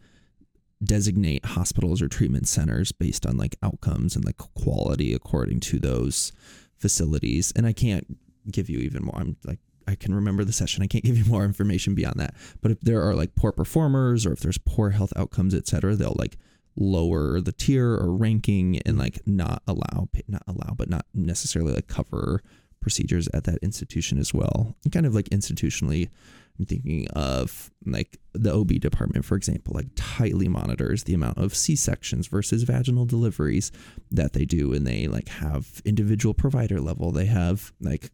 designate 0.82 1.44
hospitals 1.44 2.00
or 2.00 2.08
treatment 2.08 2.46
centers 2.46 2.92
based 2.92 3.26
on 3.26 3.36
like 3.36 3.56
outcomes 3.62 4.14
and 4.14 4.24
like 4.24 4.36
quality 4.36 5.12
according 5.12 5.60
to 5.60 5.78
those 5.78 6.32
facilities. 6.76 7.52
And 7.56 7.66
I 7.66 7.72
can't 7.72 8.06
give 8.50 8.70
you 8.70 8.78
even 8.78 9.04
more. 9.04 9.16
I'm 9.18 9.36
like 9.44 9.58
I 9.88 9.94
can 9.94 10.14
remember 10.14 10.44
the 10.44 10.52
session. 10.52 10.82
I 10.82 10.86
can't 10.86 11.04
give 11.04 11.16
you 11.16 11.24
more 11.24 11.44
information 11.44 11.94
beyond 11.94 12.20
that. 12.20 12.34
But 12.60 12.70
if 12.70 12.80
there 12.82 13.02
are 13.02 13.14
like 13.14 13.34
poor 13.34 13.52
performers 13.52 14.26
or 14.26 14.32
if 14.32 14.40
there's 14.40 14.58
poor 14.58 14.90
health 14.90 15.12
outcomes, 15.16 15.54
et 15.54 15.66
cetera, 15.66 15.96
they'll 15.96 16.16
like 16.18 16.36
lower 16.76 17.40
the 17.40 17.52
tier 17.52 17.94
or 17.94 18.14
ranking 18.14 18.80
and 18.82 18.98
like 18.98 19.18
not 19.26 19.62
allow 19.66 20.08
not 20.28 20.44
allow 20.46 20.74
but 20.76 20.88
not 20.88 21.04
necessarily 21.12 21.72
like 21.72 21.88
cover 21.88 22.40
procedures 22.80 23.28
at 23.34 23.44
that 23.44 23.58
institution 23.62 24.18
as 24.18 24.32
well. 24.32 24.76
And 24.84 24.92
kind 24.92 25.06
of 25.06 25.14
like 25.14 25.30
institutionally 25.30 26.10
I'm 26.58 26.66
thinking 26.66 27.08
of 27.10 27.70
like 27.86 28.18
the 28.32 28.52
OB 28.52 28.80
department, 28.80 29.24
for 29.24 29.36
example, 29.36 29.74
like 29.74 29.86
tightly 29.94 30.48
monitors 30.48 31.04
the 31.04 31.14
amount 31.14 31.38
of 31.38 31.54
C 31.54 31.76
sections 31.76 32.26
versus 32.26 32.64
vaginal 32.64 33.06
deliveries 33.06 33.70
that 34.10 34.32
they 34.32 34.44
do. 34.44 34.72
And 34.72 34.86
they 34.86 35.06
like 35.06 35.28
have 35.28 35.80
individual 35.84 36.34
provider 36.34 36.80
level. 36.80 37.12
They 37.12 37.26
have 37.26 37.72
like 37.80 38.10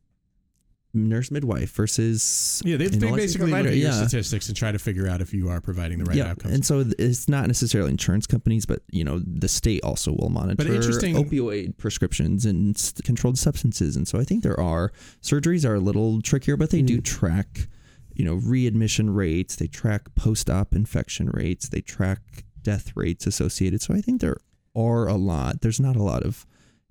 nurse 0.94 1.30
midwife 1.30 1.72
versus 1.72 2.62
yeah, 2.64 2.76
they, 2.76 2.86
they 2.86 3.10
basically 3.10 3.46
look 3.46 3.50
provider. 3.50 3.68
at 3.70 3.76
your 3.76 3.90
Yeah. 3.90 4.06
statistics 4.06 4.48
and 4.48 4.56
try 4.56 4.70
to 4.70 4.78
figure 4.78 5.08
out 5.08 5.20
if 5.20 5.34
you 5.34 5.48
are 5.48 5.60
providing 5.60 5.98
the 5.98 6.04
right 6.04 6.16
yeah, 6.16 6.30
outcomes. 6.30 6.54
and 6.54 6.64
so 6.64 6.84
it's 6.98 7.28
not 7.28 7.48
necessarily 7.48 7.90
insurance 7.90 8.26
companies, 8.26 8.64
but 8.64 8.82
you 8.90 9.02
know 9.02 9.20
the 9.26 9.48
state 9.48 9.82
also 9.82 10.12
will 10.12 10.30
monitor 10.30 10.56
but 10.56 10.66
interesting- 10.68 11.16
opioid 11.16 11.76
prescriptions 11.78 12.46
and 12.46 12.92
controlled 13.04 13.38
substances, 13.38 13.96
and 13.96 14.06
so 14.06 14.18
I 14.18 14.24
think 14.24 14.42
there 14.44 14.58
are 14.58 14.92
surgeries 15.20 15.68
are 15.68 15.74
a 15.74 15.80
little 15.80 16.22
trickier, 16.22 16.56
but 16.56 16.70
they 16.70 16.82
do 16.82 16.98
mm-hmm. 16.98 17.02
track, 17.02 17.68
you 18.14 18.24
know, 18.24 18.34
readmission 18.34 19.10
rates, 19.10 19.56
they 19.56 19.66
track 19.66 20.14
post-op 20.14 20.74
infection 20.74 21.30
rates, 21.32 21.68
they 21.68 21.80
track 21.80 22.20
death 22.62 22.92
rates 22.94 23.26
associated. 23.26 23.82
So 23.82 23.94
I 23.94 24.00
think 24.00 24.20
there 24.20 24.38
are 24.76 25.06
a 25.06 25.14
lot. 25.14 25.60
There's 25.60 25.80
not 25.80 25.96
a 25.96 26.02
lot 26.02 26.22
of 26.22 26.46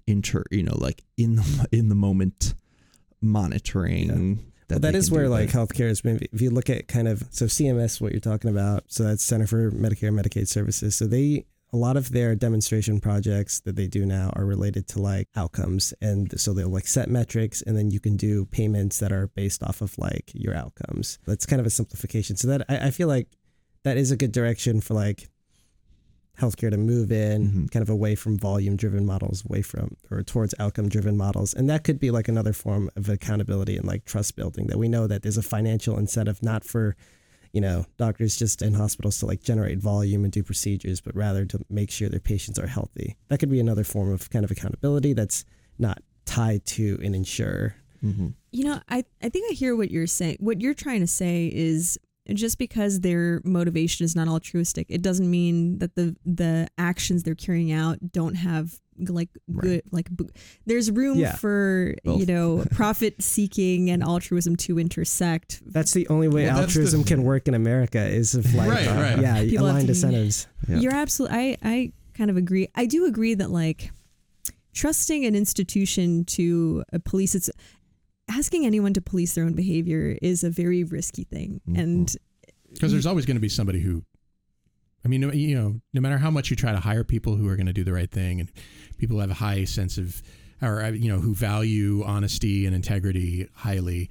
inter, 0.08 0.44
you 0.52 0.64
know, 0.64 0.78
like 0.78 1.04
in 1.18 1.36
the 1.36 1.68
in 1.72 1.90
the 1.90 1.96
moment 1.96 2.54
monitoring. 3.22 4.40
Well, 4.70 4.80
that 4.80 4.96
is 4.96 5.12
where 5.12 5.30
like 5.30 5.52
but- 5.52 5.60
healthcare 5.70 5.90
is. 5.90 6.04
Maybe 6.04 6.28
if 6.32 6.42
you 6.42 6.50
look 6.50 6.70
at 6.70 6.88
kind 6.88 7.08
of 7.08 7.24
so 7.30 7.46
CMS, 7.46 8.02
what 8.02 8.12
you're 8.12 8.22
talking 8.22 8.50
about, 8.50 8.86
so 8.88 9.04
that's 9.04 9.24
Center 9.24 9.48
for 9.48 9.72
Medicare 9.72 10.08
and 10.08 10.20
Medicaid 10.20 10.48
Services. 10.48 10.96
So 10.96 11.06
they 11.06 11.46
a 11.74 11.78
lot 11.78 11.98
of 11.98 12.12
their 12.12 12.36
demonstration 12.36 13.00
projects 13.00 13.60
that 13.62 13.76
they 13.76 13.88
do 13.88 14.06
now 14.06 14.30
are 14.36 14.46
related 14.46 14.88
to 14.90 15.02
like 15.02 15.28
outcomes, 15.36 15.94
and 16.02 16.40
so 16.40 16.54
they'll 16.54 16.70
like 16.70 16.88
set 16.88 17.10
metrics, 17.10 17.62
and 17.64 17.76
then 17.76 17.90
you 17.92 18.00
can 18.00 18.16
do 18.16 18.46
payments 18.46 19.00
that 19.00 19.12
are 19.12 19.28
based 19.28 19.64
off 19.64 19.82
of 19.82 19.98
like 19.98 20.32
your 20.36 20.56
outcomes. 20.56 21.18
That's 21.26 21.46
kind 21.48 21.60
of 21.60 21.66
a 21.66 21.72
simplification. 21.72 22.36
So 22.38 22.48
that 22.50 22.62
I, 22.70 22.88
I 22.88 22.92
feel 22.92 23.08
like 23.08 23.28
that 23.84 23.98
is 23.98 24.12
a 24.12 24.16
good 24.16 24.32
direction 24.32 24.80
for 24.82 24.94
like 24.94 25.30
healthcare 26.40 26.72
to 26.72 26.78
move 26.78 27.12
in 27.12 27.48
Mhm. 27.68 27.72
kind 27.72 27.84
of 27.84 27.90
away 27.90 28.16
from 28.16 28.38
volume 28.40 28.76
driven 28.76 29.06
models 29.06 29.44
away 29.46 29.62
from 29.62 29.96
or 30.10 30.24
towards 30.24 30.56
outcome 30.58 30.90
driven 30.90 31.16
models 31.16 31.54
and 31.54 31.70
that 31.70 31.84
could 31.84 32.00
be 32.00 32.10
like 32.10 32.28
another 32.28 32.54
form 32.54 32.90
of 32.96 33.08
accountability 33.08 33.78
and 33.78 33.86
like 33.86 34.04
trust 34.04 34.36
building 34.36 34.66
that 34.66 34.80
we 34.80 34.88
know 34.90 35.06
that 35.06 35.22
there's 35.22 35.38
a 35.38 35.44
financial 35.44 35.96
incentive 35.96 36.42
not 36.42 36.64
for 36.64 36.96
you 37.54 37.62
know 37.62 37.86
doctors 37.98 38.38
just 38.38 38.62
in 38.62 38.74
hospitals 38.74 39.20
to 39.20 39.26
like 39.26 39.42
generate 39.42 39.78
volume 39.78 40.24
and 40.24 40.34
do 40.34 40.44
procedures 40.44 41.00
but 41.00 41.16
rather 41.16 41.46
to 41.46 41.60
make 41.70 41.90
sure 41.90 42.10
their 42.10 42.20
patients 42.20 42.60
are 42.60 42.68
healthy 42.68 43.16
that 43.30 43.40
could 43.40 43.50
be 43.50 43.60
another 43.60 43.84
form 43.84 44.12
of 44.12 44.30
kind 44.30 44.44
of 44.44 44.52
accountability 44.52 45.14
that's 45.14 45.46
not 45.80 46.00
tied 46.26 46.66
to 46.66 47.00
an 47.04 47.16
insurer 47.16 47.76
Mhm. 48.04 48.34
You 48.52 48.66
know, 48.66 48.82
I, 48.90 49.06
I 49.22 49.30
think 49.30 49.50
I 49.50 49.54
hear 49.54 49.76
what 49.76 49.90
you're 49.90 50.08
saying. 50.08 50.38
What 50.40 50.62
you're 50.62 50.74
trying 50.74 51.00
to 51.00 51.08
say 51.08 51.50
is 51.54 51.98
just 52.34 52.58
because 52.58 53.00
their 53.00 53.42
motivation 53.44 54.04
is 54.06 54.16
not 54.16 54.28
altruistic, 54.28 54.88
it 54.90 55.02
doesn't 55.02 55.30
mean 55.30 55.80
that 55.80 55.96
the 55.96 56.16
the 56.26 56.68
actions 56.78 57.24
they're 57.24 57.36
carrying 57.36 57.72
out 57.72 58.12
don't 58.12 58.36
have 58.36 58.80
like 59.00 59.30
good 59.56 59.82
like 59.92 60.10
b- 60.16 60.30
there's 60.66 60.90
room 60.92 61.18
Yeah. 61.20 61.36
for 61.36 61.96
you 62.04 62.26
know 62.26 62.64
profit 62.72 63.22
seeking 63.22 63.90
and 63.90 64.04
altruism 64.04 64.56
to 64.58 64.80
intersect. 64.80 65.62
that's 65.66 65.94
the 65.94 66.08
only 66.10 66.28
way 66.28 66.46
Well, 66.46 66.58
that's 66.58 66.74
the- 66.74 66.80
altruism 66.82 67.04
can 67.04 67.24
work 67.24 67.48
in 67.48 67.54
america 67.54 68.00
is 68.06 68.36
if 68.36 68.54
like 68.54 68.70
Right, 68.70 68.88
uh, 68.88 68.94
right. 69.02 69.20
yeah 69.20 69.42
People 69.42 69.66
aligned 69.68 69.88
to- 69.88 69.92
incentives 69.94 70.48
Yeah. 70.68 70.78
You're 70.80 70.94
absolutely. 70.96 71.38
I 71.38 71.58
I 71.64 71.92
kind 72.14 72.30
of 72.30 72.38
agree. 72.38 72.68
I 72.76 72.86
do 72.86 73.06
agree 73.06 73.34
that 73.34 73.50
like 73.50 73.92
trusting 74.74 75.26
an 75.26 75.36
institution 75.36 76.26
to 76.26 76.84
uh, 76.94 77.00
police 77.04 77.36
its 77.36 77.50
asking 78.30 78.66
anyone 78.66 78.94
to 78.94 79.02
police 79.02 79.34
their 79.36 79.44
own 79.44 79.54
behavior 79.54 80.18
is 80.22 80.44
a 80.44 80.50
very 80.50 80.84
risky 80.84 81.24
thing, 81.26 81.62
Mhm. 81.70 81.78
and 81.80 82.16
because 82.74 82.92
there's 82.92 83.06
always 83.06 83.26
going 83.26 83.36
to 83.36 83.42
be 83.42 83.50
somebody 83.50 83.80
who 83.82 84.04
i 85.06 85.08
mean 85.08 85.22
no- 85.22 85.32
you 85.32 85.56
know 85.56 85.80
no 85.94 86.02
matter 86.02 86.18
how 86.18 86.32
much 86.32 86.50
you 86.50 86.56
try 86.56 86.72
to 86.72 86.80
hire 86.80 87.04
people 87.04 87.36
who 87.36 87.48
are 87.48 87.56
going 87.56 87.68
to 87.68 87.74
do 87.74 87.84
the 87.84 87.94
right 87.94 88.12
thing 88.12 88.40
and 88.40 88.52
people 88.98 89.16
who 89.16 89.22
have 89.22 89.32
a 89.32 89.36
high 89.36 89.64
sense 89.64 89.98
of 89.98 90.22
or 90.62 90.82
uh, 90.82 90.92
you 90.92 91.10
know 91.12 91.20
who 91.20 91.34
value 91.34 92.04
honesty 92.06 92.66
and 92.66 92.76
integrity 92.76 93.48
highly 93.56 94.10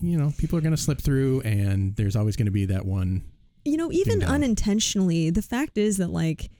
you 0.00 0.16
know 0.16 0.32
people 0.38 0.58
are 0.58 0.62
going 0.62 0.74
to 0.74 0.80
slip 0.80 1.00
through 1.00 1.40
and 1.42 1.96
there's 1.96 2.16
always 2.16 2.36
going 2.36 2.46
to 2.46 2.52
be 2.52 2.64
that 2.64 2.84
one 2.84 3.22
you 3.64 3.76
know 3.76 3.92
even 3.92 4.22
unintentionally 4.22 5.30
the 5.30 5.42
fact 5.42 5.76
is 5.76 5.98
that 5.98 6.10
like 6.10 6.50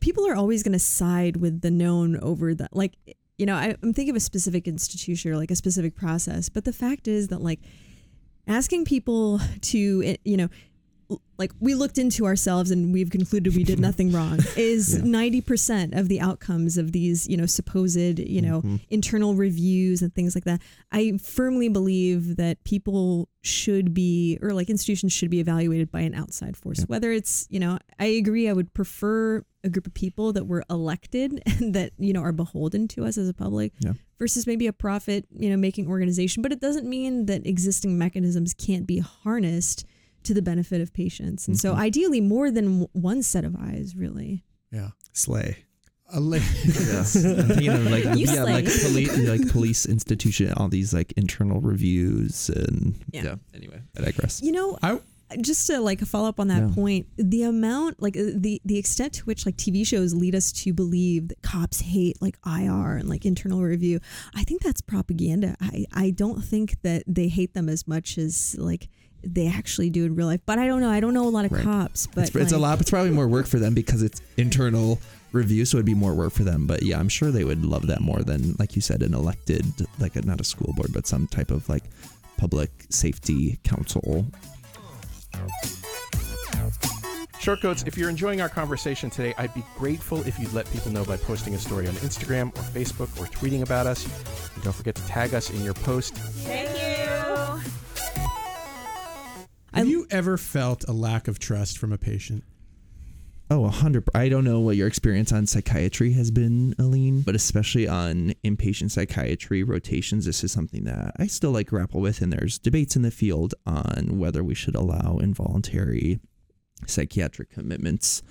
people 0.00 0.26
are 0.26 0.34
always 0.34 0.62
going 0.62 0.72
to 0.72 0.78
side 0.78 1.36
with 1.36 1.60
the 1.62 1.70
known 1.70 2.18
over 2.20 2.54
the 2.54 2.68
like 2.72 2.92
you 3.38 3.46
know 3.46 3.54
I, 3.54 3.74
i'm 3.82 3.92
thinking 3.92 4.10
of 4.10 4.16
a 4.16 4.20
specific 4.20 4.68
institution 4.68 5.32
or 5.32 5.36
like 5.36 5.50
a 5.50 5.56
specific 5.56 5.96
process 5.96 6.48
but 6.48 6.64
the 6.64 6.72
fact 6.72 7.08
is 7.08 7.28
that 7.28 7.40
like 7.40 7.60
asking 8.46 8.84
people 8.84 9.40
to 9.62 10.02
eh, 10.04 10.16
you 10.24 10.36
know 10.36 10.48
like 11.38 11.52
we 11.60 11.74
looked 11.74 11.98
into 11.98 12.26
ourselves 12.26 12.70
and 12.70 12.92
we've 12.92 13.10
concluded 13.10 13.54
we 13.54 13.64
did 13.64 13.78
nothing 13.78 14.12
wrong 14.12 14.38
is 14.56 15.00
90% 15.00 15.98
of 15.98 16.08
the 16.08 16.20
outcomes 16.20 16.78
of 16.78 16.92
these 16.92 17.28
you 17.28 17.36
know 17.36 17.46
supposed 17.46 18.18
you 18.18 18.42
know 18.42 18.58
mm-hmm. 18.58 18.76
internal 18.90 19.34
reviews 19.34 20.02
and 20.02 20.14
things 20.14 20.34
like 20.34 20.44
that. 20.44 20.60
I 20.92 21.18
firmly 21.22 21.68
believe 21.68 22.36
that 22.36 22.62
people 22.64 23.28
should 23.42 23.94
be 23.94 24.38
or 24.42 24.52
like 24.52 24.68
institutions 24.68 25.12
should 25.12 25.30
be 25.30 25.40
evaluated 25.40 25.90
by 25.90 26.00
an 26.00 26.14
outside 26.14 26.56
force. 26.56 26.82
Whether 26.86 27.12
it's 27.12 27.46
you 27.50 27.60
know 27.60 27.78
i 27.98 28.06
agree 28.06 28.48
i 28.48 28.52
would 28.52 28.72
prefer 28.74 29.44
a 29.64 29.68
group 29.68 29.86
of 29.86 29.94
people 29.94 30.32
that 30.32 30.46
were 30.46 30.64
elected 30.70 31.42
and 31.46 31.74
that 31.74 31.92
you 31.98 32.12
know 32.12 32.22
are 32.22 32.32
beholden 32.32 32.88
to 32.88 33.04
us 33.04 33.18
as 33.18 33.28
a 33.28 33.34
public 33.34 33.72
Yeah. 33.80 33.92
versus 34.18 34.46
maybe 34.46 34.66
a 34.66 34.72
profit 34.72 35.26
you 35.30 35.50
know 35.50 35.56
making 35.56 35.88
organization. 35.88 36.42
But 36.42 36.52
it 36.52 36.60
doesn't 36.60 36.88
mean 36.88 37.26
that 37.26 37.46
existing 37.46 37.98
mechanisms 37.98 38.54
can't 38.54 38.86
be 38.86 38.98
harnessed 38.98 39.84
to 40.26 40.34
the 40.34 40.42
benefit 40.42 40.80
of 40.80 40.92
patients 40.92 41.46
and 41.48 41.58
so 41.58 41.74
ideally 41.74 42.20
more 42.20 42.50
than 42.50 42.66
w- 42.66 42.88
one 42.92 43.22
set 43.22 43.44
of 43.44 43.54
eyes 43.56 43.94
really 43.96 44.44
yeah 44.72 44.90
slay 45.12 45.56
a 46.12 46.20
li- 46.20 46.38
Yes. 46.64 47.16
I'm 47.16 47.48
thinking 47.48 47.68
of 47.70 47.90
like 47.90 48.04
You 48.16 48.26
yeah, 48.32 48.44
like 48.44 48.68
slay. 48.68 49.06
police 49.06 49.18
like 49.32 49.48
police 49.50 49.86
institution, 49.86 50.52
all 50.56 50.68
these 50.68 50.94
like 50.94 51.12
internal 51.16 51.60
reviews 51.60 52.48
and 52.50 52.94
Yeah. 53.10 53.22
yeah. 53.24 53.34
Anyway, 53.54 53.80
I 53.98 54.02
digress. 54.02 54.40
you 54.40 54.52
know 54.52 54.78
I 54.80 55.00
just 55.40 55.66
to 55.66 55.80
like 55.80 55.98
follow 56.02 56.28
up 56.28 56.38
on 56.38 56.46
that 56.46 56.62
Yeah. 56.68 56.74
point, 56.76 57.06
the 57.16 57.42
amount, 57.42 58.00
like 58.00 58.16
uh, 58.16 58.22
the 58.36 58.62
the 58.64 58.78
extent 58.78 59.14
to 59.14 59.24
which 59.24 59.44
like 59.46 59.56
TV 59.56 59.84
shows 59.84 60.14
lead 60.14 60.36
us 60.36 60.52
to 60.62 60.72
believe 60.72 61.26
that 61.30 61.42
cops 61.42 61.80
hate 61.80 62.22
like 62.22 62.38
IR 62.46 62.98
and 62.98 63.08
like 63.08 63.26
internal 63.26 63.60
review, 63.60 63.98
I 64.36 64.44
think 64.44 64.62
that's 64.62 64.80
propaganda. 64.80 65.56
I 65.60 65.86
I 65.92 66.10
don't 66.10 66.40
think 66.44 66.80
that 66.82 67.02
they 67.08 67.26
hate 67.26 67.54
them 67.54 67.68
as 67.68 67.88
much 67.88 68.16
as 68.18 68.54
like 68.56 68.88
they 69.34 69.48
actually 69.48 69.90
do 69.90 70.04
in 70.04 70.14
real 70.14 70.26
life. 70.26 70.40
But 70.46 70.58
I 70.58 70.66
don't 70.66 70.80
know. 70.80 70.90
I 70.90 71.00
don't 71.00 71.14
know 71.14 71.26
a 71.26 71.30
lot 71.30 71.44
of 71.44 71.52
Right. 71.52 71.62
cops, 71.64 72.06
but 72.06 72.28
it's, 72.28 72.36
it's 72.36 72.52
a 72.52 72.58
lot. 72.58 72.80
It's 72.80 72.90
probably 72.90 73.10
more 73.10 73.28
work 73.28 73.46
for 73.46 73.58
them 73.58 73.74
because 73.74 74.02
it's 74.02 74.20
internal 74.36 74.98
review, 75.32 75.64
so 75.64 75.76
it'd 75.78 75.86
be 75.86 75.94
more 75.94 76.14
work 76.14 76.32
for 76.32 76.44
them. 76.44 76.66
But 76.66 76.82
yeah, 76.82 76.98
I'm 76.98 77.08
sure 77.08 77.30
they 77.30 77.44
would 77.44 77.64
love 77.64 77.86
that 77.88 78.00
more 78.00 78.22
than, 78.22 78.54
like 78.58 78.74
you 78.76 78.82
said, 78.82 79.02
an 79.02 79.14
elected, 79.14 79.64
like 79.98 80.16
a, 80.16 80.22
not 80.22 80.40
a 80.40 80.44
school 80.44 80.72
board, 80.76 80.92
but 80.92 81.06
some 81.06 81.26
type 81.26 81.50
of 81.50 81.68
like 81.68 81.84
public 82.36 82.70
safety 82.90 83.58
council. 83.64 84.26
Shortcoats, 87.38 87.84
if 87.86 87.96
you're 87.96 88.08
enjoying 88.10 88.40
our 88.40 88.48
conversation 88.48 89.08
today, 89.10 89.34
I'd 89.38 89.54
be 89.54 89.62
grateful 89.76 90.26
if 90.26 90.38
you'd 90.38 90.52
let 90.52 90.70
people 90.72 90.90
know 90.90 91.04
by 91.04 91.16
posting 91.16 91.54
a 91.54 91.58
story 91.58 91.86
on 91.86 91.94
Instagram 91.96 92.48
or 92.48 92.62
Facebook 92.62 93.20
or 93.20 93.26
tweeting 93.26 93.62
about 93.62 93.86
us. 93.86 94.04
And 94.54 94.64
don't 94.64 94.72
forget 94.72 94.94
to 94.96 95.06
tag 95.06 95.32
us 95.34 95.50
in 95.50 95.62
your 95.62 95.74
post. 95.74 96.14
Thank 96.14 96.70
you. 96.70 96.95
Have 99.76 99.88
you 99.88 100.06
ever 100.10 100.38
felt 100.38 100.84
a 100.88 100.92
lack 100.92 101.28
of 101.28 101.38
trust 101.38 101.76
from 101.76 101.92
a 101.92 101.98
patient? 101.98 102.44
Oh, 103.50 103.66
a 103.66 103.70
hundred. 103.70 104.08
I 104.14 104.30
don't 104.30 104.42
know 104.42 104.58
what 104.58 104.76
your 104.76 104.88
experience 104.88 105.32
on 105.32 105.46
psychiatry 105.46 106.12
has 106.14 106.30
been, 106.30 106.74
Aline, 106.78 107.20
but 107.20 107.34
especially 107.34 107.86
on 107.86 108.32
inpatient 108.42 108.90
psychiatry 108.90 109.62
rotations, 109.62 110.24
this 110.24 110.42
is 110.42 110.50
something 110.50 110.84
that 110.84 111.14
I 111.18 111.26
still 111.26 111.50
like 111.50 111.68
grapple 111.68 112.00
with. 112.00 112.22
And 112.22 112.32
there's 112.32 112.58
debates 112.58 112.96
in 112.96 113.02
the 113.02 113.10
field 113.10 113.54
on 113.66 114.18
whether 114.18 114.42
we 114.42 114.54
should 114.54 114.74
allow 114.74 115.18
involuntary 115.18 116.20
psychiatric 116.86 117.50
commitments 117.50 118.22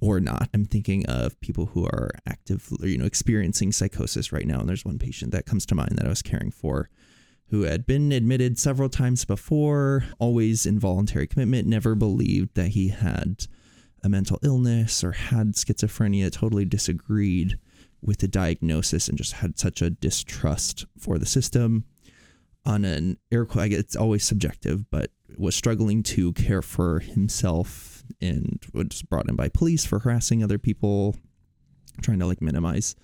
or 0.00 0.20
not. 0.20 0.50
I'm 0.52 0.66
thinking 0.66 1.06
of 1.06 1.40
people 1.40 1.66
who 1.66 1.86
are 1.86 2.10
active, 2.26 2.68
you 2.82 2.98
know, 2.98 3.06
experiencing 3.06 3.72
psychosis 3.72 4.32
right 4.32 4.46
now. 4.46 4.60
And 4.60 4.68
there's 4.68 4.84
one 4.84 4.98
patient 4.98 5.32
that 5.32 5.46
comes 5.46 5.64
to 5.66 5.74
mind 5.74 5.96
that 5.96 6.06
I 6.06 6.10
was 6.10 6.22
caring 6.22 6.50
for 6.50 6.90
who 7.52 7.64
had 7.64 7.86
been 7.86 8.12
admitted 8.12 8.58
several 8.58 8.88
times 8.88 9.26
before, 9.26 10.06
always 10.18 10.64
involuntary 10.64 11.26
commitment, 11.26 11.68
never 11.68 11.94
believed 11.94 12.54
that 12.54 12.68
he 12.68 12.88
had 12.88 13.46
a 14.02 14.08
mental 14.08 14.38
illness 14.42 15.04
or 15.04 15.12
had 15.12 15.48
schizophrenia, 15.48 16.32
totally 16.32 16.64
disagreed 16.64 17.58
with 18.00 18.20
the 18.20 18.26
diagnosis 18.26 19.06
and 19.06 19.18
just 19.18 19.34
had 19.34 19.58
such 19.58 19.82
a 19.82 19.90
distrust 19.90 20.86
for 20.98 21.18
the 21.18 21.26
system. 21.26 21.84
On 22.64 22.86
an 22.86 23.18
air 23.30 23.44
quote, 23.44 23.72
it's 23.72 23.96
always 23.96 24.24
subjective, 24.24 24.90
but 24.90 25.10
was 25.36 25.54
struggling 25.54 26.02
to 26.04 26.32
care 26.32 26.62
for 26.62 27.00
himself 27.00 28.02
and 28.18 28.64
was 28.72 29.02
brought 29.02 29.28
in 29.28 29.36
by 29.36 29.50
police 29.50 29.84
for 29.84 29.98
harassing 29.98 30.42
other 30.42 30.58
people, 30.58 31.16
trying 32.00 32.18
to 32.18 32.26
like 32.26 32.40
minimize 32.40 32.96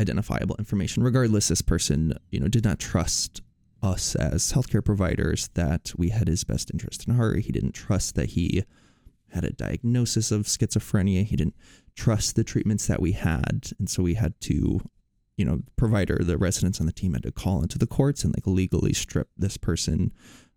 identifiable 0.00 0.56
information. 0.58 1.04
Regardless, 1.04 1.46
this 1.46 1.62
person, 1.62 2.18
you 2.32 2.40
know, 2.40 2.48
did 2.48 2.64
not 2.64 2.80
trust 2.80 3.42
us 3.86 4.14
as 4.14 4.52
healthcare 4.52 4.84
providers 4.84 5.48
that 5.54 5.92
we 5.96 6.10
had 6.10 6.28
his 6.28 6.44
best 6.44 6.70
interest 6.72 7.06
in 7.06 7.14
heart. 7.14 7.40
He 7.40 7.52
didn't 7.52 7.72
trust 7.72 8.14
that 8.14 8.30
he 8.30 8.64
had 9.30 9.44
a 9.44 9.52
diagnosis 9.52 10.30
of 10.30 10.42
schizophrenia. 10.42 11.24
He 11.24 11.36
didn't 11.36 11.56
trust 11.94 12.36
the 12.36 12.44
treatments 12.44 12.86
that 12.86 13.00
we 13.00 13.12
had. 13.12 13.70
And 13.78 13.88
so 13.88 14.02
we 14.02 14.14
had 14.14 14.38
to, 14.42 14.80
you 15.36 15.44
know, 15.44 15.62
provider, 15.76 16.18
the 16.22 16.38
residents 16.38 16.80
on 16.80 16.86
the 16.86 16.92
team 16.92 17.14
had 17.14 17.22
to 17.22 17.32
call 17.32 17.62
into 17.62 17.78
the 17.78 17.86
courts 17.86 18.24
and 18.24 18.34
like 18.34 18.46
legally 18.46 18.92
strip 18.92 19.28
this 19.36 19.56
person 19.56 20.12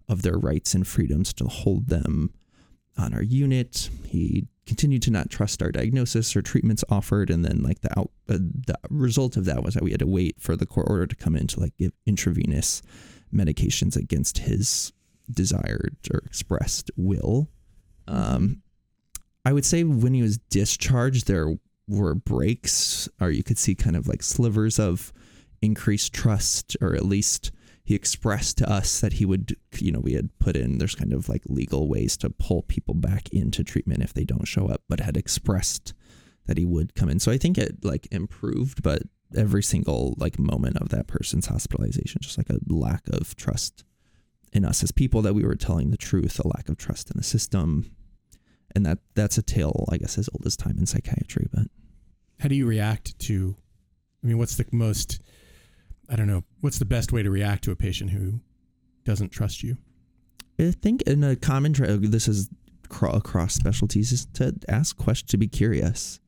of 0.07 0.21
their 0.21 0.37
rights 0.37 0.73
and 0.73 0.87
freedoms 0.87 1.33
to 1.33 1.45
hold 1.45 1.87
them 1.87 2.33
on 2.97 3.13
our 3.13 3.23
unit. 3.23 3.89
He 4.05 4.47
continued 4.65 5.01
to 5.03 5.11
not 5.11 5.29
trust 5.29 5.63
our 5.63 5.71
diagnosis 5.71 6.35
or 6.35 6.41
treatments 6.41 6.83
offered, 6.89 7.29
and 7.29 7.43
then 7.43 7.63
like 7.63 7.81
the 7.81 7.97
out, 7.97 8.11
uh, 8.29 8.37
the 8.37 8.77
result 8.89 9.37
of 9.37 9.45
that 9.45 9.63
was 9.63 9.73
that 9.73 9.83
we 9.83 9.91
had 9.91 9.99
to 9.99 10.07
wait 10.07 10.35
for 10.39 10.55
the 10.55 10.65
court 10.65 10.87
order 10.89 11.07
to 11.07 11.15
come 11.15 11.35
in 11.35 11.47
to 11.47 11.59
like 11.59 11.75
give 11.77 11.91
intravenous 12.05 12.81
medications 13.33 13.95
against 13.95 14.39
his 14.39 14.93
desired 15.31 15.95
or 16.11 16.19
expressed 16.25 16.91
will. 16.95 17.49
Um, 18.07 18.63
I 19.45 19.53
would 19.53 19.65
say 19.65 19.83
when 19.83 20.13
he 20.13 20.21
was 20.21 20.37
discharged, 20.37 21.27
there 21.27 21.55
were 21.87 22.15
breaks, 22.15 23.09
or 23.19 23.31
you 23.31 23.43
could 23.43 23.57
see 23.57 23.75
kind 23.75 23.95
of 23.95 24.07
like 24.07 24.23
slivers 24.23 24.79
of 24.79 25.11
increased 25.61 26.13
trust, 26.13 26.77
or 26.81 26.95
at 26.95 27.05
least 27.05 27.51
he 27.83 27.95
expressed 27.95 28.57
to 28.59 28.69
us 28.69 28.99
that 29.01 29.13
he 29.13 29.25
would, 29.25 29.55
you 29.79 29.91
know, 29.91 29.99
we 29.99 30.13
had 30.13 30.29
put 30.39 30.55
in, 30.55 30.77
there's 30.77 30.95
kind 30.95 31.13
of 31.13 31.27
like 31.27 31.41
legal 31.47 31.87
ways 31.87 32.15
to 32.17 32.29
pull 32.29 32.61
people 32.63 32.93
back 32.93 33.29
into 33.29 33.63
treatment 33.63 34.03
if 34.03 34.13
they 34.13 34.23
don't 34.23 34.47
show 34.47 34.67
up, 34.67 34.83
but 34.87 34.99
had 34.99 35.17
expressed 35.17 35.93
that 36.45 36.57
he 36.57 36.65
would 36.65 36.93
come 36.93 37.09
in. 37.09 37.19
So 37.19 37.31
I 37.31 37.37
think 37.37 37.57
it 37.57 37.83
like 37.83 38.07
improved, 38.11 38.83
but 38.83 39.03
every 39.35 39.63
single 39.63 40.15
like 40.17 40.39
moment 40.39 40.77
of 40.77 40.89
that 40.89 41.07
person's 41.07 41.47
hospitalization, 41.47 42.21
just 42.21 42.37
like 42.37 42.49
a 42.49 42.59
lack 42.67 43.07
of 43.09 43.35
trust 43.35 43.83
in 44.51 44.65
us 44.65 44.83
as 44.83 44.91
people 44.91 45.21
that 45.21 45.33
we 45.33 45.43
were 45.43 45.55
telling 45.55 45.91
the 45.91 45.97
truth, 45.97 46.39
a 46.39 46.47
lack 46.47 46.69
of 46.69 46.77
trust 46.77 47.09
in 47.11 47.17
the 47.17 47.23
system. 47.23 47.91
And 48.75 48.85
that 48.85 48.99
that's 49.15 49.37
a 49.37 49.41
tale, 49.41 49.87
I 49.91 49.97
guess, 49.97 50.17
as 50.17 50.29
old 50.33 50.45
as 50.45 50.55
time 50.55 50.77
in 50.77 50.85
psychiatry. 50.85 51.47
But 51.51 51.67
How 52.39 52.49
do 52.49 52.55
you 52.55 52.67
react 52.67 53.17
to? 53.19 53.55
I 54.23 54.27
mean, 54.27 54.37
what's 54.37 54.55
the 54.55 54.65
most? 54.71 55.21
I 56.09 56.15
don't 56.15 56.27
know. 56.27 56.43
What's 56.61 56.79
the 56.79 56.85
best 56.85 57.11
way 57.11 57.23
to 57.23 57.29
react 57.29 57.63
to 57.65 57.71
a 57.71 57.75
patient 57.75 58.11
who 58.11 58.41
doesn't 59.05 59.29
trust 59.29 59.63
you? 59.63 59.77
I 60.59 60.71
think 60.71 61.03
in 61.03 61.23
a 61.23 61.35
common 61.35 61.73
tra- 61.73 61.97
this 61.97 62.27
is 62.27 62.49
across 62.91 63.53
specialties 63.53 64.11
is 64.11 64.25
to 64.33 64.55
ask 64.67 64.97
questions, 64.97 65.31
to 65.31 65.37
be 65.37 65.47
curious, 65.47 66.19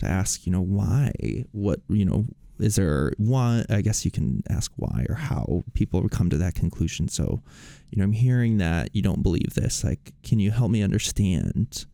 to 0.00 0.06
ask, 0.06 0.46
you 0.46 0.52
know, 0.52 0.60
why, 0.60 1.12
what, 1.52 1.80
you 1.88 2.04
know, 2.04 2.26
is 2.58 2.76
there 2.76 3.12
why? 3.16 3.64
I 3.70 3.80
guess 3.80 4.04
you 4.04 4.10
can 4.10 4.42
ask 4.50 4.70
why 4.76 5.06
or 5.08 5.14
how 5.14 5.64
people 5.74 6.06
come 6.08 6.28
to 6.30 6.36
that 6.38 6.54
conclusion. 6.54 7.08
So, 7.08 7.42
you 7.90 7.98
know, 7.98 8.04
I'm 8.04 8.12
hearing 8.12 8.58
that 8.58 8.94
you 8.94 9.02
don't 9.02 9.22
believe 9.22 9.54
this. 9.54 9.82
Like, 9.82 10.12
can 10.22 10.38
you 10.38 10.50
help 10.50 10.70
me 10.70 10.82
understand 10.82 11.86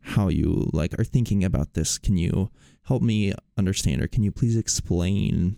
how 0.00 0.28
you 0.28 0.68
like 0.72 0.98
are 0.98 1.04
thinking 1.04 1.44
about 1.44 1.74
this? 1.74 1.98
Can 1.98 2.16
you 2.16 2.50
help 2.84 3.02
me 3.02 3.32
understand, 3.56 4.02
or 4.02 4.06
can 4.06 4.22
you 4.22 4.32
please 4.32 4.56
explain? 4.56 5.56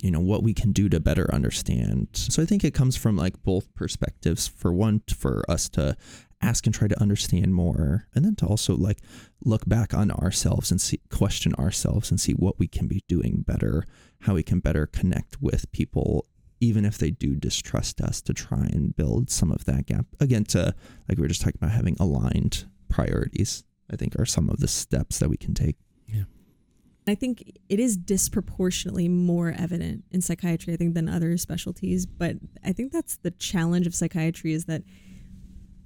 you 0.00 0.10
know 0.10 0.20
what 0.20 0.42
we 0.42 0.52
can 0.52 0.72
do 0.72 0.88
to 0.88 1.00
better 1.00 1.32
understand 1.32 2.08
so 2.12 2.42
i 2.42 2.44
think 2.44 2.64
it 2.64 2.74
comes 2.74 2.96
from 2.96 3.16
like 3.16 3.42
both 3.42 3.72
perspectives 3.74 4.46
for 4.46 4.72
one 4.72 5.00
for 5.08 5.44
us 5.48 5.68
to 5.68 5.96
ask 6.44 6.66
and 6.66 6.74
try 6.74 6.86
to 6.88 7.00
understand 7.00 7.54
more 7.54 8.06
and 8.14 8.24
then 8.24 8.36
to 8.36 8.46
also 8.46 8.76
like 8.76 8.98
look 9.44 9.66
back 9.66 9.94
on 9.94 10.10
ourselves 10.10 10.70
and 10.70 10.80
see 10.80 11.00
question 11.10 11.54
ourselves 11.54 12.10
and 12.10 12.20
see 12.20 12.32
what 12.32 12.58
we 12.58 12.68
can 12.68 12.86
be 12.86 13.02
doing 13.08 13.42
better 13.46 13.84
how 14.20 14.34
we 14.34 14.42
can 14.42 14.60
better 14.60 14.86
connect 14.86 15.40
with 15.40 15.70
people 15.72 16.26
even 16.60 16.84
if 16.84 16.96
they 16.98 17.10
do 17.10 17.34
distrust 17.34 18.00
us 18.00 18.22
to 18.22 18.32
try 18.32 18.66
and 18.72 18.96
build 18.96 19.30
some 19.30 19.50
of 19.50 19.64
that 19.64 19.86
gap 19.86 20.06
again 20.20 20.44
to 20.44 20.74
like 21.08 21.18
we 21.18 21.22
were 21.22 21.28
just 21.28 21.40
talking 21.40 21.58
about 21.60 21.74
having 21.74 21.96
aligned 21.98 22.66
priorities 22.88 23.64
i 23.92 23.96
think 23.96 24.14
are 24.18 24.26
some 24.26 24.48
of 24.48 24.60
the 24.60 24.68
steps 24.68 25.18
that 25.18 25.28
we 25.28 25.36
can 25.36 25.54
take 25.54 25.76
Yeah. 26.06 26.24
I 27.06 27.14
think 27.14 27.58
it 27.68 27.78
is 27.80 27.96
disproportionately 27.98 29.08
more 29.08 29.54
evident 29.58 30.04
in 30.10 30.22
psychiatry, 30.22 30.72
I 30.72 30.76
think, 30.76 30.94
than 30.94 31.06
other 31.06 31.36
specialties. 31.36 32.06
But 32.06 32.36
I 32.64 32.72
think 32.72 32.92
that's 32.92 33.18
the 33.18 33.30
challenge 33.30 33.86
of 33.86 33.94
psychiatry 33.94 34.54
is 34.54 34.64
that 34.64 34.82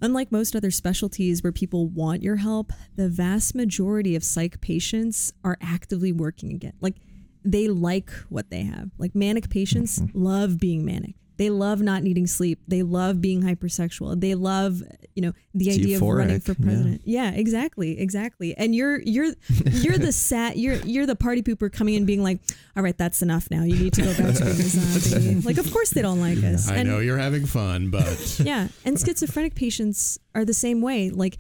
unlike 0.01 0.33
most 0.33 0.55
other 0.55 0.71
specialties 0.71 1.43
where 1.43 1.53
people 1.53 1.89
want 1.89 2.23
your 2.23 2.37
help, 2.37 2.73
the 2.97 3.09
vast 3.09 3.55
majority 3.55 4.15
of 4.15 4.25
psych 4.25 4.61
patients 4.61 5.33
are 5.45 5.59
actively 5.61 6.13
working 6.13 6.53
again. 6.53 6.75
Like 6.81 6.97
they 7.45 7.69
like 7.69 8.11
what 8.29 8.51
they 8.51 8.63
have. 8.63 8.91
Like 8.99 9.15
manic 9.15 9.51
patients 9.51 9.99
mm-hmm. 9.99 10.19
love 10.19 10.59
being 10.59 10.85
manic. 10.85 11.15
They 11.39 11.51
love 11.51 11.81
not 11.81 12.03
needing 12.03 12.27
sleep. 12.27 12.59
They 12.67 12.83
love 12.83 13.21
being 13.21 13.43
hypersexual. 13.43 14.21
They 14.21 14.35
love, 14.35 14.83
you 15.15 15.23
know, 15.23 15.33
the 15.55 15.69
It's 15.69 15.79
idea 15.79 15.97
of 15.97 16.03
running 16.03 16.41
for 16.41 16.57
president. 16.57 17.03
Yeah, 17.05 17.31
exactly, 17.31 17.99
exactly. 17.99 18.57
And 18.57 18.75
you're 18.75 19.01
you're 19.03 19.33
you're 19.71 19.99
the 19.99 20.11
sat 20.29 20.59
you're 20.59 20.75
you're 20.79 21.07
the 21.07 21.15
party 21.15 21.43
pooper 21.43 21.73
coming 21.73 21.95
in 21.95 22.05
being 22.05 22.25
like, 22.25 22.41
all 22.77 22.83
right, 22.83 22.99
that's 22.99 23.23
enough 23.23 23.49
now. 23.53 23.63
You 23.63 23.77
need 23.77 23.93
to 23.95 24.03
go 24.03 24.11
back 24.17 24.35
to 24.35 24.45
being 24.45 24.51
a 24.51 24.63
zombie. 24.63 25.41
like, 25.47 25.59
of 25.59 25.73
course 25.73 25.91
they 25.91 26.03
don't 26.03 26.21
like 26.21 26.43
us. 26.43 26.69
I 26.69 26.79
And- 26.79 26.89
know 26.89 26.99
you're 26.99 27.19
having 27.19 27.47
fun, 27.47 27.91
but 27.91 28.41
yeah, 28.45 28.69
and 28.85 28.99
schizophrenic 28.99 29.55
patients 29.55 30.19
are 30.35 30.45
the 30.45 30.55
same 30.55 30.81
way. 30.81 31.11
Like 31.11 31.39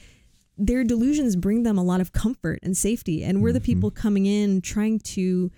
their 0.57 0.85
delusions 0.85 1.35
bring 1.35 1.65
them 1.65 1.77
a 1.77 1.83
lot 1.83 2.01
of 2.01 2.13
comfort 2.13 2.61
and 2.63 2.77
safety, 2.77 3.25
and 3.25 3.43
we're 3.43 3.53
the 3.53 3.59
mm-hmm. 3.59 3.65
people 3.65 3.91
coming 3.91 4.27
in 4.27 4.61
trying 4.61 5.01
to, 5.01 5.51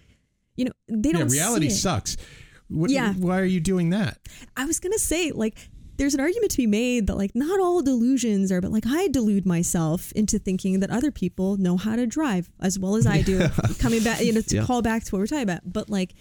you 0.57 0.64
know, 0.64 0.72
they 0.88 1.12
don't. 1.12 1.28
reality 1.28 1.68
see 1.68 1.74
it. 1.74 1.78
sucks. 1.78 2.16
What, 2.70 2.90
Yeah. 2.90 3.12
Why 3.14 3.38
are 3.40 3.44
you 3.44 3.60
doing 3.60 3.90
that? 3.90 4.18
I 4.56 4.64
was 4.64 4.80
gonna 4.80 4.98
say 4.98 5.32
like. 5.32 5.56
There's 5.96 6.14
an 6.14 6.20
argument 6.20 6.50
to 6.52 6.56
be 6.56 6.66
made 6.66 7.08
that 7.08 7.16
like 7.18 7.32
not 7.34 7.60
all 7.60 7.82
delusions 7.82 8.50
are, 8.50 8.62
but 8.62 8.72
like 8.72 8.86
I 8.86 9.08
delude 9.08 9.44
myself 9.44 10.12
into 10.12 10.38
thinking 10.38 10.80
that 10.80 10.88
other 10.90 11.10
people 11.10 11.58
know 11.58 11.76
how 11.76 11.94
to 11.94 12.06
drive 12.06 12.48
as 12.58 12.78
well 12.78 12.96
as 12.96 13.06
I 13.06 13.20
do. 13.20 13.46
Coming 13.78 14.02
back, 14.02 14.22
you 14.22 14.32
know, 14.32 14.40
to 14.40 14.56
Yeah. 14.56 14.64
call 14.64 14.80
back 14.80 15.04
to 15.04 15.10
what 15.14 15.18
we're 15.18 15.26
talking 15.26 15.42
about, 15.42 15.60
but 15.70 15.90
like 15.90 16.14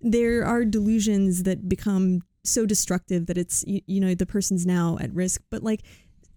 there 0.00 0.44
are 0.44 0.64
delusions 0.64 1.44
that 1.44 1.68
become 1.68 2.22
so 2.42 2.66
destructive 2.66 3.26
that 3.26 3.38
it's 3.38 3.62
you, 3.68 3.80
you 3.86 4.00
know 4.00 4.16
the 4.16 4.26
person's 4.26 4.66
now 4.66 4.98
at 5.00 5.14
risk 5.14 5.40
but 5.48 5.62
like 5.62 5.82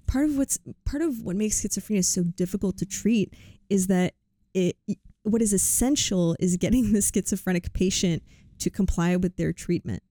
part 0.06 0.26
of 0.26 0.38
what's 0.38 0.60
part 0.86 1.02
of 1.02 1.22
what 1.24 1.36
makes 1.36 1.60
schizophrenia 1.62 2.06
so 2.06 2.22
difficult 2.24 2.78
to 2.78 2.86
treat 2.86 3.34
is 3.72 3.88
that 3.88 4.14
it 4.54 4.78
what 5.24 5.42
is 5.42 5.52
essential 5.52 6.36
is 6.40 6.56
getting 6.58 6.94
the 6.94 7.02
schizophrenic 7.02 7.74
patient 7.74 8.22
to 8.60 8.70
comply 8.70 9.16
with 9.16 9.36
their 9.38 9.54
treatment 9.54 10.04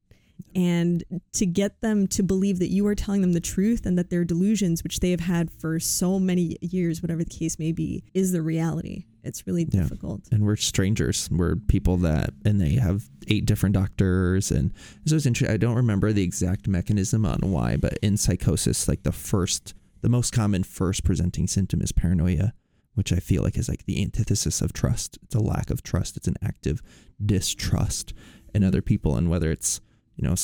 and 0.55 1.03
to 1.32 1.47
get 1.47 1.80
them 1.80 2.07
to 2.07 2.22
believe 2.22 2.59
that 2.59 2.68
you 2.70 2.86
are 2.86 2.94
telling 2.94 3.20
them 3.22 3.32
the 3.32 3.40
truth 3.40 3.86
and 3.86 3.99
that 3.99 4.11
their 4.11 4.24
delusions 4.24 4.82
which 4.82 5.01
they 5.01 5.11
have 5.11 5.20
had 5.20 5.51
for 5.51 5.80
so 5.80 6.18
many 6.18 6.57
years 6.61 7.03
whatever 7.03 7.24
the 7.24 7.30
case 7.30 7.59
may 7.59 7.72
be 7.72 8.05
is 8.14 8.32
the 8.32 8.42
reality 8.42 9.05
it's 9.22 9.47
really 9.47 9.66
Yeah. 9.72 9.82
difficult 9.82 10.22
and 10.30 10.44
we're 10.44 10.57
strangers. 10.57 11.28
We're 11.32 11.57
people 11.57 11.97
that, 11.99 12.32
and 12.44 12.61
they 12.61 12.74
have 12.74 13.09
eight 13.26 13.44
different 13.44 13.74
doctors, 13.74 14.53
and 14.53 14.72
so 15.05 15.16
it's 15.16 15.26
interesting. 15.26 15.53
I 15.53 15.57
don't 15.57 15.74
remember 15.74 16.12
the 16.12 16.22
exact 16.22 16.68
mechanism 16.68 17.26
on 17.26 17.40
why, 17.42 17.76
but 17.76 17.99
in 18.03 18.16
psychosis, 18.18 18.86
like 18.86 19.03
the 19.03 19.11
first, 19.11 19.74
the 20.03 20.09
most 20.09 20.32
common 20.32 20.62
first 20.62 21.03
presenting 21.03 21.49
symptom 21.49 21.80
is 21.80 21.90
paranoia, 21.90 22.53
which 22.94 23.12
I 23.12 23.16
feel 23.16 23.42
like 23.42 23.59
is 23.59 23.68
like 23.68 23.84
the 23.84 24.01
antithesis 24.01 24.62
of 24.62 24.72
trust. 24.72 25.18
It's 25.24 25.34
a 25.34 25.40
lack 25.40 25.70
of 25.70 25.82
trust. 25.82 26.16
It's 26.16 26.28
an 26.28 26.36
active 26.40 26.80
distrust 27.30 28.14
in 28.57 28.65
other 28.65 28.83
people, 28.83 29.17
and 29.17 29.31
whether 29.31 29.51
it's 29.53 29.81
you 30.17 30.27
know 30.27 30.35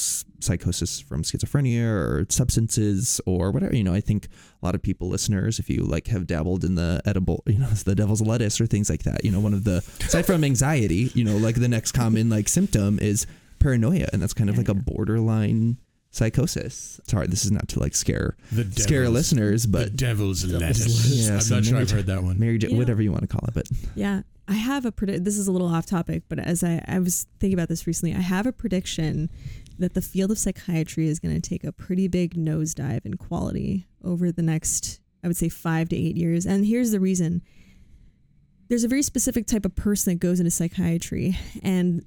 psychosis 0.40 1.00
from 1.00 1.22
schizophrenia 1.22 1.82
or 1.86 2.26
substances 2.28 3.20
or 3.24 3.50
whatever 3.50 3.74
you 3.74 3.82
know 3.82 3.94
i 3.94 4.00
think 4.02 4.26
a 4.62 4.66
lot 4.66 4.74
of 4.74 4.82
people 4.82 5.08
listeners 5.08 5.58
if 5.58 5.70
you 5.70 5.82
like 5.82 6.08
have 6.08 6.26
dabbled 6.26 6.62
in 6.62 6.74
the 6.74 7.00
edible 7.06 7.42
you 7.46 7.58
know 7.58 7.68
the 7.68 7.94
devil's 7.94 8.20
lettuce 8.20 8.60
or 8.60 8.66
things 8.66 8.90
like 8.90 9.04
that 9.04 9.24
you 9.24 9.30
know 9.30 9.40
one 9.40 9.54
of 9.54 9.64
the 9.64 9.78
aside 10.00 10.26
from 10.26 10.44
anxiety 10.44 11.10
you 11.14 11.24
know 11.24 11.38
like 11.38 11.54
the 11.54 11.68
next 11.68 11.92
common 11.92 12.28
like 12.28 12.48
symptom 12.48 12.98
is 12.98 13.26
paranoia 13.60 14.06
and 14.12 14.20
that's 14.20 14.34
kind 14.34 14.50
of 14.50 14.58
like 14.58 14.68
a 14.68 14.74
borderline 14.74 15.78
psychosis 16.10 17.00
sorry 17.06 17.26
this 17.26 17.44
is 17.44 17.50
not 17.50 17.66
to 17.68 17.78
like 17.80 17.94
scare 17.94 18.36
The 18.52 18.64
scare 18.82 19.04
devil's- 19.04 19.32
listen's 19.32 19.62
the 19.62 19.68
but 19.68 19.96
devil's 19.96 20.44
lettuce. 20.44 21.06
Yeah, 21.28 21.34
I'm 21.34 21.40
so 21.40 21.54
not 21.54 21.64
sure 21.64 21.78
I've 21.78 21.90
heard 21.90 22.06
that 22.06 22.22
one. 22.22 22.38
Mary 22.38 22.58
J- 22.58 22.66
You 22.68 22.74
know- 22.74 22.78
whatever 22.80 23.00
you 23.00 23.10
want 23.10 23.22
to 23.22 23.26
call 23.28 23.46
it 23.48 23.54
but 23.54 23.66
Yeah, 23.94 24.20
I 24.48 24.54
have 24.54 24.84
a 24.84 24.92
predict. 24.92 25.24
This 25.24 25.38
is 25.38 25.46
a 25.46 25.52
little 25.52 25.68
off 25.68 25.86
topic, 25.86 26.24
but 26.28 26.38
as 26.38 26.64
I, 26.64 26.84
I 26.86 26.98
was 26.98 27.26
thinking 27.38 27.56
about 27.56 27.68
this 27.68 27.86
recently, 27.86 28.14
I 28.14 28.20
have 28.20 28.46
a 28.46 28.52
prediction 28.52 29.30
that 29.78 29.94
the 29.94 30.02
field 30.02 30.30
of 30.30 30.38
psychiatry 30.38 31.08
is 31.08 31.20
going 31.20 31.40
to 31.40 31.48
take 31.48 31.64
a 31.64 31.72
pretty 31.72 32.08
big 32.08 32.34
nosedive 32.34 33.06
in 33.06 33.14
quality 33.14 33.86
over 34.04 34.32
the 34.32 34.42
next, 34.42 35.00
I 35.22 35.28
would 35.28 35.36
say, 35.36 35.48
five 35.48 35.88
to 35.90 35.96
eight 35.96 36.16
years. 36.16 36.44
And 36.44 36.66
here's 36.66 36.90
the 36.90 37.00
reason: 37.00 37.42
there's 38.68 38.84
a 38.84 38.88
very 38.88 39.02
specific 39.02 39.46
type 39.46 39.64
of 39.64 39.74
person 39.76 40.14
that 40.14 40.20
goes 40.20 40.40
into 40.40 40.50
psychiatry, 40.50 41.38
and 41.62 42.04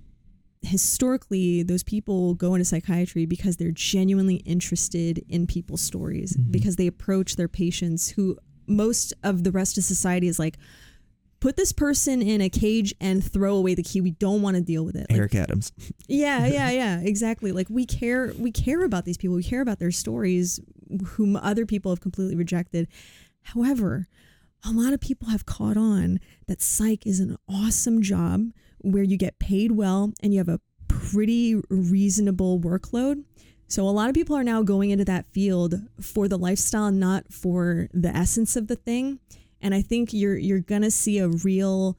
historically 0.62 1.64
those 1.64 1.84
people 1.84 2.34
go 2.34 2.56
into 2.56 2.66
psychiatry 2.66 3.26
because 3.26 3.58
they're 3.58 3.72
genuinely 3.72 4.38
interested 4.38 5.24
in 5.30 5.48
people's 5.48 5.82
stories 5.82 6.36
mm-hmm. 6.36 6.52
because 6.52 6.76
they 6.76 6.88
approach 6.88 7.36
their 7.36 7.48
patients 7.48 8.10
who 8.10 8.36
most 8.68 9.14
of 9.24 9.44
the 9.44 9.52
rest 9.52 9.78
of 9.78 9.84
society 9.84 10.28
is 10.28 10.40
like 10.40 10.58
put 11.46 11.58
this 11.58 11.72
person 11.72 12.24
in 12.24 12.42
a 12.42 12.50
cage 12.50 12.92
and 13.00 13.24
throw 13.24 13.56
away 13.56 13.76
the 13.76 13.84
key. 13.84 14.02
We 14.02 14.10
don't 14.10 14.42
want 14.42 14.56
to 14.56 14.64
deal 14.64 14.84
with 14.84 14.96
it. 14.96 15.06
Like, 15.12 15.20
eric 15.20 15.36
adams. 15.36 15.72
Yeah 16.08 16.48
yeah 16.48 16.72
yeah 16.72 17.00
exactly. 17.02 17.52
Like 17.52 17.68
we 17.70 17.86
care 17.86 18.34
we 18.40 18.52
care 18.52 18.84
about 18.84 19.06
these 19.06 19.16
people. 19.16 19.36
We 19.36 19.44
care 19.44 19.62
about 19.62 19.78
their 19.78 19.92
stories 19.92 20.60
whom 21.10 21.36
other 21.36 21.68
people 21.68 21.92
have 21.92 22.02
completely 22.02 22.36
rejected. 22.36 22.88
However 23.44 24.08
a 24.64 24.72
lot 24.72 24.92
of 24.92 25.00
people 25.00 25.30
have 25.30 25.46
caught 25.46 25.78
on 25.78 26.20
that 26.48 26.64
psych 26.64 27.06
is 27.06 27.20
an 27.20 27.38
awesome 27.48 28.02
job 28.02 28.50
where 28.80 29.04
you 29.04 29.16
get 29.16 29.38
paid 29.38 29.74
well 29.74 30.14
and 30.24 30.34
you 30.34 30.40
have 30.40 30.50
a 30.50 30.60
pretty 30.88 31.62
reasonable 31.70 32.60
workload. 32.60 33.24
So 33.68 33.88
a 33.88 33.92
lot 33.92 34.10
of 34.10 34.16
people 34.16 34.36
are 34.36 34.44
now 34.44 34.64
going 34.64 34.90
into 34.90 35.06
that 35.06 35.28
field 35.28 35.76
for 36.02 36.28
the 36.28 36.40
lifestyle 36.40 36.90
not 36.90 37.32
for 37.32 37.88
the 37.94 38.10
essence 38.10 38.56
of 38.56 38.66
the 38.66 38.76
thing 38.76 39.20
and 39.66 39.76
i 39.76 39.82
think 39.82 40.14
you're 40.14 40.38
you're 40.38 40.60
gonna 40.60 40.92
see 40.92 41.18
a 41.18 41.28
real 41.28 41.98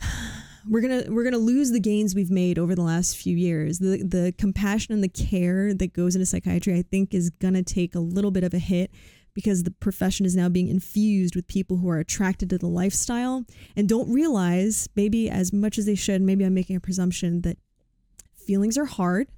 we're 0.68 0.80
gonna 0.80 1.04
we're 1.08 1.24
gonna 1.24 1.38
lose 1.38 1.70
the 1.70 1.80
gains 1.80 2.14
we've 2.14 2.30
made 2.30 2.58
over 2.58 2.74
the 2.74 2.82
last 2.82 3.16
few 3.16 3.36
years. 3.36 3.78
The 3.78 4.02
the 4.02 4.34
compassion 4.38 4.94
and 4.94 5.02
the 5.02 5.08
care 5.08 5.72
that 5.74 5.92
goes 5.92 6.14
into 6.14 6.26
psychiatry, 6.26 6.78
I 6.78 6.82
think, 6.82 7.14
is 7.14 7.30
gonna 7.30 7.62
take 7.62 7.94
a 7.94 8.00
little 8.00 8.30
bit 8.30 8.44
of 8.44 8.54
a 8.54 8.58
hit 8.58 8.90
because 9.34 9.62
the 9.62 9.70
profession 9.70 10.26
is 10.26 10.34
now 10.34 10.48
being 10.48 10.68
infused 10.68 11.36
with 11.36 11.46
people 11.46 11.78
who 11.78 11.88
are 11.88 11.98
attracted 11.98 12.50
to 12.50 12.58
the 12.58 12.66
lifestyle 12.66 13.44
and 13.76 13.88
don't 13.88 14.12
realize, 14.12 14.88
maybe 14.96 15.30
as 15.30 15.52
much 15.52 15.78
as 15.78 15.86
they 15.86 15.94
should, 15.94 16.20
maybe 16.20 16.44
I'm 16.44 16.54
making 16.54 16.76
a 16.76 16.80
presumption 16.80 17.42
that 17.42 17.56
feelings 18.34 18.76
are 18.76 18.86
hard 18.86 19.28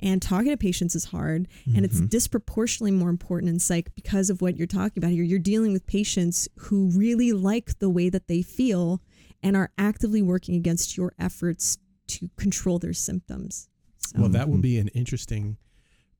and 0.00 0.22
talking 0.22 0.50
to 0.50 0.56
patients 0.56 0.94
is 0.94 1.06
hard 1.06 1.48
and 1.74 1.84
it's 1.84 1.96
mm-hmm. 1.96 2.06
disproportionately 2.06 2.90
more 2.90 3.10
important 3.10 3.50
in 3.50 3.58
psych 3.58 3.94
because 3.94 4.30
of 4.30 4.40
what 4.40 4.56
you're 4.56 4.66
talking 4.66 5.02
about 5.02 5.10
here 5.10 5.24
you're 5.24 5.38
dealing 5.38 5.72
with 5.72 5.86
patients 5.86 6.48
who 6.56 6.90
really 6.90 7.32
like 7.32 7.78
the 7.78 7.90
way 7.90 8.08
that 8.08 8.28
they 8.28 8.42
feel 8.42 9.00
and 9.42 9.56
are 9.56 9.70
actively 9.78 10.22
working 10.22 10.54
against 10.54 10.96
your 10.96 11.12
efforts 11.18 11.78
to 12.06 12.28
control 12.36 12.78
their 12.78 12.92
symptoms 12.92 13.68
so, 14.08 14.20
Well, 14.20 14.30
that 14.30 14.48
will 14.48 14.54
mm-hmm. 14.54 14.62
be 14.62 14.78
an 14.78 14.88
interesting 14.88 15.58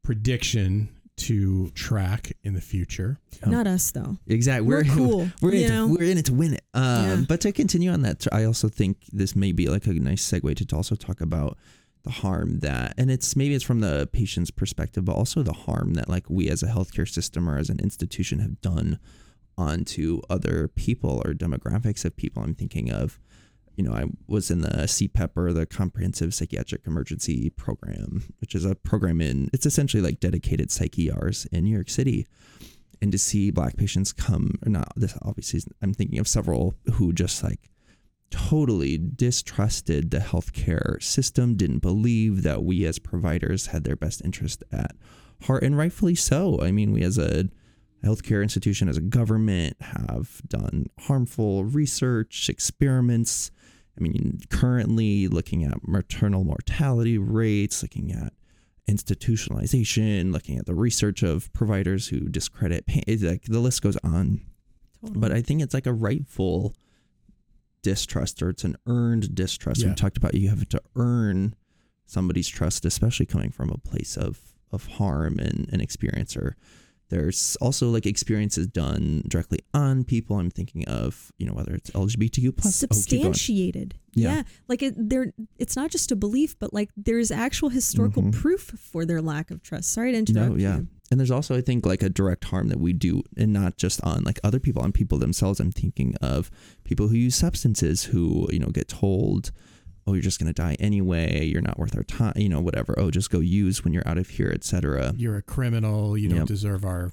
prediction 0.03 0.91
to 1.17 1.71
track 1.71 2.33
in 2.45 2.55
the 2.55 2.61
future. 2.61 3.19
not 3.45 3.67
um, 3.67 3.75
us 3.75 3.91
though 3.91 4.19
Exactly. 4.27 4.69
We're 4.69 4.85
cool, 4.85 5.29
We're 5.43 5.53
in, 5.53 5.57
it 5.65 5.69
to, 5.69 5.87
we're 5.89 6.11
in 6.11 6.19
it 6.19 6.27
to 6.27 6.35
win 6.35 6.55
it. 6.55 6.65
Um, 6.75 7.05
Yeah. 7.05 7.25
But 7.29 7.41
to 7.43 7.53
continue 7.53 7.91
on 7.91 8.03
that, 8.03 8.27
I 8.31 8.45
also 8.45 8.69
think 8.69 8.99
this 9.13 9.35
may 9.35 9.53
be 9.53 9.69
like 9.69 9.87
a 9.87 9.93
nice 9.95 10.31
segue 10.31 10.69
to 10.69 10.77
also 10.77 10.95
talk 10.95 11.21
about 11.21 11.59
the 12.05 12.11
harm 12.11 12.61
that, 12.61 12.95
and 12.97 13.11
it's 13.11 13.37
maybe 13.37 13.55
it's 13.55 13.65
from 13.65 13.81
the 13.81 14.09
patient's 14.13 14.51
perspective, 14.51 15.05
but 15.05 15.17
also 15.17 15.43
the 15.43 15.53
harm 15.53 15.95
that 15.95 16.09
like 16.09 16.29
we 16.29 16.49
as 16.49 16.63
a 16.63 16.67
healthcare 16.67 17.09
system 17.09 17.49
or 17.49 17.59
as 17.59 17.71
an 17.71 17.81
institution 17.81 18.39
have 18.41 18.61
done 18.61 18.99
onto 19.57 20.21
other 20.31 20.69
people 20.69 21.23
or 21.25 21.33
demographics 21.33 22.05
of 22.05 22.17
people. 22.17 22.43
I'm 22.43 22.55
thinking 22.55 22.93
of, 22.93 23.19
you 23.77 23.85
know, 23.85 23.93
I 23.93 24.05
was 24.27 24.51
in 24.51 24.61
the 24.61 24.69
CPEP 24.69 25.31
or 25.37 25.53
the 25.53 25.67
Comprehensive 25.67 26.33
Psychiatric 26.33 26.87
Emergency 26.87 27.51
Program, 27.51 28.33
which 28.41 28.55
is 28.55 28.65
a 28.65 28.75
program 28.75 29.21
in, 29.21 29.51
it's 29.53 29.67
essentially 29.67 30.03
like 30.03 30.21
dedicated 30.21 30.71
psych 30.71 30.99
ERs 30.99 31.47
in 31.47 31.65
New 31.65 31.75
York 31.75 31.91
City 31.91 32.27
and 33.01 33.13
to 33.13 33.19
see 33.19 33.51
black 33.51 33.77
patients 33.77 34.13
come 34.13 34.59
or 34.65 34.71
not 34.71 34.93
this 34.97 35.17
obviously 35.23 35.61
i'm 35.83 35.95
thinking 35.95 36.19
of 36.19 36.29
several 36.29 36.75
who 36.95 37.13
just 37.13 37.43
like 37.43 37.71
totally 38.31 38.99
distrusted 38.99 40.11
the 40.11 40.19
healthcare 40.19 41.03
system 41.03 41.55
didn't 41.55 41.79
believe 41.79 42.43
that 42.43 42.63
we 42.63 42.85
as 42.85 42.99
providers 42.99 43.69
had 43.69 43.85
their 43.85 43.97
best 43.97 44.23
interest 44.25 44.63
at 44.71 44.95
heart 45.43 45.63
and 45.63 45.79
rightfully 45.79 46.15
so 46.15 46.61
i 46.61 46.71
mean 46.71 46.93
we 46.93 47.03
as 47.03 47.17
a 47.17 47.49
healthcare 48.05 48.43
institution 48.43 48.89
as 48.89 48.97
a 48.97 49.03
government 49.03 49.77
have 49.81 50.43
done 50.47 50.87
harmful 51.01 51.65
research 51.65 52.49
experiments 52.49 53.51
i 53.99 54.03
mean 54.03 54.39
currently 54.51 55.27
looking 55.27 55.65
at 55.65 55.87
maternal 55.87 56.45
mortality 56.45 57.19
rates 57.19 57.83
looking 57.83 58.13
at 58.13 58.33
institutionalization, 58.89 60.33
looking 60.33 60.59
at 60.59 60.67
the 60.67 60.75
research 60.75 61.23
of 61.23 61.53
providers 61.53 62.09
who 62.09 62.21
discredit 62.29 62.87
pain. 62.87 63.03
Like 63.07 63.45
the 63.45 63.61
list 63.61 63.83
goes 63.83 63.99
on. 64.03 64.41
totally. 65.01 65.21
But 65.21 65.33
I 65.33 65.43
think 65.43 65.63
it's 65.63 65.75
like 65.75 65.87
a 65.87 65.93
rightful 65.93 66.75
distrust 67.89 68.43
or 68.43 68.51
it's 68.51 68.65
an 68.65 68.77
earned 68.87 69.35
distrust. 69.35 69.81
Yeah. 69.81 69.89
We 69.89 69.95
talked 69.95 70.19
about 70.19 70.35
you 70.35 70.51
have 70.51 70.69
to 70.69 70.83
earn 70.95 71.55
somebody's 72.05 72.49
trust, 72.49 72.85
especially 72.85 73.25
coming 73.25 73.51
from 73.51 73.71
a 73.71 73.79
place 73.79 74.17
of 74.17 74.41
of 74.71 74.87
harm 74.87 75.39
and, 75.39 75.67
and 75.73 75.81
experience 75.81 76.37
or 76.37 76.55
there's 77.11 77.57
also 77.61 77.89
like 77.91 78.05
experiences 78.07 78.67
done 78.67 79.23
directly 79.29 79.61
on 79.73 80.05
people. 80.05 80.39
I'm 80.39 80.51
thinking 80.51 80.85
of, 80.87 81.33
you 81.39 81.47
know, 81.47 81.53
whether 81.55 81.75
it's 81.75 81.91
LGBTQ 81.91 82.57
plus. 82.57 82.83
oh, 82.85 82.87
substantiated 82.87 83.95
Yeah. 84.15 84.37
yeah. 84.37 84.43
like 84.69 84.83
it 84.83 84.95
there 84.97 85.33
it's 85.59 85.77
not 85.77 85.91
just 85.91 86.11
a 86.13 86.17
belief 86.17 86.59
but 86.59 86.73
like 86.75 86.91
there's 86.97 87.31
actual 87.31 87.69
historical 87.69 88.23
Mhm. 88.25 88.33
proof 88.33 88.61
for 88.79 89.05
their 89.05 89.23
lack 89.23 89.51
of 89.51 89.63
trust 89.63 89.93
sorry 89.93 90.13
to 90.13 90.19
interrupt 90.19 90.51
No, 90.51 90.57
yeah. 90.57 90.77
you. 90.79 90.89
And 91.11 91.19
there's 91.19 91.31
also, 91.31 91.57
I 91.57 91.63
think, 91.63 91.87
like 91.87 92.03
a 92.03 92.11
direct 92.11 92.45
harm 92.45 92.69
that 92.69 92.79
we 92.79 92.93
do, 92.93 93.23
and 93.35 93.51
not 93.51 93.79
just 93.79 93.99
on 94.05 94.25
like 94.25 94.39
other 94.45 94.61
people, 94.61 94.83
on 94.83 94.93
people 94.93 95.17
themselves. 95.17 95.59
I'm 95.59 95.73
thinking 95.73 96.15
of 96.21 96.51
people 96.85 97.09
who 97.09 97.15
use 97.17 97.35
substances 97.35 98.05
who, 98.05 98.47
you 98.53 98.59
know, 98.59 98.67
get 98.69 98.89
told, 98.89 99.51
oh, 100.09 100.15
you're 100.15 100.23
just 100.23 100.41
going 100.41 100.53
to 100.53 100.63
die 100.63 100.77
anyway. 100.81 101.45
You're 101.45 101.63
not 101.63 101.79
worth 101.79 101.97
our 101.97 102.03
time, 102.03 102.33
you 102.37 102.49
know, 102.49 102.61
whatever. 102.61 102.95
Oh, 102.99 103.11
just 103.11 103.31
go 103.31 103.41
use 103.41 103.85
when 103.85 103.93
you're 103.93 104.07
out 104.07 104.19
of 104.19 104.31
here, 104.31 104.51
etc. 104.53 105.13
You're 105.17 105.37
a 105.37 105.43
criminal. 105.43 106.17
You 106.17 106.31
don't 106.31 106.49
deserve 106.49 106.85
our 106.85 107.13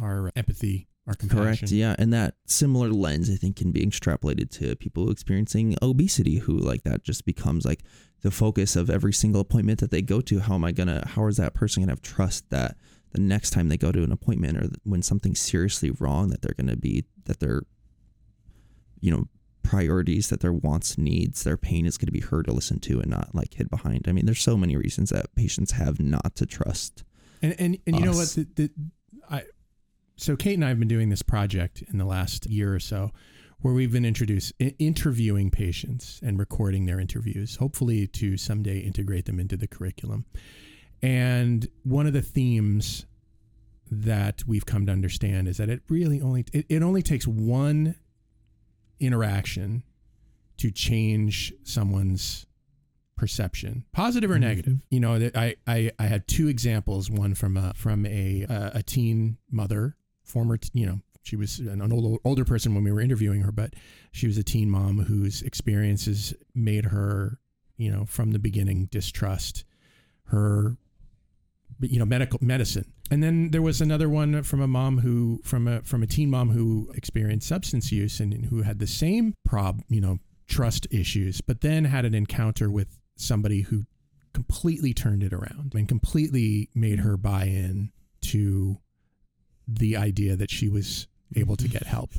our 0.00 0.32
empathy, 0.34 0.88
our 1.06 1.14
compassion. 1.14 1.68
Correct. 1.68 1.72
Yeah. 1.72 1.94
And 1.98 2.12
that 2.12 2.36
similar 2.46 2.88
lens, 2.88 3.28
I 3.28 3.34
think, 3.34 3.56
can 3.56 3.70
be 3.70 3.84
extrapolated 3.84 4.50
to 4.58 4.74
people 4.76 5.10
experiencing 5.10 5.76
obesity 5.82 6.38
who 6.38 6.56
like 6.56 6.84
that 6.84 7.04
just 7.04 7.26
becomes 7.26 7.66
like 7.66 7.82
the 8.22 8.30
focus 8.30 8.74
of 8.76 8.88
every 8.88 9.12
single 9.12 9.42
appointment 9.42 9.80
that 9.80 9.90
they 9.90 10.00
go 10.00 10.22
to. 10.22 10.40
How 10.40 10.54
am 10.54 10.64
I 10.64 10.72
going 10.72 10.86
to, 10.86 11.02
how 11.06 11.26
is 11.26 11.36
that 11.36 11.52
person 11.52 11.82
going 11.82 11.88
to 11.88 11.92
have 11.92 12.02
trust 12.02 12.48
that 12.50 12.76
the 13.10 13.20
next 13.20 13.50
time 13.50 13.68
they 13.68 13.76
go 13.76 13.92
to 13.92 14.02
an 14.02 14.12
appointment 14.12 14.56
or 14.56 14.68
when 14.84 15.02
something's 15.02 15.40
seriously 15.40 15.90
wrong, 15.90 16.30
that 16.30 16.40
they're 16.40 16.54
going 16.54 16.70
to 16.70 16.76
be, 16.76 17.04
that 17.24 17.40
they're 17.40 17.62
you 19.02 19.10
know, 19.10 19.26
priorities, 19.62 20.28
that 20.28 20.40
their 20.40 20.52
wants, 20.52 20.98
needs, 20.98 21.44
their 21.44 21.56
pain 21.56 21.86
is 21.86 21.96
going 21.96 22.06
to 22.06 22.12
be 22.12 22.20
heard 22.20 22.48
or 22.48 22.52
listened 22.52 22.82
to 22.84 23.00
and 23.00 23.10
not 23.10 23.34
like 23.34 23.54
hid 23.54 23.70
behind. 23.70 24.06
I 24.08 24.12
mean, 24.12 24.26
there's 24.26 24.42
so 24.42 24.56
many 24.56 24.76
reasons 24.76 25.10
that 25.10 25.34
patients 25.34 25.72
have 25.72 26.00
not 26.00 26.34
to 26.36 26.46
trust. 26.46 27.04
And 27.40 27.54
and, 27.58 27.78
and 27.86 27.96
you 27.96 28.04
know 28.04 28.12
what? 28.12 28.28
The, 28.28 28.46
the, 28.54 28.70
I 29.30 29.42
So 30.16 30.36
Kate 30.36 30.54
and 30.54 30.64
I 30.64 30.68
have 30.68 30.78
been 30.78 30.88
doing 30.88 31.08
this 31.08 31.22
project 31.22 31.82
in 31.90 31.98
the 31.98 32.04
last 32.04 32.46
year 32.46 32.74
or 32.74 32.80
so 32.80 33.10
where 33.62 33.72
we've 33.72 33.92
been 33.92 34.04
introduced 34.04 34.52
interviewing 34.78 35.50
patients 35.50 36.20
and 36.22 36.38
recording 36.38 36.86
their 36.86 36.98
interviews, 37.00 37.56
hopefully 37.56 38.08
to 38.08 38.36
someday 38.36 38.78
integrate 38.80 39.24
them 39.24 39.38
into 39.38 39.56
the 39.56 39.68
curriculum. 39.68 40.26
And 41.00 41.68
one 41.84 42.06
of 42.06 42.12
the 42.12 42.22
themes 42.22 43.06
that 43.90 44.42
we've 44.46 44.66
come 44.66 44.86
to 44.86 44.92
understand 44.92 45.46
is 45.48 45.58
that 45.58 45.68
it 45.68 45.82
really 45.88 46.20
only 46.20 46.44
it, 46.52 46.66
it 46.68 46.82
only 46.82 47.02
takes 47.02 47.26
one 47.26 47.94
interaction 49.02 49.82
to 50.58 50.70
change 50.70 51.52
someone's 51.64 52.46
perception 53.16 53.84
positive 53.92 54.30
or 54.30 54.38
negative. 54.38 54.78
You 54.90 55.00
know 55.00 55.18
that 55.18 55.36
I, 55.36 55.54
I 55.66 55.92
i 55.98 56.04
had 56.04 56.26
two 56.26 56.48
examples 56.48 57.10
one 57.10 57.34
from 57.34 57.56
a 57.56 57.72
from 57.74 58.04
a 58.06 58.46
uh, 58.48 58.70
a 58.74 58.82
teen 58.82 59.38
mother 59.50 59.96
former 60.24 60.56
t- 60.56 60.70
you 60.72 60.86
know 60.86 61.00
she 61.22 61.36
was 61.36 61.60
an 61.60 61.92
older, 61.92 62.18
older 62.24 62.44
person 62.44 62.74
when 62.74 62.82
we 62.82 62.90
were 62.90 63.00
interviewing 63.00 63.42
her 63.42 63.52
but 63.52 63.74
she 64.10 64.26
was 64.26 64.38
a 64.38 64.42
teen 64.42 64.68
mom 64.68 65.04
whose 65.04 65.42
experiences 65.42 66.34
made 66.54 66.86
her 66.86 67.38
you 67.76 67.92
know 67.92 68.04
from 68.06 68.32
the 68.32 68.38
beginning 68.40 68.86
distrust 68.86 69.64
her 70.24 70.76
you 71.82 71.98
know 71.98 72.04
medical 72.04 72.38
medicine. 72.42 72.90
And 73.10 73.22
then 73.22 73.50
there 73.50 73.62
was 73.62 73.80
another 73.80 74.08
one 74.08 74.42
from 74.42 74.60
a 74.60 74.66
mom 74.66 74.98
who 74.98 75.40
from 75.44 75.68
a 75.68 75.82
from 75.82 76.02
a 76.02 76.06
teen 76.06 76.30
mom 76.30 76.50
who 76.50 76.90
experienced 76.94 77.48
substance 77.48 77.92
use 77.92 78.20
and, 78.20 78.32
and 78.32 78.46
who 78.46 78.62
had 78.62 78.78
the 78.78 78.86
same 78.86 79.34
prob 79.44 79.82
you 79.88 80.00
know 80.00 80.18
trust 80.48 80.86
issues 80.90 81.40
but 81.40 81.60
then 81.62 81.84
had 81.84 82.04
an 82.04 82.14
encounter 82.14 82.70
with 82.70 82.98
somebody 83.16 83.62
who 83.62 83.84
completely 84.34 84.92
turned 84.92 85.22
it 85.22 85.32
around 85.32 85.72
and 85.74 85.88
completely 85.88 86.68
made 86.74 86.98
her 87.00 87.16
buy 87.16 87.44
in 87.44 87.90
to 88.20 88.78
the 89.66 89.96
idea 89.96 90.36
that 90.36 90.50
she 90.50 90.68
was 90.68 91.06
able 91.36 91.56
to 91.56 91.68
get 91.68 91.84
help. 91.84 92.12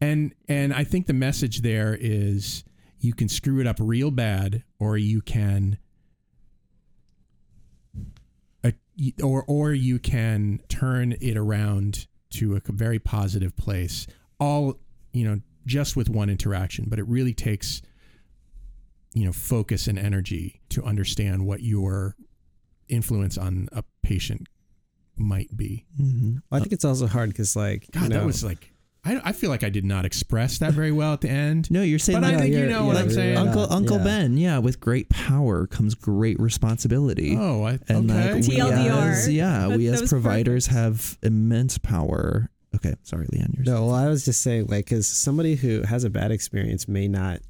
And 0.00 0.34
and 0.48 0.74
i 0.74 0.84
think 0.84 1.06
the 1.06 1.14
message 1.14 1.62
there 1.62 1.96
is 1.98 2.64
you 3.00 3.14
can 3.14 3.28
screw 3.28 3.60
it 3.60 3.66
up 3.66 3.76
real 3.78 4.10
bad 4.10 4.62
or 4.78 4.96
you 4.96 5.22
can 5.22 5.78
uh, 8.64 8.72
or 9.22 9.44
or 9.46 9.72
you 9.72 9.98
can 9.98 10.60
turn 10.68 11.14
it 11.20 11.36
around 11.36 12.06
to 12.30 12.56
a 12.56 12.60
very 12.72 12.98
positive 12.98 13.56
place 13.56 14.06
all 14.40 14.74
you 15.12 15.24
know 15.24 15.40
just 15.66 15.96
with 15.96 16.08
one 16.08 16.30
interaction 16.30 16.86
but 16.88 16.98
it 16.98 17.06
really 17.06 17.34
takes 17.34 17.82
you 19.12 19.24
know 19.24 19.32
focus 19.32 19.86
and 19.86 19.98
energy 19.98 20.60
to 20.68 20.82
understand 20.84 21.46
what 21.46 21.62
your 21.62 22.16
influence 22.88 23.38
on 23.38 23.68
a 23.72 23.82
patient 24.02 24.46
might 25.16 25.56
be. 25.56 25.86
Mm-hmm. 26.00 26.36
Well, 26.50 26.58
I 26.58 26.60
think 26.60 26.72
it's 26.72 26.84
also 26.84 27.06
hard 27.06 27.30
because, 27.30 27.56
like, 27.56 27.86
god 27.92 28.02
you 28.02 28.08
know, 28.10 28.18
that 28.18 28.26
was 28.26 28.44
like 28.44 28.72
I, 29.06 29.20
I 29.26 29.32
feel 29.32 29.50
like 29.50 29.62
i 29.64 29.68
did 29.70 29.84
not 29.84 30.04
express 30.04 30.58
that 30.58 30.72
very 30.72 30.92
well 30.92 31.12
at 31.12 31.20
the 31.20 31.30
end 31.30 31.70
No, 31.70 31.82
you're 31.82 31.98
saying 31.98 32.20
but 32.20 32.34
i 32.34 32.36
think 32.38 32.52
you 32.54 32.66
know 32.66 32.80
yeah, 32.82 32.86
what 32.86 32.96
i'm 32.96 33.10
saying. 33.10 33.36
Uncle 33.36 33.62
Yeah. 33.62 33.76
Uncle 33.76 33.96
Yeah. 33.98 34.04
Ben, 34.04 34.36
yeah, 34.36 34.58
with 34.58 34.80
great 34.80 35.08
power 35.08 35.66
comes 35.66 35.94
great 35.94 36.38
responsibility. 36.40 37.36
oh 37.38 37.64
I, 37.64 37.78
and 37.88 38.10
okay 38.10 38.32
like 38.34 38.42
we 38.42 38.56
TLDR. 38.56 39.10
as 39.12 39.28
yeah, 39.28 39.68
That- 39.68 39.78
we 39.78 39.86
as 39.88 40.00
was 40.02 40.10
providers 40.10 40.66
have 40.66 41.16
immense 41.22 41.78
power. 41.78 42.50
Okay, 42.74 42.94
sorry, 43.04 43.26
Leanne, 43.28 43.54
yours. 43.56 43.66
No, 43.66 43.86
well, 43.86 43.94
I 43.94 44.08
was 44.08 44.26
just 44.26 44.42
saying, 44.42 44.66
like, 44.66 44.84
because 44.84 45.06
somebody 45.08 45.54
who 45.54 45.80
has 45.82 46.04
a 46.04 46.10
bad 46.10 46.30
experience 46.30 46.86
may 46.86 47.08
not 47.08 47.40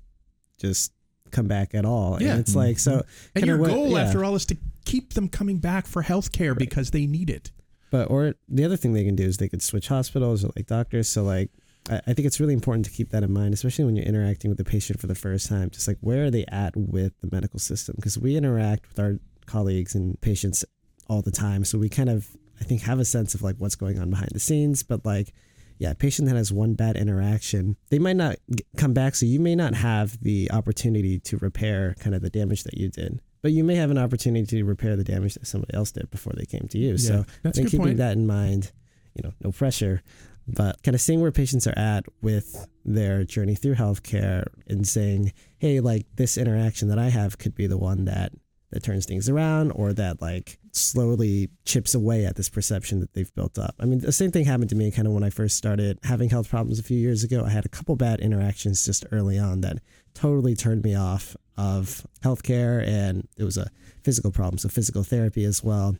just 0.57 0.93
come 1.33 1.49
back 1.49 1.75
at 1.75 1.85
all. 1.85 2.23
Yeah. 2.23 2.33
And 2.33 2.41
it's 2.41 2.55
like, 2.55 2.79
so. 2.79 2.99
Mm-hmm. 2.99 3.39
and 3.39 3.47
your 3.47 3.59
what- 3.59 3.71
goal 3.71 3.91
yeah. 3.91 4.03
after 4.05 4.25
all 4.25 4.37
is 4.37 4.47
to 4.47 4.57
keep 4.85 5.15
them 5.15 5.29
coming 5.29 5.59
back 5.59 5.87
for 5.89 6.03
health 6.03 6.31
care 6.31 6.55
because 6.55 6.93
they 6.93 7.07
need 7.07 7.29
it 7.29 7.51
But, 7.97 8.11
or 8.11 8.35
the 8.47 8.63
other 8.63 8.77
thing 8.77 8.93
they 8.93 9.05
can 9.05 9.17
do 9.17 9.25
is 9.25 9.39
they 9.39 9.49
could 9.49 9.63
switch 9.63 9.89
hospitals 9.89 10.45
or 10.45 10.51
like 10.55 10.67
doctors. 10.67 11.09
So, 11.09 11.23
like, 11.23 11.51
I, 11.89 12.03
I 12.09 12.13
think 12.13 12.27
it's 12.27 12.41
really 12.41 12.53
important 12.53 12.85
to 12.85 12.91
keep 12.91 13.09
that 13.09 13.23
in 13.23 13.33
mind, 13.33 13.55
especially 13.55 13.87
when 13.87 13.97
you're 13.97 14.05
interacting 14.05 14.51
with 14.51 14.59
the 14.59 14.65
patient 14.65 15.01
for 15.01 15.07
the 15.07 15.15
first 15.15 15.49
time. 15.49 15.71
Just 15.71 15.89
like, 15.89 15.97
where 16.03 16.27
are 16.27 16.31
they 16.31 16.45
at 16.49 16.77
with 16.77 17.19
the 17.23 17.31
medical 17.33 17.59
system? 17.59 17.95
Because 17.97 18.19
we 18.19 18.37
interact 18.37 18.87
with 18.87 18.99
our 18.99 19.19
colleagues 19.47 19.95
and 19.95 20.21
patients 20.21 20.63
all 21.09 21.23
the 21.23 21.31
time. 21.31 21.65
So 21.65 21.79
we 21.79 21.89
kind 21.89 22.11
of, 22.11 22.29
I 22.61 22.65
think, 22.65 22.83
have 22.83 22.99
a 22.99 23.05
sense 23.07 23.35
of 23.35 23.41
like 23.41 23.57
what's 23.57 23.77
going 23.77 23.99
on 23.99 24.11
behind 24.11 24.33
the 24.35 24.41
scenes. 24.41 24.83
But, 24.83 25.07
like, 25.07 25.33
yeah, 25.79 25.93
a 25.93 25.95
patient 25.95 26.29
that 26.29 26.37
has 26.37 26.53
one 26.53 26.75
bad 26.75 26.99
interaction, 26.99 27.77
they 27.89 27.99
might 27.99 28.17
not 28.17 28.37
come 28.77 28.93
back. 28.93 29.15
So 29.15 29.25
you 29.25 29.41
may 29.41 29.55
not 29.55 29.73
have 29.73 30.21
the 30.21 30.51
opportunity 30.51 31.19
to 31.21 31.39
repair 31.39 31.95
kind 31.99 32.15
of 32.15 32.21
the 32.21 32.29
damage 32.29 32.65
that 32.65 32.77
you 32.77 32.91
did. 32.91 33.23
But 33.47 33.53
you 33.53 33.63
may 33.63 33.77
have 33.77 33.93
an 33.93 33.99
opportunity 33.99 34.45
to 34.45 34.65
repair 34.65 34.97
the 34.97 35.05
damage 35.05 35.35
that 35.35 35.47
somebody 35.47 35.73
else 35.73 35.93
did 35.93 36.11
before 36.11 36.33
they 36.37 36.47
came 36.47 36.67
to 36.69 36.79
you. 36.79 36.91
Yeah, 36.91 36.97
so 36.97 37.25
that's 37.45 37.57
I 37.57 37.63
think 37.63 37.71
keeping 37.71 37.87
point. 37.87 37.99
that 37.99 38.17
in 38.17 38.27
mind, 38.27 38.73
you 39.15 39.23
know, 39.23 39.35
no 39.41 39.53
pressure, 39.53 40.03
but 40.49 40.83
kind 40.83 40.97
of 40.97 41.01
seeing 41.01 41.21
where 41.21 41.31
patients 41.31 41.65
are 41.69 41.79
at 41.79 42.07
with 42.21 42.67
their 42.85 43.23
journey 43.23 43.55
through 43.55 43.77
healthcare 43.77 44.47
and 44.67 44.85
saying, 44.85 45.33
hey, 45.59 45.79
like 45.79 46.07
this 46.17 46.37
interaction 46.37 46.89
that 46.89 46.99
I 46.99 47.09
have 47.11 47.39
could 47.39 47.55
be 47.55 47.69
the 47.69 47.79
one 47.79 48.07
that 48.07 48.33
that 48.73 48.83
turns 48.83 49.07
things 49.07 49.29
around 49.29 49.71
or 49.71 49.93
that 49.93 50.21
like 50.21 50.59
slowly 50.73 51.49
chips 51.65 51.95
away 51.95 52.27
at 52.27 52.35
this 52.35 52.49
perception 52.49 52.99
that 52.99 53.15
they've 53.15 53.33
built 53.37 53.61
up. 53.61 53.77
I 53.79 53.85
mean, 53.85 54.01
the 54.01 54.11
same 54.11 54.33
thing 54.33 54.45
happened 54.45 54.71
to 54.71 54.75
me 54.75 54.91
kind 54.91 55.07
of 55.07 55.15
when 55.15 55.23
I 55.23 55.31
first 55.31 55.57
started 55.57 56.01
having 56.03 56.31
health 56.31 56.51
problems 56.51 56.81
a 56.81 56.83
few 56.83 56.99
years 56.99 57.23
ago. 57.23 57.45
I 57.45 57.51
had 57.51 57.65
a 57.65 57.69
couple 57.69 57.95
bad 57.95 58.19
interactions 58.19 58.85
just 58.85 59.07
early 59.13 59.39
on 59.39 59.61
that 59.61 59.79
totally 60.17 60.57
turned 60.57 60.83
me 60.83 60.95
off 60.95 61.37
of 61.57 62.07
healthcare 62.23 62.87
and 62.87 63.29
it 63.37 63.45
was 63.45 63.57
a 63.57 63.71
physical 64.03 64.31
problem, 64.31 64.59
so 64.59 64.69
physical 64.69 65.03
therapy 65.03 65.45
as 65.45 65.63
well. 65.63 65.97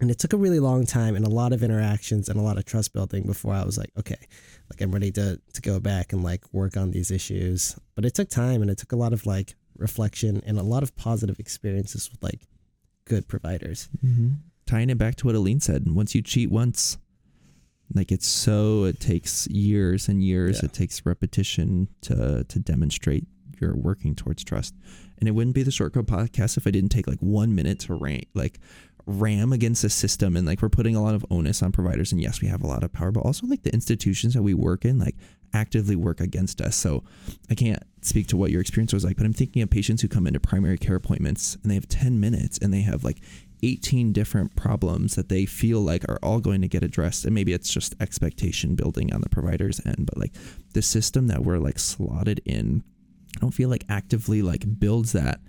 And 0.00 0.10
it 0.10 0.18
took 0.18 0.32
a 0.32 0.36
really 0.36 0.58
long 0.58 0.84
time 0.84 1.14
and 1.14 1.24
a 1.24 1.30
lot 1.30 1.52
of 1.52 1.62
interactions 1.62 2.28
and 2.28 2.38
a 2.38 2.42
lot 2.42 2.58
of 2.58 2.64
trust 2.64 2.92
building 2.92 3.22
before 3.24 3.54
I 3.54 3.64
was 3.64 3.78
like, 3.78 3.92
okay, 3.96 4.16
like 4.68 4.80
I'm 4.80 4.90
ready 4.90 5.12
to 5.12 5.40
to 5.52 5.60
go 5.62 5.78
back 5.78 6.12
and 6.12 6.24
like 6.24 6.42
work 6.52 6.76
on 6.76 6.90
these 6.90 7.12
issues. 7.12 7.76
But 7.94 8.04
it 8.04 8.14
took 8.14 8.28
time 8.28 8.62
and 8.62 8.70
it 8.70 8.78
took 8.78 8.90
a 8.90 8.96
lot 8.96 9.12
of 9.12 9.26
like 9.26 9.54
reflection 9.76 10.42
and 10.44 10.58
a 10.58 10.62
lot 10.64 10.82
of 10.82 10.96
positive 10.96 11.38
experiences 11.38 12.10
with 12.10 12.22
like 12.22 12.48
good 13.04 13.28
providers. 13.28 13.88
mm-hmm. 14.04 14.30
Tying 14.66 14.90
it 14.90 14.98
back 14.98 15.16
to 15.16 15.26
what 15.26 15.34
Aline 15.34 15.60
said, 15.60 15.88
once 15.88 16.14
you 16.14 16.22
cheat 16.22 16.50
once, 16.50 16.96
like 17.94 18.10
it's 18.10 18.26
so 18.26 18.84
it 18.84 18.98
takes 18.98 19.46
years 19.48 20.08
and 20.08 20.22
years. 20.22 20.60
Yeah. 20.60 20.66
It 20.66 20.72
takes 20.72 21.06
repetition 21.06 21.88
to 22.02 22.44
to 22.44 22.58
demonstrate 22.58 23.26
you're 23.62 23.76
working 23.76 24.14
towards 24.14 24.44
trust. 24.44 24.74
And 25.18 25.28
it 25.28 25.32
wouldn't 25.32 25.54
be 25.54 25.62
the 25.62 25.70
Shortcoat 25.70 26.04
Podcast 26.04 26.56
if 26.56 26.66
I 26.66 26.70
didn't 26.70 26.90
take 26.90 27.06
like 27.06 27.20
one 27.20 27.54
minute 27.54 27.80
to 27.80 27.94
rank 27.94 28.28
like 28.34 28.58
ram 29.06 29.52
against 29.52 29.82
the 29.82 29.90
system 29.90 30.36
and 30.36 30.46
like 30.46 30.62
we're 30.62 30.68
putting 30.68 30.94
a 30.94 31.02
lot 31.02 31.14
of 31.14 31.24
onus 31.30 31.62
on 31.62 31.72
providers. 31.72 32.12
And 32.12 32.20
yes 32.20 32.40
we 32.40 32.48
have 32.48 32.62
a 32.62 32.66
lot 32.66 32.84
of 32.84 32.92
power 32.92 33.10
but 33.10 33.20
also 33.20 33.46
like 33.46 33.62
the 33.62 33.72
institutions 33.72 34.34
that 34.34 34.42
we 34.42 34.54
work 34.54 34.84
in 34.84 34.98
like 34.98 35.16
actively 35.54 35.96
work 35.96 36.20
against 36.20 36.60
us. 36.60 36.76
So 36.76 37.04
i 37.50 37.54
can't 37.54 37.82
speak 38.02 38.26
to 38.28 38.36
what 38.36 38.50
your 38.50 38.60
experience 38.60 38.92
was 38.92 39.04
like 39.04 39.16
but 39.16 39.24
i'm 39.24 39.32
thinking 39.32 39.62
of 39.62 39.70
patients 39.70 40.02
who 40.02 40.08
come 40.08 40.26
into 40.26 40.40
primary 40.40 40.76
care 40.76 40.96
appointments 40.96 41.56
and 41.62 41.70
they 41.70 41.76
have 41.76 41.88
10 41.88 42.18
minutes 42.18 42.58
and 42.58 42.74
they 42.74 42.80
have 42.80 43.04
like 43.04 43.22
18 43.62 44.12
different 44.12 44.56
problems 44.56 45.14
that 45.14 45.28
they 45.28 45.46
feel 45.46 45.80
like 45.80 46.04
are 46.08 46.18
all 46.22 46.40
going 46.40 46.60
to 46.62 46.68
get 46.68 46.82
addressed. 46.82 47.24
And 47.24 47.34
maybe 47.34 47.52
it's 47.52 47.72
just 47.72 47.94
expectation 48.00 48.74
building 48.74 49.12
on 49.12 49.20
the 49.20 49.28
provider's 49.28 49.80
end 49.86 50.06
but 50.06 50.18
like 50.18 50.32
the 50.72 50.82
system 50.82 51.28
that 51.28 51.44
we're 51.44 51.58
like 51.58 51.78
slotted 51.78 52.40
in 52.44 52.82
don't 53.42 53.52
feel 53.52 53.68
like 53.68 53.84
actively 53.90 54.40
like 54.40 54.64
builds 54.78 55.12
that 55.12 55.40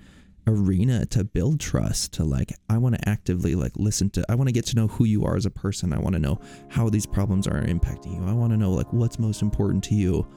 arena 0.47 1.05
to 1.05 1.23
build 1.23 1.57
trust 1.59 2.11
to 2.13 2.23
like 2.25 2.51
i 2.69 2.77
want 2.77 2.93
to 2.93 3.09
actively 3.09 3.55
like 3.55 3.71
listen 3.77 4.09
to 4.09 4.21
i 4.27 4.35
want 4.35 4.47
to 4.49 4.51
get 4.51 4.65
to 4.65 4.75
know 4.75 4.87
who 4.87 5.05
you 5.05 5.23
are 5.23 5.37
as 5.37 5.45
a 5.45 5.49
person 5.51 5.93
i 5.93 5.97
want 5.97 6.11
to 6.13 6.19
know 6.19 6.37
how 6.69 6.89
these 6.89 7.05
problems 7.05 7.47
are 7.47 7.61
impacting 7.61 8.19
you 8.19 8.27
i 8.27 8.33
want 8.33 8.51
to 8.51 8.57
know 8.57 8.71
like 8.71 8.91
what's 8.91 9.17
most 9.19 9.41
important 9.41 9.81
to 9.81 9.95
you 9.95 10.27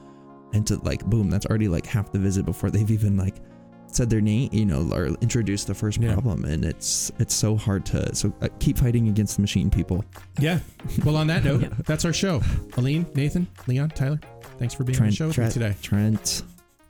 and 0.53 0.65
to 0.65 0.77
like 0.83 1.03
boom 1.07 1.29
that's 1.29 1.45
already 1.47 1.67
like 1.67 1.85
half 1.85 2.09
the 2.13 2.19
visit 2.19 2.45
before 2.45 2.69
they've 2.71 2.89
even 2.91 3.17
like 3.17 3.35
said 3.87 4.09
their 4.09 4.21
name 4.21 4.47
you 4.53 4.65
know 4.65 4.87
or 4.93 5.07
introduced 5.21 5.67
the 5.67 5.73
first 5.75 5.99
Yeah. 5.99 6.13
problem 6.13 6.45
and 6.45 6.63
it's 6.63 7.11
it's 7.19 7.33
so 7.33 7.57
hard 7.57 7.85
to 7.87 8.15
so 8.15 8.31
uh, 8.41 8.47
keep 8.59 8.77
fighting 8.77 9.09
against 9.09 9.35
the 9.35 9.41
machine 9.41 9.69
people 9.69 10.05
Yeah. 10.39 10.59
Well, 11.03 11.17
on 11.17 11.27
that 11.27 11.43
note, 11.43 11.63
that's 11.85 12.05
our 12.05 12.13
show. 12.13 12.41
Aline, 12.77 13.05
Nathan, 13.15 13.47
Leon, 13.65 13.89
Tyler, 13.91 14.19
thanks 14.59 14.73
for 14.73 14.83
being 14.85 14.99
on 14.99 15.05
the 15.07 15.11
show 15.11 15.27
with 15.27 15.35
Trent, 15.35 15.55
me 15.55 15.61
today. 15.61 15.75
trent 15.81 16.43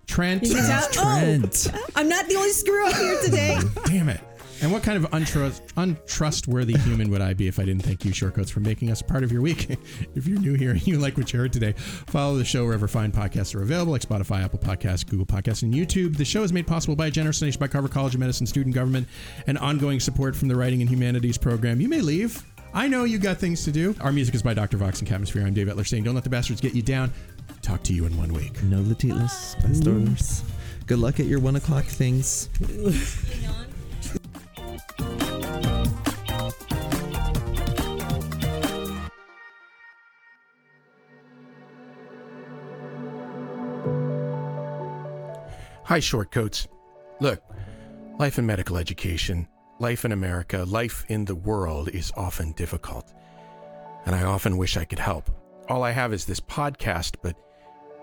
Trent. 0.07 0.43
Trent 0.45 1.67
Oh, 1.73 1.85
I'm 1.95 2.09
not 2.09 2.27
the 2.27 2.35
only 2.35 2.49
screw 2.51 2.87
up 2.87 2.95
here 2.95 3.21
today. 3.23 3.59
Damn 3.85 4.09
it. 4.09 4.21
And 4.59 4.71
what 4.71 4.81
kind 4.81 4.97
of 4.97 5.11
untrust, 5.11 5.61
untrustworthy 5.77 6.75
human 6.79 7.11
would 7.11 7.21
I 7.21 7.35
be 7.35 7.47
if 7.47 7.59
I 7.59 7.65
didn't 7.65 7.83
thank 7.83 8.03
you, 8.03 8.11
Shortcoats, 8.11 8.49
for 8.49 8.59
making 8.59 8.89
us 8.89 9.01
a 9.01 9.03
part 9.03 9.23
of 9.23 9.31
your 9.31 9.43
week? 9.43 9.69
if 10.15 10.25
you're 10.25 10.39
new 10.39 10.55
here 10.55 10.71
and 10.71 10.87
you 10.87 10.97
like 10.97 11.15
what 11.15 11.31
you 11.31 11.37
heard 11.37 11.53
today, 11.53 11.73
follow 11.73 12.37
the 12.37 12.45
show 12.45 12.65
wherever 12.65 12.87
fine 12.87 13.11
podcasts 13.11 13.53
are 13.53 13.61
available, 13.61 13.91
like 13.91 14.01
Spotify, 14.01 14.43
Apple 14.43 14.57
Podcasts, 14.57 15.07
Google 15.07 15.27
Podcasts, 15.27 15.61
and 15.61 15.71
YouTube. 15.73 16.17
The 16.17 16.25
show 16.25 16.41
is 16.41 16.51
made 16.51 16.65
possible 16.65 16.95
by 16.95 17.07
a 17.07 17.11
generous 17.11 17.39
donation 17.39 17.59
by 17.59 17.67
Carver 17.67 17.87
College 17.87 18.15
of 18.15 18.19
Medicine 18.19 18.47
student 18.47 18.73
government 18.73 19.07
and 19.45 19.59
ongoing 19.59 19.99
support 19.99 20.35
from 20.35 20.47
the 20.47 20.55
Writing 20.55 20.81
and 20.81 20.89
Humanities 20.89 21.37
program. 21.37 21.79
You 21.79 21.89
may 21.89 22.01
leave. 22.01 22.43
I 22.73 22.87
know 22.87 23.05
you 23.05 23.17
got 23.17 23.37
things 23.37 23.63
to 23.65 23.71
do. 23.71 23.95
Our 24.01 24.11
music 24.11 24.35
is 24.35 24.43
by 24.43 24.53
Dr. 24.53 24.77
Vox 24.77 24.99
and 24.99 25.11
Atmosphere. 25.11 25.45
I'm 25.45 25.53
Dave 25.53 25.67
Etler 25.67 25.87
saying, 25.87 26.03
don't 26.03 26.15
let 26.15 26.23
the 26.23 26.29
bastards 26.29 26.61
get 26.61 26.73
you 26.75 26.81
down. 26.81 27.11
Talk 27.61 27.83
to 27.83 27.93
you 27.93 28.05
in 28.05 28.15
one 28.17 28.33
week. 28.33 28.61
No 28.63 28.79
latilas, 28.79 29.61
bastards. 29.61 30.43
Good 30.85 30.99
luck 30.99 31.19
at 31.19 31.25
your 31.25 31.39
one 31.39 31.55
o'clock 31.55 31.85
things. 31.85 32.49
Hi, 45.83 45.99
shortcoats. 45.99 46.67
Look, 47.21 47.41
life 48.19 48.37
and 48.37 48.45
medical 48.45 48.77
education 48.77 49.47
life 49.79 50.05
in 50.05 50.11
America, 50.11 50.63
life 50.67 51.05
in 51.07 51.25
the 51.25 51.35
world 51.35 51.89
is 51.89 52.11
often 52.15 52.51
difficult. 52.53 53.13
And 54.05 54.15
I 54.15 54.23
often 54.23 54.57
wish 54.57 54.77
I 54.77 54.85
could 54.85 54.99
help. 54.99 55.29
All 55.69 55.83
I 55.83 55.91
have 55.91 56.13
is 56.13 56.25
this 56.25 56.39
podcast, 56.39 57.15
but 57.21 57.35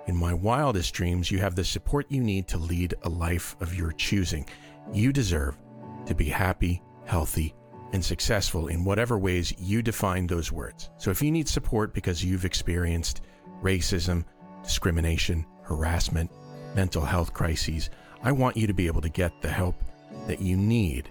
in 0.07 0.17
my 0.17 0.35
wildest 0.35 0.93
dreams, 0.95 1.31
you 1.31 1.39
have 1.39 1.55
the 1.55 1.65
support 1.65 2.07
you 2.11 2.21
need 2.21 2.47
to 2.49 2.59
lead 2.59 2.95
a 3.03 3.09
life 3.09 3.57
of 3.61 3.75
your 3.75 3.93
choosing. 3.93 4.47
You 4.93 5.13
deserve 5.13 5.57
to 6.07 6.15
be 6.15 6.27
happy, 6.27 6.83
healthy, 7.07 7.55
and 7.93 8.05
successful 8.05 8.69
in 8.69 8.85
whatever 8.85 9.19
ways 9.19 9.55
you 9.59 9.81
define 9.81 10.27
those 10.27 10.53
words. 10.53 10.91
So 10.99 11.11
if 11.11 11.23
you 11.23 11.31
need 11.31 11.49
support 11.49 11.95
because 11.95 12.23
you've 12.23 12.45
experienced 12.45 13.23
racism, 13.63 14.25
discrimination, 14.63 15.47
harassment, 15.63 16.31
mental 16.75 17.05
health 17.05 17.33
crises, 17.33 17.91
I 18.23 18.33
want 18.33 18.57
you 18.57 18.67
to 18.67 18.75
be 18.75 18.87
able 18.87 19.01
to 19.01 19.09
get 19.09 19.41
the 19.41 19.49
help 19.49 19.77
that 20.27 20.41
you 20.41 20.57
need. 20.57 21.11